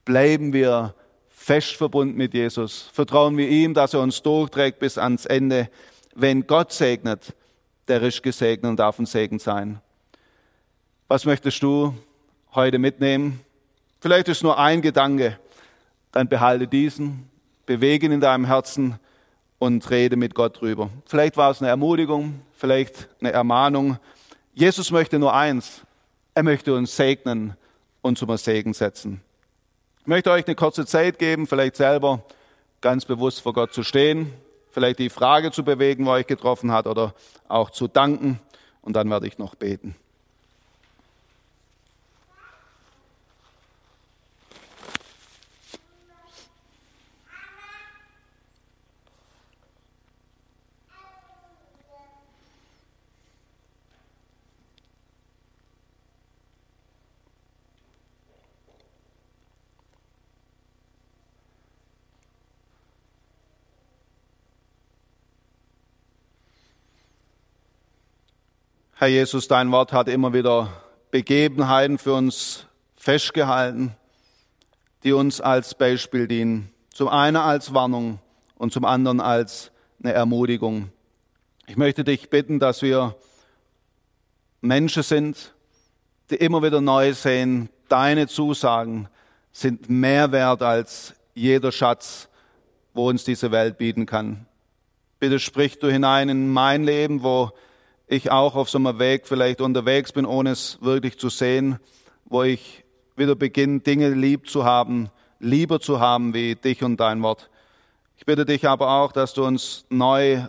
bleiben 0.06 0.54
wir 0.54 0.96
fest 1.30 1.76
verbunden 1.76 2.16
mit 2.16 2.34
Jesus. 2.34 2.90
Vertrauen 2.94 3.38
wir 3.38 3.50
ihm, 3.50 3.74
dass 3.74 3.94
er 3.94 4.02
uns 4.02 4.22
durchträgt 4.22 4.80
bis 4.80 4.98
ans 4.98 5.26
Ende. 5.26 5.70
Wenn 6.16 6.48
Gott 6.48 6.72
segnet, 6.72 7.34
der 7.88 8.02
ist 8.02 8.24
gesegnet 8.24 8.70
und 8.70 8.80
darf 8.80 9.00
ein 9.00 9.06
Segen 9.06 9.40
sein. 9.40 9.82
Was 11.08 11.26
möchtest 11.26 11.62
du 11.64 11.94
heute 12.54 12.80
mitnehmen? 12.80 13.42
Vielleicht 14.00 14.30
ist 14.30 14.44
nur 14.44 14.58
ein 14.58 14.82
Gedanke. 14.82 15.38
Dann 16.12 16.30
behalte 16.30 16.68
diesen, 16.68 17.30
bewege 17.66 18.06
ihn 18.06 18.14
in 18.14 18.22
deinem 18.22 18.46
Herzen 18.46 19.00
und 19.64 19.90
rede 19.90 20.18
mit 20.18 20.36
Gott 20.36 20.60
drüber. 20.60 20.90
Vielleicht 21.06 21.38
war 21.38 21.50
es 21.50 21.62
eine 21.62 21.70
Ermutigung, 21.70 22.42
vielleicht 22.58 23.08
eine 23.22 23.32
Ermahnung. 23.32 23.98
Jesus 24.54 24.92
möchte 24.92 25.20
nur 25.20 25.34
eins. 25.34 25.84
Er 26.34 26.44
möchte 26.44 26.76
uns 26.76 26.94
segnen 26.98 27.56
und 28.02 28.18
zum 28.18 28.36
Segen 28.36 28.74
setzen. 28.74 29.22
Ich 30.02 30.08
möchte 30.08 30.32
euch 30.32 30.46
eine 30.46 30.56
kurze 30.56 30.86
Zeit 30.86 31.18
geben, 31.18 31.48
vielleicht 31.48 31.78
selber 31.78 32.26
ganz 32.82 33.06
bewusst 33.06 33.40
vor 33.40 33.54
Gott 33.54 33.74
zu 33.74 33.84
stehen, 33.84 34.34
vielleicht 34.70 35.00
die 35.00 35.10
Frage 35.10 35.52
zu 35.52 35.64
bewegen, 35.64 36.06
wo 36.06 36.10
euch 36.10 36.28
getroffen 36.28 36.74
hat, 36.74 36.86
oder 36.86 37.14
auch 37.48 37.70
zu 37.70 37.88
danken. 37.88 38.42
Und 38.82 38.98
dann 38.98 39.10
werde 39.10 39.28
ich 39.28 39.38
noch 39.38 39.56
beten. 39.56 39.96
Herr 69.04 69.10
Jesus, 69.10 69.50
dein 69.50 69.70
Wort 69.74 69.92
hat 69.92 70.08
immer 70.08 70.32
wieder 70.32 70.70
Begebenheiten 71.12 71.98
für 71.98 72.14
uns 72.14 72.68
festgehalten, 72.96 73.98
die 75.04 75.12
uns 75.12 75.42
als 75.42 75.76
Beispiel 75.76 76.26
dienen. 76.26 76.72
Zum 76.94 77.10
einen 77.10 77.36
als 77.36 77.74
Warnung 77.74 78.20
und 78.56 78.72
zum 78.72 78.86
anderen 78.86 79.20
als 79.20 79.72
eine 80.02 80.14
Ermutigung. 80.14 80.90
Ich 81.68 81.76
möchte 81.76 82.06
dich 82.06 82.30
bitten, 82.30 82.60
dass 82.62 82.82
wir 82.82 83.18
Menschen 84.62 85.04
sind, 85.04 85.54
die 86.30 86.36
immer 86.36 86.64
wieder 86.64 86.80
neu 86.80 87.14
sehen, 87.14 87.68
deine 87.90 88.28
Zusagen 88.30 89.10
sind 89.52 89.90
mehr 89.90 90.32
wert 90.32 90.62
als 90.62 91.14
jeder 91.34 91.74
Schatz, 91.74 92.30
wo 92.94 93.10
uns 93.10 93.26
diese 93.26 93.52
Welt 93.52 93.78
bieten 93.78 94.06
kann. 94.06 94.46
Bitte 95.20 95.40
sprich 95.40 95.78
du 95.78 95.92
hinein 95.92 96.30
in 96.30 96.48
mein 96.48 96.86
Leben, 96.86 97.22
wo 97.22 97.52
ich 98.08 98.32
auch 98.32 98.56
auf 98.56 98.70
so 98.70 98.78
einem 98.78 99.00
Weg 99.00 99.28
vielleicht 99.28 99.62
unterwegs 99.62 100.12
bin, 100.12 100.26
ohne 100.26 100.52
es 100.52 100.78
wirklich 100.82 101.18
zu 101.18 101.30
sehen, 101.30 101.80
wo 102.26 102.44
ich 102.44 102.84
wieder 103.16 103.36
beginne, 103.36 103.80
Dinge 103.80 104.10
lieb 104.10 104.50
zu 104.50 104.66
haben, 104.66 105.10
lieber 105.40 105.80
zu 105.80 106.00
haben 106.00 106.34
wie 106.34 106.56
dich 106.56 106.84
und 106.84 107.00
dein 107.00 107.22
Wort. 107.22 107.50
Ich 108.18 108.26
bitte 108.26 108.46
dich 108.46 108.68
aber 108.68 108.90
auch, 108.90 109.12
dass 109.12 109.34
du 109.34 109.46
uns 109.46 109.86
neu 109.90 110.42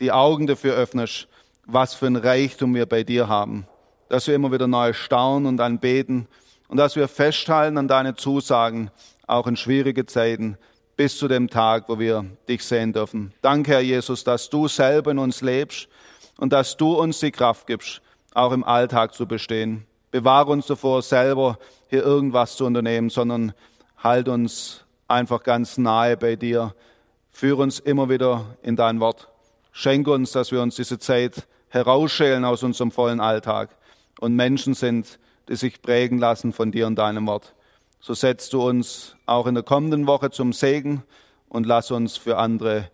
die 0.00 0.12
Augen 0.12 0.46
dafür 0.46 0.74
öffnest, 0.74 1.28
was 1.66 1.94
für 1.94 2.06
ein 2.06 2.16
Reichtum 2.16 2.74
wir 2.74 2.86
bei 2.86 3.02
dir 3.02 3.28
haben. 3.28 3.66
Dass 4.08 4.26
wir 4.26 4.34
immer 4.34 4.52
wieder 4.52 4.66
neu 4.66 4.92
staunen 4.92 5.46
und 5.46 5.60
anbeten 5.60 6.28
und 6.68 6.76
dass 6.76 6.96
wir 6.96 7.08
festhalten 7.08 7.78
an 7.78 7.88
deine 7.88 8.14
Zusagen, 8.14 8.90
auch 9.26 9.46
in 9.46 9.56
schwierige 9.56 10.06
Zeiten, 10.06 10.58
bis 10.96 11.16
zu 11.16 11.28
dem 11.28 11.48
Tag, 11.48 11.88
wo 11.88 11.98
wir 11.98 12.24
dich 12.48 12.62
sehen 12.64 12.92
dürfen. 12.92 13.32
Danke, 13.40 13.72
Herr 13.72 13.80
Jesus, 13.80 14.22
dass 14.22 14.50
du 14.50 14.68
selber 14.68 15.10
in 15.10 15.18
uns 15.18 15.40
lebst 15.40 15.88
und 16.38 16.52
dass 16.52 16.76
du 16.76 16.94
uns 16.94 17.20
die 17.20 17.30
Kraft 17.30 17.66
gibst, 17.66 18.02
auch 18.32 18.52
im 18.52 18.64
Alltag 18.64 19.14
zu 19.14 19.26
bestehen. 19.26 19.86
Bewahre 20.10 20.52
uns 20.52 20.66
davor, 20.66 21.02
selber 21.02 21.58
hier 21.88 22.02
irgendwas 22.02 22.56
zu 22.56 22.66
unternehmen, 22.66 23.10
sondern 23.10 23.52
halt 24.02 24.28
uns 24.28 24.84
einfach 25.08 25.42
ganz 25.42 25.78
nahe 25.78 26.16
bei 26.16 26.36
dir. 26.36 26.74
Führe 27.30 27.62
uns 27.62 27.78
immer 27.80 28.08
wieder 28.08 28.56
in 28.62 28.76
dein 28.76 29.00
Wort. 29.00 29.28
Schenke 29.72 30.12
uns, 30.12 30.32
dass 30.32 30.52
wir 30.52 30.62
uns 30.62 30.76
diese 30.76 30.98
Zeit 30.98 31.46
herausschälen 31.68 32.44
aus 32.44 32.62
unserem 32.62 32.92
vollen 32.92 33.20
Alltag 33.20 33.70
und 34.20 34.36
Menschen 34.36 34.74
sind, 34.74 35.18
die 35.48 35.56
sich 35.56 35.82
prägen 35.82 36.18
lassen 36.18 36.52
von 36.52 36.70
dir 36.70 36.86
und 36.86 36.96
deinem 36.96 37.26
Wort. 37.26 37.54
So 38.00 38.14
setzt 38.14 38.52
du 38.52 38.62
uns 38.62 39.16
auch 39.26 39.46
in 39.46 39.54
der 39.54 39.64
kommenden 39.64 40.06
Woche 40.06 40.30
zum 40.30 40.52
Segen 40.52 41.02
und 41.48 41.66
lass 41.66 41.90
uns 41.90 42.16
für 42.16 42.36
andere 42.36 42.90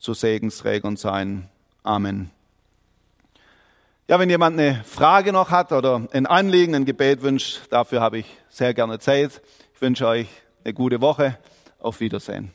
zu 0.00 0.14
Segensträgern 0.14 0.96
sein. 0.96 1.48
Amen. 1.82 2.30
Ja, 4.06 4.18
wenn 4.18 4.28
jemand 4.28 4.58
eine 4.60 4.84
Frage 4.84 5.32
noch 5.32 5.50
hat 5.50 5.72
oder 5.72 6.06
ein 6.12 6.26
Anliegen, 6.26 6.74
ein 6.74 6.84
Gebet 6.84 7.22
wünscht, 7.22 7.62
dafür 7.70 8.02
habe 8.02 8.18
ich 8.18 8.26
sehr 8.50 8.74
gerne 8.74 8.98
Zeit. 8.98 9.40
Ich 9.72 9.80
wünsche 9.80 10.06
euch 10.06 10.28
eine 10.62 10.74
gute 10.74 11.00
Woche. 11.00 11.38
Auf 11.78 12.00
Wiedersehen. 12.00 12.52